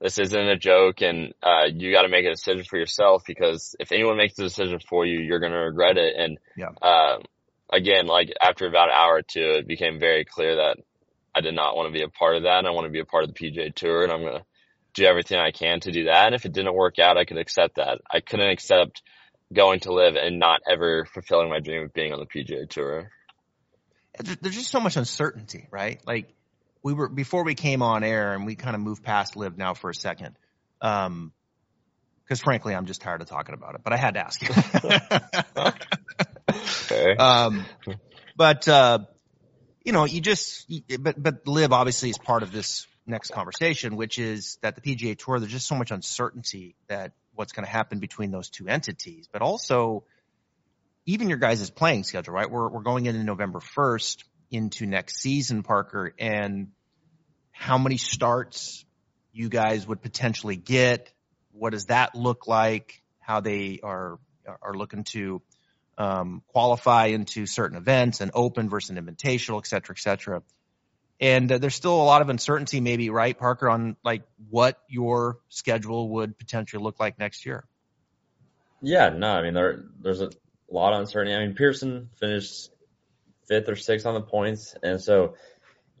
this 0.00 0.18
isn't 0.18 0.48
a 0.48 0.56
joke, 0.56 1.00
and 1.02 1.32
uh 1.42 1.66
you 1.72 1.92
got 1.92 2.02
to 2.02 2.08
make 2.08 2.24
a 2.26 2.30
decision 2.30 2.64
for 2.64 2.78
yourself 2.78 3.22
because 3.26 3.74
if 3.78 3.92
anyone 3.92 4.16
makes 4.16 4.34
the 4.34 4.44
decision 4.44 4.78
for 4.88 5.06
you, 5.06 5.20
you're 5.20 5.40
gonna 5.40 5.64
regret 5.64 5.96
it." 5.96 6.14
And 6.16 6.38
Yeah. 6.56 6.70
uh, 6.80 7.18
again, 7.72 8.06
like 8.06 8.32
after 8.40 8.66
about 8.66 8.88
an 8.88 8.94
hour 8.94 9.16
or 9.16 9.22
two, 9.22 9.58
it 9.58 9.66
became 9.66 9.98
very 9.98 10.24
clear 10.24 10.56
that 10.56 10.76
I 11.34 11.40
did 11.40 11.54
not 11.54 11.76
want 11.76 11.92
to 11.92 11.98
be 11.98 12.04
a 12.04 12.08
part 12.08 12.36
of 12.36 12.42
that. 12.42 12.58
And 12.58 12.66
I 12.66 12.70
want 12.70 12.86
to 12.86 12.92
be 12.92 13.00
a 13.00 13.04
part 13.06 13.24
of 13.24 13.32
the 13.32 13.34
PGA 13.34 13.74
Tour, 13.74 14.02
and 14.02 14.12
I'm 14.12 14.22
gonna 14.22 14.44
do 14.94 15.04
everything 15.04 15.38
I 15.38 15.52
can 15.52 15.80
to 15.80 15.90
do 15.92 16.04
that. 16.04 16.26
And 16.26 16.34
if 16.34 16.44
it 16.44 16.52
didn't 16.52 16.74
work 16.74 16.98
out, 16.98 17.16
I 17.16 17.24
could 17.24 17.38
accept 17.38 17.76
that. 17.76 18.00
I 18.10 18.20
couldn't 18.20 18.50
accept 18.50 19.02
going 19.52 19.80
to 19.80 19.92
LIV 19.92 20.16
and 20.16 20.38
not 20.38 20.60
ever 20.68 21.04
fulfilling 21.04 21.48
my 21.48 21.60
dream 21.60 21.84
of 21.84 21.92
being 21.92 22.12
on 22.12 22.20
the 22.20 22.26
PGA 22.26 22.68
Tour. 22.68 23.10
There's 24.40 24.54
just 24.54 24.70
so 24.70 24.80
much 24.80 24.96
uncertainty, 24.96 25.66
right? 25.70 26.00
Like 26.06 26.34
we 26.82 26.92
were 26.92 27.08
before 27.08 27.44
we 27.44 27.54
came 27.54 27.82
on 27.82 28.04
air, 28.04 28.34
and 28.34 28.44
we 28.44 28.56
kind 28.56 28.74
of 28.74 28.82
moved 28.82 29.02
past 29.02 29.36
LIV 29.36 29.56
now 29.56 29.74
for 29.74 29.90
a 29.90 29.94
second. 29.94 30.36
Um, 30.80 31.32
because 32.24 32.40
frankly, 32.40 32.74
I'm 32.74 32.86
just 32.86 33.02
tired 33.02 33.20
of 33.20 33.28
talking 33.28 33.54
about 33.54 33.74
it, 33.74 33.82
but 33.84 33.92
I 33.92 33.96
had 33.96 34.14
to 34.14 34.20
ask 34.20 34.42
you. 34.42 34.48
Okay. 35.56 37.14
Um, 37.18 37.64
but 38.36 38.68
uh, 38.68 38.98
you 39.84 39.92
know, 39.92 40.04
you 40.04 40.20
just 40.20 40.70
but 41.00 41.20
but 41.20 41.46
LIV 41.46 41.72
obviously 41.72 42.10
is 42.10 42.18
part 42.18 42.42
of 42.42 42.52
this 42.52 42.86
next 43.06 43.30
conversation, 43.30 43.96
which 43.96 44.18
is 44.18 44.58
that 44.62 44.74
the 44.74 44.80
PGA 44.80 45.16
Tour 45.16 45.40
there's 45.40 45.52
just 45.52 45.66
so 45.66 45.74
much 45.74 45.90
uncertainty 45.90 46.74
that 46.88 47.12
what's 47.34 47.52
going 47.52 47.64
to 47.64 47.70
happen 47.70 47.98
between 47.98 48.30
those 48.30 48.50
two 48.50 48.68
entities, 48.68 49.28
but 49.32 49.42
also 49.42 50.04
even 51.06 51.28
your 51.28 51.38
guys' 51.38 51.70
playing 51.70 52.04
schedule, 52.04 52.34
right? 52.34 52.50
We're 52.50 52.68
we're 52.68 52.82
going 52.82 53.06
into 53.06 53.22
November 53.24 53.60
1st 53.60 54.24
into 54.50 54.86
next 54.86 55.20
season, 55.20 55.62
Parker, 55.62 56.14
and 56.18 56.68
how 57.50 57.78
many 57.78 57.96
starts 57.96 58.84
you 59.32 59.48
guys 59.48 59.86
would 59.86 60.02
potentially 60.02 60.56
get? 60.56 61.12
What 61.52 61.70
does 61.70 61.86
that 61.86 62.14
look 62.14 62.46
like? 62.46 63.02
How 63.20 63.40
they 63.40 63.80
are 63.82 64.18
are 64.60 64.74
looking 64.74 65.04
to 65.04 65.42
um, 65.98 66.42
qualify 66.48 67.06
into 67.06 67.46
certain 67.46 67.76
events 67.76 68.20
and 68.20 68.30
open 68.34 68.68
versus 68.68 68.90
an 68.90 69.04
invitational, 69.04 69.58
et 69.58 69.66
cetera, 69.66 69.94
et 69.94 70.00
cetera. 70.00 70.42
And 71.20 71.50
uh, 71.52 71.58
there's 71.58 71.74
still 71.74 71.94
a 71.94 72.02
lot 72.02 72.22
of 72.22 72.28
uncertainty, 72.28 72.80
maybe, 72.80 73.10
right, 73.10 73.38
Parker, 73.38 73.68
on 73.68 73.96
like 74.04 74.22
what 74.50 74.78
your 74.88 75.38
schedule 75.48 76.08
would 76.10 76.38
potentially 76.38 76.82
look 76.82 76.98
like 76.98 77.18
next 77.18 77.46
year. 77.46 77.64
Yeah, 78.80 79.10
no, 79.10 79.28
I 79.28 79.42
mean 79.42 79.54
there 79.54 79.84
there's 80.00 80.20
a 80.20 80.30
lot 80.68 80.92
of 80.92 81.00
uncertainty. 81.00 81.36
I 81.36 81.46
mean 81.46 81.54
Pierceson 81.54 82.08
finished 82.18 82.70
fifth 83.46 83.68
or 83.68 83.76
sixth 83.76 84.06
on 84.06 84.14
the 84.14 84.22
points, 84.22 84.74
and 84.82 85.00
so 85.00 85.36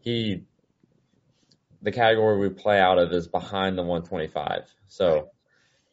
he 0.00 0.42
the 1.82 1.92
category 1.92 2.38
we 2.38 2.48
play 2.48 2.78
out 2.78 2.98
of 2.98 3.12
is 3.12 3.26
behind 3.26 3.76
the 3.76 3.82
125. 3.82 4.62
So, 4.86 5.30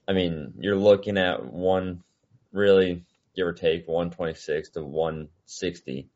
I 0.08 0.14
mean, 0.14 0.54
you're 0.60 0.76
looking 0.76 1.18
at 1.18 1.44
one 1.44 2.04
really 2.52 3.04
give 3.36 3.48
or 3.48 3.54
take 3.54 3.88
126 3.88 4.70
to 4.72 4.84
160 4.84 6.10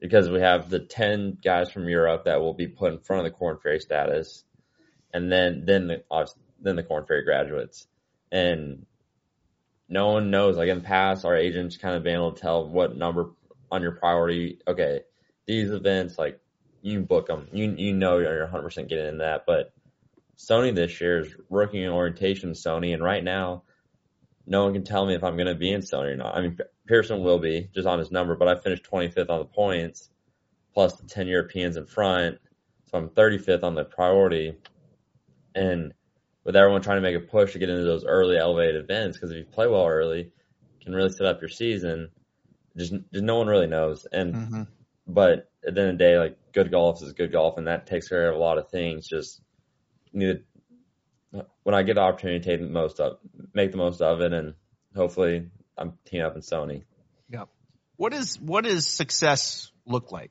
because 0.00 0.30
we 0.30 0.40
have 0.40 0.70
the 0.70 0.80
10 0.80 1.38
guys 1.44 1.70
from 1.70 1.88
Europe 1.88 2.24
that 2.24 2.40
will 2.40 2.54
be 2.54 2.66
put 2.66 2.92
in 2.92 3.00
front 3.00 3.24
of 3.26 3.30
the 3.30 3.36
Korn 3.36 3.58
Ferry 3.62 3.80
status, 3.80 4.44
and 5.12 5.30
then 5.30 5.64
then 5.66 5.86
the 5.86 6.02
then 6.60 6.76
the 6.76 6.82
Korn 6.82 7.04
Ferry 7.06 7.24
graduates, 7.24 7.86
and 8.32 8.86
no 9.88 10.12
one 10.12 10.30
knows. 10.30 10.56
Like 10.56 10.68
in 10.68 10.78
the 10.78 10.84
past, 10.84 11.24
our 11.24 11.36
agents 11.36 11.76
kind 11.76 11.96
of 11.96 12.02
been 12.02 12.14
able 12.14 12.32
to 12.32 12.40
tell 12.40 12.66
what 12.66 12.96
number 12.96 13.30
on 13.70 13.82
your 13.82 13.92
priority. 13.92 14.58
Okay, 14.66 15.00
these 15.46 15.70
events 15.70 16.16
like 16.18 16.40
you 16.80 17.00
book 17.00 17.26
them. 17.26 17.48
You 17.52 17.74
you 17.76 17.92
know 17.92 18.18
you're 18.18 18.42
100 18.42 18.62
percent 18.62 18.88
getting 18.88 19.06
in 19.06 19.18
that. 19.18 19.44
But 19.46 19.72
Sony 20.38 20.74
this 20.74 21.00
year 21.00 21.20
is 21.20 21.34
rookie 21.50 21.82
in 21.82 21.90
orientation 21.90 22.52
Sony, 22.52 22.94
and 22.94 23.02
right 23.02 23.22
now, 23.22 23.64
no 24.46 24.64
one 24.64 24.72
can 24.72 24.84
tell 24.84 25.06
me 25.06 25.14
if 25.14 25.22
I'm 25.24 25.36
going 25.36 25.46
to 25.46 25.54
be 25.54 25.72
in 25.72 25.80
Sony 25.80 26.12
or 26.12 26.16
not. 26.16 26.36
I 26.36 26.40
mean, 26.40 26.58
Pierceson 26.88 27.22
will 27.22 27.38
be 27.38 27.68
just 27.74 27.86
on 27.86 27.98
his 27.98 28.10
number, 28.10 28.34
but 28.34 28.48
I 28.48 28.56
finished 28.56 28.84
25th 28.90 29.30
on 29.30 29.38
the 29.38 29.44
points, 29.44 30.10
plus 30.74 30.94
the 30.96 31.06
10 31.06 31.26
Europeans 31.28 31.76
in 31.76 31.86
front, 31.86 32.38
so 32.86 32.98
I'm 32.98 33.08
35th 33.10 33.62
on 33.62 33.74
the 33.74 33.84
priority, 33.84 34.56
and 35.54 35.92
with 36.44 36.56
everyone 36.56 36.82
trying 36.82 36.96
to 36.96 37.02
make 37.02 37.16
a 37.16 37.20
push 37.20 37.52
to 37.52 37.58
get 37.58 37.68
into 37.68 37.84
those 37.84 38.04
early 38.04 38.36
elevated 38.36 38.82
events, 38.82 39.16
because 39.16 39.30
if 39.30 39.36
you 39.36 39.44
play 39.44 39.66
well 39.66 39.86
early, 39.86 40.20
you 40.20 40.84
can 40.84 40.94
really 40.94 41.10
set 41.10 41.26
up 41.26 41.40
your 41.40 41.50
season. 41.50 42.08
Just, 42.76 42.92
just 43.12 43.24
no 43.24 43.36
one 43.36 43.46
really 43.46 43.66
knows, 43.66 44.06
and 44.12 44.34
Mm-hmm. 44.34 44.62
but 45.06 45.50
at 45.66 45.74
the 45.74 45.80
end 45.80 45.90
of 45.90 45.98
the 45.98 46.04
day, 46.04 46.18
like 46.18 46.38
good 46.52 46.70
golf 46.70 47.02
is 47.02 47.12
good 47.12 47.32
golf, 47.32 47.58
and 47.58 47.66
that 47.66 47.86
takes 47.86 48.08
care 48.08 48.30
of 48.30 48.36
a 48.36 48.38
lot 48.38 48.58
of 48.58 48.70
things. 48.70 49.06
Just 49.06 49.42
need 50.12 50.26
to, 50.26 50.42
when 51.62 51.74
I 51.74 51.82
get 51.82 51.94
the 51.94 52.00
opportunity, 52.00 52.40
to 52.40 52.44
take 52.44 52.60
the 52.60 52.72
most 52.72 53.00
of, 53.00 53.18
make 53.54 53.70
the 53.70 53.76
most 53.76 54.00
of 54.00 54.20
it, 54.20 54.32
and 54.32 54.54
hopefully 54.94 55.48
I'm 55.76 55.94
teaming 56.04 56.26
up 56.26 56.34
in 56.34 56.42
Sony. 56.42 56.84
Yeah. 57.28 57.44
What 57.96 58.12
is 58.12 58.40
what 58.40 58.64
does 58.64 58.86
success 58.86 59.70
look 59.86 60.10
like? 60.10 60.30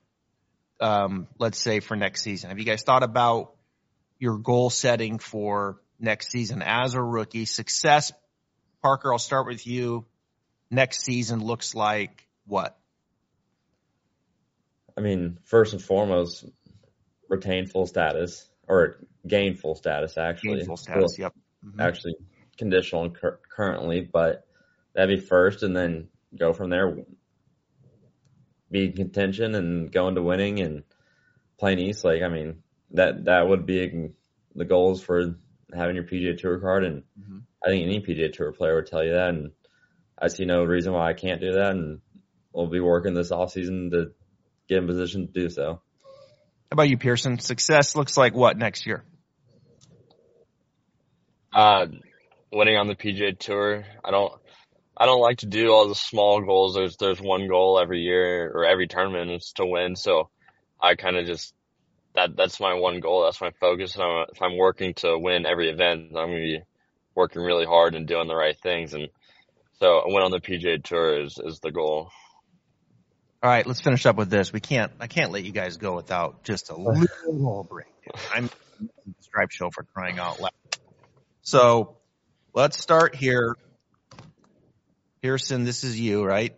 Um, 0.79 1.27
let's 1.37 1.57
say 1.57 1.79
for 1.81 1.95
next 1.95 2.23
season. 2.23 2.49
Have 2.49 2.59
you 2.59 2.65
guys 2.65 2.83
thought 2.83 3.03
about 3.03 3.53
your 4.17 4.37
goal 4.37 4.69
setting 4.69 5.19
for 5.19 5.81
next 5.99 6.31
season 6.31 6.61
as 6.61 6.93
a 6.93 7.01
rookie? 7.01 7.45
Success, 7.45 8.11
Parker. 8.81 9.11
I'll 9.11 9.19
start 9.19 9.45
with 9.45 9.67
you. 9.67 10.05
Next 10.71 11.03
season 11.03 11.43
looks 11.43 11.75
like 11.75 12.27
what? 12.45 12.77
I 14.97 15.01
mean, 15.01 15.37
first 15.45 15.73
and 15.73 15.81
foremost, 15.81 16.45
retain 17.29 17.67
full 17.67 17.85
status. 17.85 18.48
Or 18.69 18.99
gainful 19.27 19.75
status 19.75 20.17
actually. 20.17 20.59
Gainful 20.59 20.77
status. 20.77 21.17
Yep. 21.19 21.33
Mhm. 21.65 21.81
Actually, 21.81 22.15
conditional 22.57 23.09
cur- 23.09 23.39
currently, 23.49 24.01
but 24.01 24.45
that'd 24.93 25.19
be 25.19 25.21
first, 25.25 25.63
and 25.63 25.75
then 25.75 26.07
go 26.37 26.53
from 26.53 26.69
there. 26.69 26.95
Be 28.71 28.85
in 28.85 28.93
contention 28.93 29.55
and 29.55 29.91
go 29.91 30.07
into 30.07 30.21
winning 30.21 30.59
and 30.59 30.83
playing 31.57 31.79
East 31.79 32.05
Lake. 32.05 32.21
I 32.21 32.27
mean, 32.29 32.61
that 32.91 33.25
that 33.25 33.47
would 33.49 33.65
be 33.65 34.11
the 34.55 34.65
goals 34.65 35.01
for 35.01 35.35
having 35.73 35.95
your 35.95 36.05
PGA 36.05 36.37
Tour 36.37 36.59
card, 36.59 36.83
and 36.83 37.03
Mhm. 37.19 37.43
I 37.63 37.69
think 37.69 37.83
any 37.83 37.99
PGA 37.99 38.29
Tour 38.31 38.51
player 38.51 38.75
would 38.75 38.85
tell 38.87 39.03
you 39.03 39.11
that. 39.13 39.29
And 39.29 39.51
I 40.17 40.27
see 40.27 40.45
no 40.45 40.63
reason 40.63 40.93
why 40.93 41.09
I 41.09 41.13
can't 41.13 41.41
do 41.41 41.53
that, 41.53 41.71
and 41.71 42.01
we'll 42.53 42.67
be 42.67 42.79
working 42.79 43.13
this 43.15 43.31
off 43.31 43.51
season 43.51 43.89
to 43.91 44.13
get 44.67 44.77
in 44.79 44.87
position 44.87 45.27
to 45.27 45.33
do 45.33 45.49
so. 45.49 45.81
How 46.71 46.75
about 46.75 46.89
you, 46.89 46.99
Pierceson? 46.99 47.39
Success 47.39 47.95
looks 47.95 48.15
like 48.15 48.35
what 48.35 48.55
next 48.55 48.85
year? 48.85 49.03
Uh, 51.51 51.87
winning 52.51 52.77
on 52.77 52.85
the 52.85 52.95
PGA 52.95 53.37
Tour. 53.39 53.85
I 54.05 54.11
don't, 54.11 54.31
I 54.95 55.07
don't 55.07 55.19
like 55.19 55.39
to 55.39 55.47
do 55.47 55.71
all 55.71 55.87
the 55.87 55.95
small 55.95 56.41
goals. 56.41 56.75
There's, 56.75 56.95
there's 56.97 57.19
one 57.19 57.47
goal 57.47 57.79
every 57.81 58.01
year 58.01 58.51
or 58.53 58.65
every 58.65 58.87
tournament 58.87 59.31
is 59.31 59.51
to 59.55 59.65
win. 59.65 59.95
So 59.95 60.29
I 60.79 60.93
kind 60.93 61.17
of 61.17 61.25
just, 61.25 61.55
that, 62.13 62.35
that's 62.37 62.59
my 62.59 62.75
one 62.75 62.99
goal. 62.99 63.23
That's 63.23 63.41
my 63.41 63.51
focus. 63.59 63.95
And 63.95 64.03
I'm, 64.03 64.25
if 64.31 64.39
I'm 64.39 64.55
working 64.55 64.93
to 64.95 65.17
win 65.17 65.47
every 65.47 65.71
event, 65.71 66.09
I'm 66.09 66.29
going 66.29 66.33
to 66.33 66.37
be 66.37 66.61
working 67.15 67.41
really 67.41 67.65
hard 67.65 67.95
and 67.95 68.05
doing 68.05 68.27
the 68.27 68.35
right 68.35 68.57
things. 68.61 68.93
And 68.93 69.09
so 69.79 70.01
a 70.01 70.13
win 70.13 70.21
on 70.21 70.29
the 70.29 70.39
PGA 70.39 70.83
Tour 70.83 71.23
is, 71.23 71.39
is 71.43 71.61
the 71.61 71.71
goal. 71.71 72.11
All 73.41 73.49
right, 73.49 73.65
let's 73.65 73.79
finish 73.79 74.05
up 74.05 74.17
with 74.17 74.29
this. 74.29 74.51
We 74.51 74.59
can't. 74.59 74.91
I 74.99 75.07
can't 75.07 75.31
let 75.31 75.45
you 75.45 75.53
guys 75.53 75.77
go 75.77 75.95
without 75.95 76.43
just 76.43 76.69
a 76.69 76.75
little 76.75 77.65
break. 77.69 77.87
I'm 78.33 78.49
the 78.79 78.89
Stripe 79.21 79.51
Show 79.51 79.69
for 79.69 79.83
crying 79.83 80.19
out 80.19 80.41
loud. 80.41 80.51
So 81.41 81.95
let's 82.53 82.77
start 82.77 83.15
here. 83.15 83.55
Pierceson, 85.23 85.63
this 85.63 85.85
is 85.85 85.99
you, 85.99 86.23
right? 86.23 86.53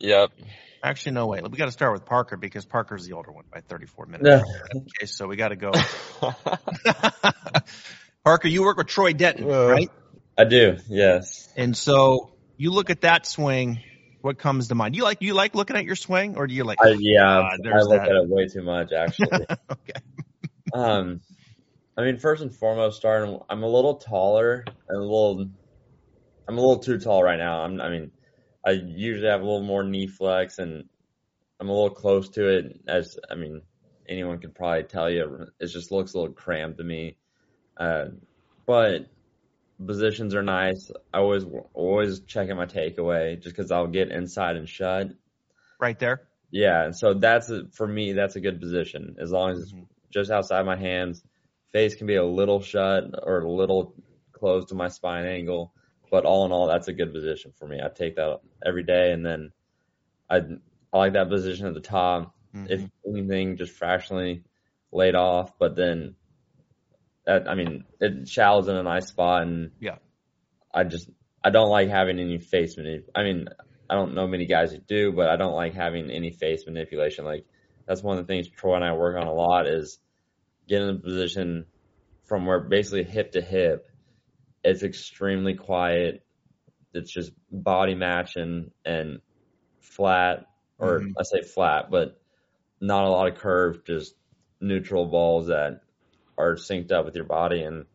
Yep. 0.00 0.32
Actually, 0.82 1.12
no, 1.12 1.26
wait. 1.26 1.48
We 1.48 1.56
got 1.56 1.66
to 1.66 1.72
start 1.72 1.92
with 1.92 2.04
Parker 2.04 2.36
because 2.36 2.64
Parker's 2.64 3.06
the 3.06 3.14
older 3.14 3.32
one 3.32 3.44
by 3.52 3.60
34 3.60 4.06
minutes. 4.06 4.28
Yeah. 4.28 4.42
Okay, 4.80 5.06
so 5.06 5.26
we 5.26 5.36
got 5.36 5.48
to 5.48 5.56
go. 5.56 5.72
Parker, 8.24 8.48
you 8.48 8.62
work 8.62 8.76
with 8.76 8.88
Troy 8.88 9.12
Denton, 9.12 9.50
uh, 9.50 9.66
right? 9.66 9.90
I 10.36 10.44
do, 10.44 10.76
yes. 10.88 11.48
And 11.56 11.76
so 11.76 12.32
you 12.56 12.72
look 12.72 12.90
at 12.90 13.02
that 13.02 13.26
swing. 13.26 13.80
What 14.26 14.38
comes 14.38 14.66
to 14.66 14.74
mind? 14.74 14.96
You 14.96 15.04
like 15.04 15.22
you 15.22 15.34
like 15.34 15.54
looking 15.54 15.76
at 15.76 15.84
your 15.84 15.94
swing, 15.94 16.36
or 16.36 16.48
do 16.48 16.54
you 16.54 16.64
like? 16.64 16.78
I, 16.82 16.96
yeah, 16.98 17.48
God, 17.62 17.72
I 17.72 17.82
look 17.82 18.00
that. 18.00 18.08
at 18.08 18.16
it 18.16 18.28
way 18.28 18.48
too 18.48 18.64
much 18.64 18.92
actually. 18.92 19.28
okay. 19.70 20.00
Um, 20.74 21.20
I 21.96 22.02
mean, 22.02 22.18
first 22.18 22.42
and 22.42 22.52
foremost, 22.52 22.96
starting, 22.96 23.38
I'm 23.48 23.62
a 23.62 23.68
little 23.68 23.98
taller 23.98 24.64
and 24.88 24.98
a 24.98 25.00
little, 25.00 25.48
I'm 26.48 26.58
a 26.58 26.60
little 26.60 26.80
too 26.80 26.98
tall 26.98 27.22
right 27.22 27.38
now. 27.38 27.60
I'm, 27.60 27.80
I 27.80 27.88
mean, 27.88 28.10
I 28.66 28.72
usually 28.72 29.28
have 29.28 29.42
a 29.42 29.44
little 29.44 29.62
more 29.62 29.84
knee 29.84 30.08
flex 30.08 30.58
and 30.58 30.88
I'm 31.60 31.68
a 31.68 31.72
little 31.72 31.94
close 31.94 32.28
to 32.30 32.48
it. 32.48 32.80
As 32.88 33.16
I 33.30 33.36
mean, 33.36 33.62
anyone 34.08 34.40
could 34.40 34.56
probably 34.56 34.82
tell 34.82 35.08
you, 35.08 35.46
it 35.60 35.68
just 35.68 35.92
looks 35.92 36.14
a 36.14 36.18
little 36.18 36.34
cramped 36.34 36.78
to 36.78 36.84
me. 36.84 37.16
Uh, 37.76 38.06
but 38.66 39.06
positions 39.84 40.34
are 40.34 40.42
nice. 40.42 40.90
I 41.12 41.18
always, 41.18 41.44
always 41.74 42.20
checking 42.20 42.56
my 42.56 42.66
takeaway 42.66 43.40
just 43.40 43.54
because 43.56 43.70
I'll 43.70 43.86
get 43.86 44.10
inside 44.10 44.56
and 44.56 44.68
shut. 44.68 45.08
Right 45.78 45.98
there. 45.98 46.28
Yeah, 46.50 46.84
and 46.84 46.96
so 46.96 47.14
that's 47.14 47.50
a, 47.50 47.66
for 47.72 47.86
me. 47.86 48.12
That's 48.12 48.36
a 48.36 48.40
good 48.40 48.60
position 48.60 49.16
as 49.18 49.30
long 49.32 49.50
as 49.50 49.58
it's 49.62 49.72
Mhm. 49.72 49.86
just 50.10 50.30
outside 50.30 50.64
my 50.64 50.76
hands. 50.76 51.22
Face 51.72 51.94
can 51.96 52.06
be 52.06 52.14
a 52.14 52.24
little 52.24 52.60
shut 52.60 53.04
or 53.22 53.40
a 53.40 53.50
little 53.50 53.94
close 54.32 54.66
to 54.66 54.74
my 54.74 54.88
spine 54.88 55.26
angle, 55.26 55.74
but 56.10 56.24
all 56.24 56.46
in 56.46 56.52
all, 56.52 56.66
that's 56.68 56.88
a 56.88 56.92
good 56.92 57.12
position 57.12 57.52
for 57.52 57.66
me. 57.66 57.80
I 57.82 57.88
take 57.88 58.16
that 58.16 58.40
every 58.64 58.84
day, 58.84 59.12
and 59.12 59.26
then 59.26 59.52
I 60.30 60.42
I 60.92 60.98
like 60.98 61.12
that 61.14 61.28
position 61.28 61.66
at 61.66 61.74
the 61.74 61.80
top. 61.80 62.34
Mhm. 62.54 62.70
If 62.70 62.88
anything, 63.06 63.56
just 63.56 63.72
fractionally 63.72 64.44
laid 64.92 65.14
off, 65.16 65.58
but 65.58 65.74
then 65.76 66.14
I 67.26 67.54
mean 67.54 67.84
it 68.00 68.28
shallows 68.28 68.68
in 68.68 68.76
a 68.76 68.82
nice 68.82 69.08
spot, 69.08 69.42
and 69.42 69.72
Yeah. 69.80 69.98
I 70.72 70.84
just 70.84 71.08
I 71.42 71.50
don't 71.50 71.70
like 71.70 71.88
having 71.88 72.18
any 72.18 72.38
face 72.38 72.76
manip. 72.76 73.04
I 73.14 73.22
mean, 73.22 73.48
I 73.88 73.94
don't 73.94 74.14
know 74.14 74.26
many 74.26 74.46
guys 74.46 74.72
who 74.72 74.78
do, 74.78 75.12
but 75.12 75.28
I 75.28 75.36
don't 75.36 75.54
like 75.54 75.74
having 75.74 76.10
any 76.10 76.32
face 76.32 76.64
manipulation. 76.66 77.24
Like 77.24 77.46
that's 77.86 78.02
one 78.02 78.18
of 78.18 78.26
the 78.26 78.32
things 78.32 78.48
Troy 78.48 78.76
and 78.76 78.84
I 78.84 78.92
work 78.94 79.16
on 79.16 79.26
a 79.26 79.32
lot 79.32 79.66
is 79.66 79.98
getting 80.68 80.88
in 80.88 80.96
a 80.96 81.00
position 81.00 81.66
from 82.24 82.46
where 82.46 82.60
basically 82.60 83.04
hip 83.04 83.32
to 83.32 83.40
hip, 83.40 83.88
it's 84.64 84.82
extremely 84.82 85.54
quiet. 85.54 86.24
It's 86.92 87.12
just 87.12 87.32
body 87.50 87.94
matching 87.94 88.72
and 88.84 89.20
flat, 89.80 90.46
or 90.78 91.00
Mhm. 91.00 91.14
I 91.18 91.22
say 91.22 91.42
flat, 91.42 91.90
but 91.90 92.20
not 92.80 93.04
a 93.04 93.08
lot 93.08 93.28
of 93.30 93.38
curve, 93.38 93.84
just 93.84 94.14
neutral 94.60 95.06
balls 95.06 95.46
that 95.48 95.82
are 96.38 96.56
synced 96.56 96.92
up 96.92 97.04
with 97.04 97.14
your 97.14 97.24
body, 97.24 97.62
and, 97.62 97.86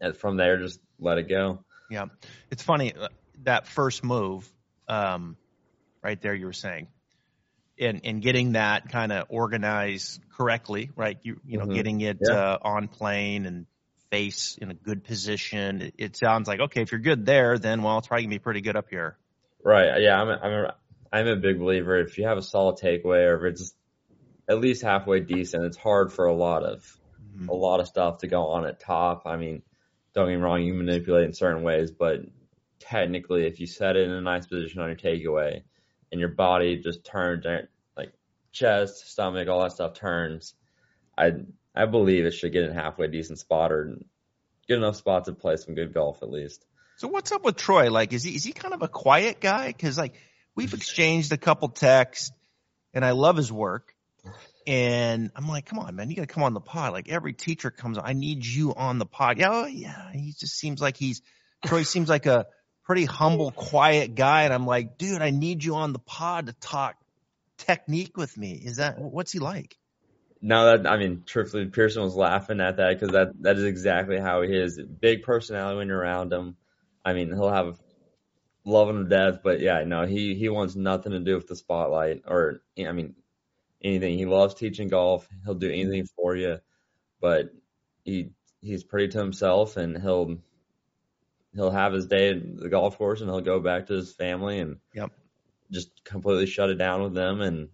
and 0.00 0.16
from 0.16 0.36
there 0.36 0.58
just 0.58 0.80
let 0.98 1.18
it 1.18 1.28
go. 1.28 1.64
Yeah, 1.90 2.06
it's 2.50 2.62
funny 2.62 2.94
uh, 2.94 3.08
that 3.42 3.66
first 3.66 4.02
move, 4.04 4.50
um, 4.88 5.36
right 6.02 6.20
there. 6.20 6.34
You 6.34 6.46
were 6.46 6.52
saying, 6.52 6.88
and 7.78 8.00
and 8.04 8.22
getting 8.22 8.52
that 8.52 8.88
kind 8.90 9.12
of 9.12 9.26
organized 9.28 10.20
correctly, 10.36 10.90
right? 10.96 11.18
You 11.22 11.40
you 11.46 11.58
know, 11.58 11.66
Mhm. 11.66 11.74
getting 11.74 12.00
it 12.00 12.18
Yeah. 12.20 12.34
uh, 12.34 12.58
on 12.62 12.88
plane 12.88 13.46
and 13.46 13.66
face 14.10 14.56
in 14.60 14.70
a 14.70 14.74
good 14.74 15.04
position. 15.04 15.82
It, 15.82 15.94
it 15.98 16.16
sounds 16.16 16.46
like 16.48 16.60
okay, 16.60 16.82
if 16.82 16.92
you're 16.92 17.00
good 17.00 17.26
there, 17.26 17.58
then 17.58 17.82
well, 17.82 17.98
it's 17.98 18.08
probably 18.08 18.24
gonna 18.24 18.36
be 18.36 18.38
pretty 18.38 18.60
good 18.60 18.76
up 18.76 18.88
here. 18.88 19.16
Right. 19.62 20.00
Yeah. 20.00 20.20
I'm 20.20 20.28
a, 20.28 20.32
I'm 20.32 20.52
a, 20.52 20.74
I'm 21.12 21.26
a 21.26 21.36
big 21.36 21.58
believer. 21.58 21.98
If 21.98 22.18
you 22.18 22.26
have 22.26 22.38
a 22.38 22.42
solid 22.42 22.76
takeaway 22.76 23.26
or 23.26 23.46
if 23.46 23.52
it's 23.54 23.74
at 24.48 24.60
least 24.60 24.82
halfway 24.82 25.20
decent, 25.20 25.64
it's 25.64 25.76
hard 25.76 26.12
for 26.12 26.26
a 26.26 26.34
lot 26.34 26.64
of, 26.64 26.84
Mhm. 27.36 27.48
a 27.48 27.54
lot 27.54 27.80
of 27.80 27.88
stuff 27.88 28.18
to 28.18 28.26
go 28.26 28.48
on 28.48 28.66
at 28.66 28.80
top. 28.80 29.22
I 29.26 29.36
mean, 29.36 29.62
don't 30.14 30.28
get 30.28 30.36
me 30.36 30.42
wrong, 30.42 30.62
you 30.62 30.74
manipulate 30.74 31.24
in 31.24 31.32
certain 31.32 31.62
ways, 31.62 31.90
but 31.90 32.20
technically 32.78 33.46
if 33.46 33.60
you 33.60 33.66
set 33.66 33.96
it 33.96 34.04
in 34.04 34.10
a 34.10 34.20
nice 34.20 34.46
position 34.46 34.80
on 34.80 34.88
your 34.88 34.96
takeaway 34.96 35.62
and 36.12 36.20
your 36.20 36.30
body 36.30 36.76
just 36.76 37.04
turns 37.04 37.44
like 37.96 38.12
chest, 38.52 39.10
stomach, 39.10 39.48
all 39.48 39.62
that 39.62 39.72
stuff 39.72 39.94
turns, 39.94 40.54
I, 41.16 41.32
I 41.74 41.86
believe 41.86 42.24
it 42.24 42.32
should 42.32 42.52
get 42.52 42.64
in 42.64 42.72
halfway 42.74 43.08
decent 43.08 43.38
spot 43.38 43.72
or 43.72 43.96
good 44.68 44.78
enough 44.78 44.96
spot 44.96 45.24
to 45.24 45.32
play 45.32 45.56
some 45.56 45.74
good 45.74 45.92
golf 45.92 46.22
at 46.22 46.30
least. 46.30 46.64
So 46.96 47.08
what's 47.08 47.32
up 47.32 47.44
with 47.44 47.56
Troy? 47.56 47.90
Like, 47.90 48.12
is 48.12 48.22
he 48.22 48.34
is 48.34 48.44
he 48.44 48.52
kind 48.52 48.72
of 48.72 48.82
a 48.82 48.88
quiet 48.88 49.40
guy? 49.40 49.66
Because 49.66 49.98
like 49.98 50.14
we've 50.54 50.72
exchanged 50.72 51.32
a 51.32 51.36
couple 51.36 51.68
texts, 51.68 52.30
and 52.92 53.04
I 53.04 53.10
love 53.10 53.36
his 53.36 53.50
work. 53.50 53.93
And 54.66 55.30
I'm 55.36 55.46
like, 55.46 55.66
come 55.66 55.78
on, 55.78 55.94
man, 55.94 56.08
you 56.08 56.16
got 56.16 56.22
to 56.22 56.34
come 56.34 56.42
on 56.42 56.54
the 56.54 56.60
pod. 56.60 56.92
Like 56.92 57.08
every 57.08 57.34
teacher 57.34 57.70
comes, 57.70 57.98
on. 57.98 58.04
I 58.06 58.14
need 58.14 58.44
you 58.44 58.74
on 58.74 58.98
the 58.98 59.06
pod. 59.06 59.38
Yeah, 59.38 59.50
oh, 59.50 59.66
yeah. 59.66 60.10
He 60.12 60.32
just 60.38 60.56
seems 60.58 60.80
like 60.80 60.96
he's 60.96 61.20
Troy 61.64 61.82
seems 61.82 62.08
like 62.08 62.26
a 62.26 62.46
pretty 62.84 63.04
humble, 63.04 63.50
quiet 63.50 64.14
guy. 64.14 64.44
And 64.44 64.54
I'm 64.54 64.66
like, 64.66 64.98
dude, 64.98 65.22
I 65.22 65.30
need 65.30 65.64
you 65.64 65.74
on 65.76 65.92
the 65.92 65.98
pod 65.98 66.46
to 66.46 66.52
talk 66.54 66.96
technique 67.58 68.16
with 68.16 68.36
me. 68.36 68.52
Is 68.52 68.76
that 68.76 68.98
what's 68.98 69.32
he 69.32 69.38
like? 69.38 69.76
No, 70.40 70.76
that 70.76 70.90
I 70.90 70.98
mean, 70.98 71.22
truthfully, 71.24 71.66
Pierceson 71.66 72.02
was 72.02 72.14
laughing 72.14 72.60
at 72.60 72.76
that 72.76 72.94
because 72.94 73.12
that 73.12 73.28
that 73.40 73.56
is 73.56 73.64
exactly 73.64 74.18
how 74.18 74.42
he 74.42 74.54
is. 74.54 74.78
Big 74.78 75.22
personality 75.22 75.78
when 75.78 75.88
you're 75.88 75.98
around 75.98 76.32
him. 76.32 76.56
I 77.04 77.14
mean, 77.14 77.28
he'll 77.28 77.52
have 77.52 77.78
love 78.64 78.88
him 78.88 79.04
to 79.04 79.08
death, 79.08 79.40
but 79.42 79.60
yeah, 79.60 79.84
no, 79.84 80.06
he 80.06 80.34
he 80.34 80.48
wants 80.48 80.74
nothing 80.74 81.12
to 81.12 81.20
do 81.20 81.34
with 81.34 81.46
the 81.46 81.56
spotlight 81.56 82.22
or 82.26 82.60
I 82.78 82.92
mean 82.92 83.14
anything. 83.84 84.18
He 84.18 84.24
loves 84.24 84.54
teaching 84.54 84.88
golf. 84.88 85.28
He'll 85.44 85.54
do 85.54 85.70
anything 85.70 86.06
for 86.16 86.34
you, 86.34 86.58
but 87.20 87.50
he 88.04 88.30
he's 88.60 88.82
pretty 88.82 89.08
to 89.08 89.18
himself, 89.18 89.76
and 89.76 90.00
he'll 90.00 90.38
he'll 91.54 91.70
have 91.70 91.92
his 91.92 92.06
day 92.06 92.30
at 92.30 92.56
the 92.56 92.68
golf 92.68 92.98
course, 92.98 93.20
and 93.20 93.30
he'll 93.30 93.40
go 93.42 93.60
back 93.60 93.86
to 93.86 93.94
his 93.94 94.12
family 94.12 94.58
and 94.58 94.78
Yep. 94.94 95.12
just 95.70 96.04
completely 96.04 96.46
shut 96.46 96.70
it 96.70 96.76
down 96.76 97.02
with 97.02 97.14
them, 97.14 97.40
and 97.42 97.68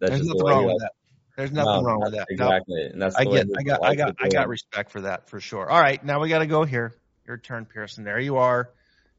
that's 0.00 0.10
There's 0.10 0.20
just 0.22 0.28
nothing 0.28 0.38
the 0.38 0.44
way 0.44 0.52
wrong 0.52 0.66
with 0.66 0.78
that. 0.80 0.92
There's 1.36 1.52
nothing 1.52 1.82
no, 1.82 1.82
wrong 1.82 2.00
with 2.00 2.12
that. 2.14 2.26
No. 2.30 2.46
Exactly, 2.46 2.82
and 2.86 3.02
that's 3.02 3.16
I 3.16 3.24
get, 3.24 3.46
I 3.56 3.62
got, 3.62 3.84
I 3.84 3.94
got, 3.94 4.16
I 4.20 4.28
got 4.28 4.48
respect 4.48 4.90
for 4.90 5.02
that 5.02 5.28
for 5.28 5.38
sure. 5.38 5.68
All 5.68 5.80
right, 5.80 6.02
now 6.02 6.20
we 6.20 6.30
got 6.30 6.38
to 6.38 6.46
go 6.46 6.64
here. 6.64 6.94
Your 7.26 7.36
turn, 7.36 7.66
Pierceson. 7.66 8.04
There 8.04 8.20
you 8.20 8.36
are. 8.36 8.70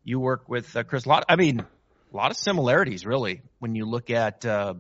You 0.04 0.20
work 0.20 0.48
with 0.50 0.76
uh, 0.76 0.84
Chris. 0.84 1.06
A 1.06 1.10
lot. 1.10 1.26
I 1.30 1.36
mean, 1.36 1.60
a 1.60 2.16
lot 2.16 2.32
of 2.32 2.38
similarities, 2.38 3.06
really, 3.06 3.42
when 3.60 3.76
you 3.76 3.86
look 3.86 4.10
at 4.10 4.46
uh, 4.46 4.76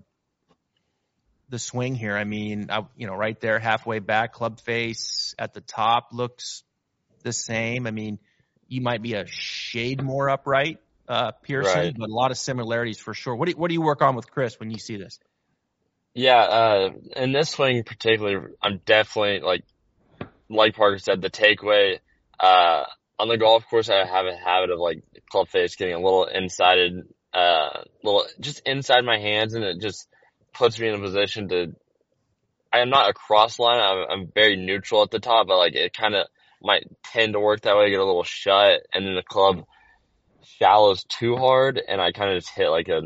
the 1.50 1.60
swing 1.60 1.96
here. 1.96 2.16
I 2.16 2.24
mean, 2.24 2.68
I, 2.70 2.82
you 2.96 3.08
know, 3.08 3.16
right 3.16 3.40
there, 3.40 3.60
halfway 3.60 4.00
back, 4.00 4.34
club 4.34 4.60
face 4.60 5.34
at 5.40 5.54
the 5.54 5.62
top 5.62 6.10
looks 6.12 6.64
the 7.24 7.34
same. 7.34 7.88
I 7.88 7.92
mean, 7.92 8.20
you 8.68 8.82
might 8.82 9.02
be 9.02 9.14
a 9.14 9.26
shade 9.28 10.04
more 10.04 10.30
upright, 10.30 10.80
uh, 11.08 11.32
Pierceson, 11.44 11.76
Right. 11.76 11.96
but 11.98 12.10
a 12.10 12.14
lot 12.14 12.32
of 12.32 12.38
similarities 12.38 13.00
for 13.00 13.14
sure. 13.14 13.36
What 13.36 13.46
do 13.46 13.52
you, 13.52 13.58
what 13.58 13.70
do 13.70 13.74
you 13.74 13.82
work 13.82 14.02
on 14.02 14.16
with 14.16 14.30
Chris 14.30 14.60
when 14.60 14.72
you 14.72 14.78
see 14.78 14.98
this? 14.98 15.20
Yeah, 16.14 16.42
uh, 16.42 16.90
in 17.16 17.32
this 17.32 17.52
swing 17.52 17.84
particularly, 17.84 18.48
I'm 18.62 18.82
definitely 18.86 19.40
like, 19.42 19.64
like 20.50 20.76
Parker 20.76 20.98
said, 20.98 21.22
the 21.22 21.30
takeaway, 21.30 22.00
uh, 22.40 22.84
on 23.20 23.28
the 23.30 23.38
golf 23.38 23.68
course, 23.70 23.90
I 23.90 24.06
have 24.06 24.26
a 24.26 24.36
habit 24.36 24.72
of 24.72 24.80
like 24.80 25.04
club 25.30 25.48
face 25.50 25.76
getting 25.76 25.96
a 25.96 26.00
little 26.00 26.26
inside, 26.26 26.78
uh, 27.34 27.82
little, 28.04 28.26
just 28.40 28.62
inside 28.66 29.06
my 29.06 29.18
hands 29.18 29.54
and 29.54 29.64
it 29.64 29.80
just 29.80 30.08
puts 30.58 30.80
me 30.80 30.90
in 30.90 30.96
a 30.96 31.00
position 31.00 31.50
to, 31.50 31.76
I 32.74 32.80
am 32.80 32.90
not 32.90 33.10
a 33.10 33.14
cross 33.14 33.60
line. 33.60 33.80
I'm, 33.80 34.06
I'm 34.10 34.32
very 34.34 34.56
neutral 34.56 35.04
at 35.04 35.12
the 35.12 35.20
top, 35.20 35.48
but 35.48 35.58
like 35.58 35.76
it 35.76 35.96
kind 35.96 36.16
of 36.16 36.28
might 36.62 36.88
tend 37.04 37.34
to 37.34 37.40
work 37.40 37.62
that 37.62 37.78
way, 37.78 37.90
get 37.90 38.00
a 38.00 38.06
little 38.06 38.24
shut 38.24 38.82
and 38.94 39.06
then 39.06 39.16
the 39.16 39.24
club 39.24 39.64
shallows 40.44 41.04
too 41.04 41.36
hard 41.36 41.82
and 41.86 42.02
I 42.02 42.12
kind 42.12 42.32
of 42.32 42.42
just 42.42 42.56
hit 42.56 42.70
like 42.70 42.90
a 42.90 43.04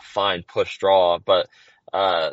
fine 0.00 0.44
push 0.46 0.78
draw. 0.78 1.18
But, 1.18 1.48
uh, 1.92 2.30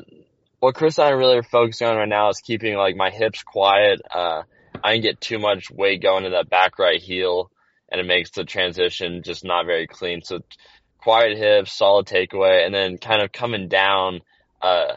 what 0.59 0.75
Chris 0.75 0.97
and 0.97 1.07
I 1.07 1.11
really 1.11 1.37
are 1.37 1.43
focusing 1.43 1.87
on 1.87 1.97
right 1.97 2.07
now 2.07 2.29
is 2.29 2.39
keeping 2.39 2.75
like 2.75 2.95
my 2.95 3.09
hips 3.09 3.43
quiet. 3.43 4.01
Uh, 4.09 4.43
I 4.81 4.93
can 4.93 5.01
get 5.01 5.19
too 5.19 5.39
much 5.39 5.69
weight 5.69 6.01
going 6.01 6.23
to 6.23 6.31
that 6.31 6.49
back 6.49 6.79
right 6.79 7.01
heel 7.01 7.51
and 7.91 7.99
it 7.99 8.05
makes 8.07 8.31
the 8.31 8.43
transition 8.43 9.23
just 9.23 9.43
not 9.43 9.65
very 9.65 9.87
clean. 9.87 10.21
So 10.23 10.39
quiet 10.97 11.37
hips, 11.37 11.73
solid 11.73 12.07
takeaway, 12.07 12.65
and 12.65 12.73
then 12.73 12.97
kind 12.97 13.21
of 13.21 13.31
coming 13.31 13.67
down, 13.67 14.21
uh, 14.63 14.95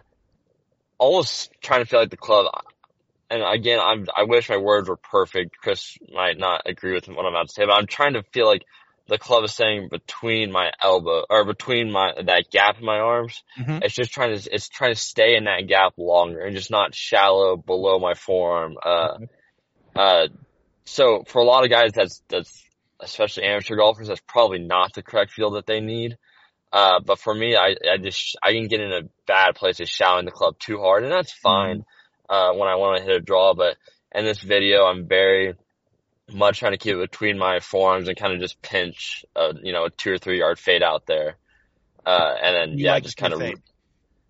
almost 0.98 1.50
trying 1.60 1.80
to 1.82 1.86
feel 1.86 2.00
like 2.00 2.10
the 2.10 2.16
club. 2.16 2.46
And 3.28 3.42
again, 3.42 3.80
I'm, 3.80 4.06
I 4.16 4.22
wish 4.22 4.48
my 4.48 4.56
words 4.56 4.88
were 4.88 4.96
perfect. 4.96 5.56
Chris 5.60 5.98
might 6.12 6.38
not 6.38 6.62
agree 6.66 6.94
with 6.94 7.08
what 7.08 7.26
I'm 7.26 7.34
about 7.34 7.48
to 7.48 7.52
say, 7.52 7.66
but 7.66 7.72
I'm 7.74 7.88
trying 7.88 8.14
to 8.14 8.22
feel 8.32 8.46
like 8.46 8.62
the 9.08 9.18
club 9.18 9.44
is 9.44 9.52
staying 9.52 9.88
between 9.88 10.52
my 10.52 10.70
elbow 10.82 11.24
or 11.28 11.44
between 11.44 11.90
my 11.92 12.12
that 12.24 12.50
gap 12.50 12.78
in 12.78 12.84
my 12.84 12.98
arms. 12.98 13.42
Mhm. 13.58 13.82
It's 13.82 13.94
just 13.94 14.12
trying 14.12 14.36
to 14.36 14.54
it's 14.54 14.68
trying 14.68 14.94
to 14.94 15.00
stay 15.00 15.36
in 15.36 15.44
that 15.44 15.66
gap 15.66 15.94
longer 15.96 16.40
and 16.40 16.56
just 16.56 16.70
not 16.70 16.94
shallow 16.94 17.56
below 17.56 17.98
my 17.98 18.14
forearm. 18.14 18.76
Uh, 18.84 19.18
uh, 19.94 20.28
so 20.84 21.24
for 21.26 21.40
a 21.40 21.44
lot 21.44 21.64
of 21.64 21.70
guys, 21.70 21.92
that's 21.92 22.22
that's 22.28 22.64
especially 23.00 23.44
amateur 23.44 23.76
golfers, 23.76 24.08
that's 24.08 24.22
probably 24.26 24.58
not 24.58 24.92
the 24.94 25.02
correct 25.02 25.32
feel 25.32 25.52
that 25.52 25.66
they 25.66 25.80
need. 25.80 26.16
Uh, 26.72 27.00
but 27.04 27.18
for 27.18 27.34
me, 27.34 27.56
I 27.56 27.74
I 27.90 27.96
just 27.98 28.36
I 28.42 28.52
can 28.52 28.66
get 28.68 28.80
in 28.80 28.92
a 28.92 29.02
bad 29.26 29.54
place 29.54 29.80
of 29.80 29.88
shouting 29.88 30.24
the 30.26 30.32
club 30.32 30.58
too 30.58 30.78
hard, 30.78 31.04
and 31.04 31.12
that's 31.12 31.32
fine. 31.32 31.84
Uh, 32.28 32.52
when 32.54 32.68
I 32.68 32.74
want 32.76 32.98
to 32.98 33.04
hit 33.04 33.16
a 33.16 33.20
draw, 33.20 33.54
but 33.54 33.76
in 34.14 34.24
this 34.24 34.40
video, 34.40 34.84
I'm 34.84 35.06
very 35.06 35.54
much 36.32 36.58
trying 36.58 36.72
to 36.72 36.78
keep 36.78 36.96
it 36.96 37.10
between 37.10 37.38
my 37.38 37.60
forearms 37.60 38.08
and 38.08 38.16
kind 38.16 38.34
of 38.34 38.40
just 38.40 38.60
pinch, 38.62 39.24
uh, 39.36 39.52
you 39.62 39.72
know, 39.72 39.84
a 39.84 39.90
two 39.90 40.12
or 40.12 40.18
three 40.18 40.38
yard 40.40 40.58
fade 40.58 40.82
out 40.82 41.06
there. 41.06 41.36
Uh, 42.04 42.34
and 42.42 42.56
then, 42.56 42.78
You 42.78 42.86
yeah, 42.86 42.92
like 42.94 43.04
just 43.04 43.16
kind 43.16 43.32
of, 43.32 43.38
fade. 43.40 43.58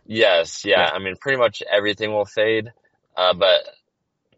yes, 0.04 0.64
yeah. 0.64 0.80
Yeah. 0.80 0.90
I 0.92 0.98
mean, 0.98 1.14
pretty 1.18 1.38
much 1.38 1.62
everything 1.70 2.12
will 2.12 2.26
fade. 2.26 2.70
Uh, 3.16 3.32
but 3.32 3.60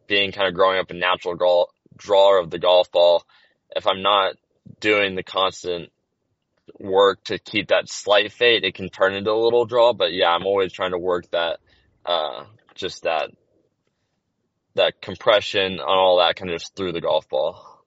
being 0.07 0.31
kind 0.31 0.47
of 0.49 0.55
growing 0.55 0.79
up 0.79 0.91
a 0.91 0.95
natural 0.95 1.35
gol 1.35 1.69
drawer 1.97 2.39
of 2.41 2.51
the 2.51 2.59
golf 2.61 2.93
ball, 2.93 3.25
if 3.75 3.87
I'm 3.89 4.03
not 4.03 4.37
doing 4.81 5.17
the 5.17 5.25
constant 5.25 5.91
work 6.79 7.25
to 7.25 7.39
keep 7.39 7.69
that 7.69 7.89
slight 7.89 8.33
fade, 8.33 8.65
it 8.65 8.75
can 8.75 8.89
turn 8.89 9.15
into 9.15 9.31
a 9.31 9.43
little 9.43 9.65
draw. 9.65 9.93
But 9.93 10.13
yeah, 10.13 10.29
I'm 10.29 10.47
always 10.47 10.73
trying 10.73 10.93
to 10.93 10.99
work 10.99 11.31
that, 11.31 11.59
uh, 12.05 12.45
just 12.75 13.03
that, 13.03 13.31
that 14.75 15.01
compression 15.03 15.81
on 15.81 15.99
all 15.99 16.19
that 16.19 16.37
kind 16.37 16.51
of 16.51 16.61
just 16.61 16.77
through 16.77 16.93
the 16.93 17.01
golf 17.01 17.29
ball. 17.29 17.85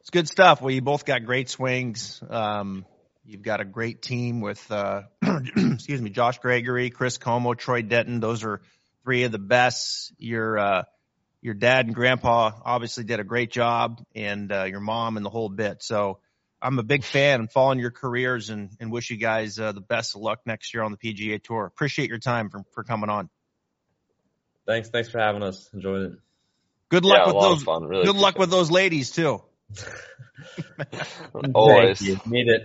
It's 0.00 0.10
good 0.10 0.28
stuff. 0.28 0.62
Well, 0.62 0.70
you 0.70 0.80
both 0.80 1.04
got 1.04 1.24
great 1.26 1.50
swings. 1.50 2.22
Um, 2.30 2.86
you've 3.26 3.42
got 3.42 3.60
a 3.60 3.64
great 3.66 4.00
team 4.00 4.40
with, 4.40 4.64
uh, 4.72 5.02
excuse 5.22 6.00
me, 6.00 6.08
Josh 6.08 6.38
Gregory, 6.38 6.88
Chris 6.88 7.18
Como, 7.18 7.52
Troy 7.52 7.82
Denton. 7.82 8.20
Those 8.20 8.42
are 8.42 8.62
three 9.04 9.24
of 9.24 9.32
the 9.32 9.38
best. 9.38 10.14
Your, 10.16 10.58
uh, 10.58 10.82
your 11.42 11.52
dad 11.52 11.84
and 11.84 11.94
grandpa 11.94 12.52
obviously 12.64 13.04
did 13.04 13.20
a 13.20 13.24
great 13.24 13.50
job 13.50 14.02
and, 14.14 14.50
uh, 14.50 14.64
your 14.64 14.80
mom 14.80 15.18
and 15.18 15.26
the 15.26 15.30
whole 15.30 15.50
bit. 15.50 15.82
So 15.82 16.20
I'm 16.60 16.78
a 16.78 16.82
big 16.82 17.04
fan 17.04 17.40
and 17.40 17.50
following 17.50 17.78
your 17.78 17.90
careers 17.90 18.50
and, 18.50 18.70
and 18.80 18.90
wish 18.90 19.10
you 19.10 19.16
guys, 19.16 19.58
uh, 19.58 19.72
the 19.72 19.80
best 19.80 20.16
of 20.16 20.22
luck 20.22 20.40
next 20.44 20.74
year 20.74 20.82
on 20.82 20.92
the 20.92 20.98
PGA 20.98 21.42
tour. 21.42 21.66
Appreciate 21.66 22.08
your 22.08 22.18
time 22.18 22.50
for, 22.50 22.62
for 22.72 22.84
coming 22.84 23.10
on. 23.10 23.30
Thanks, 24.66 24.90
thanks 24.90 25.08
for 25.08 25.18
having 25.18 25.42
us. 25.42 25.70
Enjoyed 25.72 26.02
it. 26.02 26.12
Good 26.90 27.04
luck 27.04 27.20
yeah, 27.26 27.32
with 27.32 27.42
those. 27.42 27.62
fun. 27.62 27.84
Really 27.84 28.06
Good 28.06 28.16
luck 28.16 28.34
appreciate 28.34 28.40
with 28.40 28.50
those 28.50 28.70
ladies 28.70 29.10
too. 29.10 29.42
always. 31.54 31.98
Thank 31.98 32.24
you. 32.24 32.30
Need 32.30 32.48
it. 32.48 32.62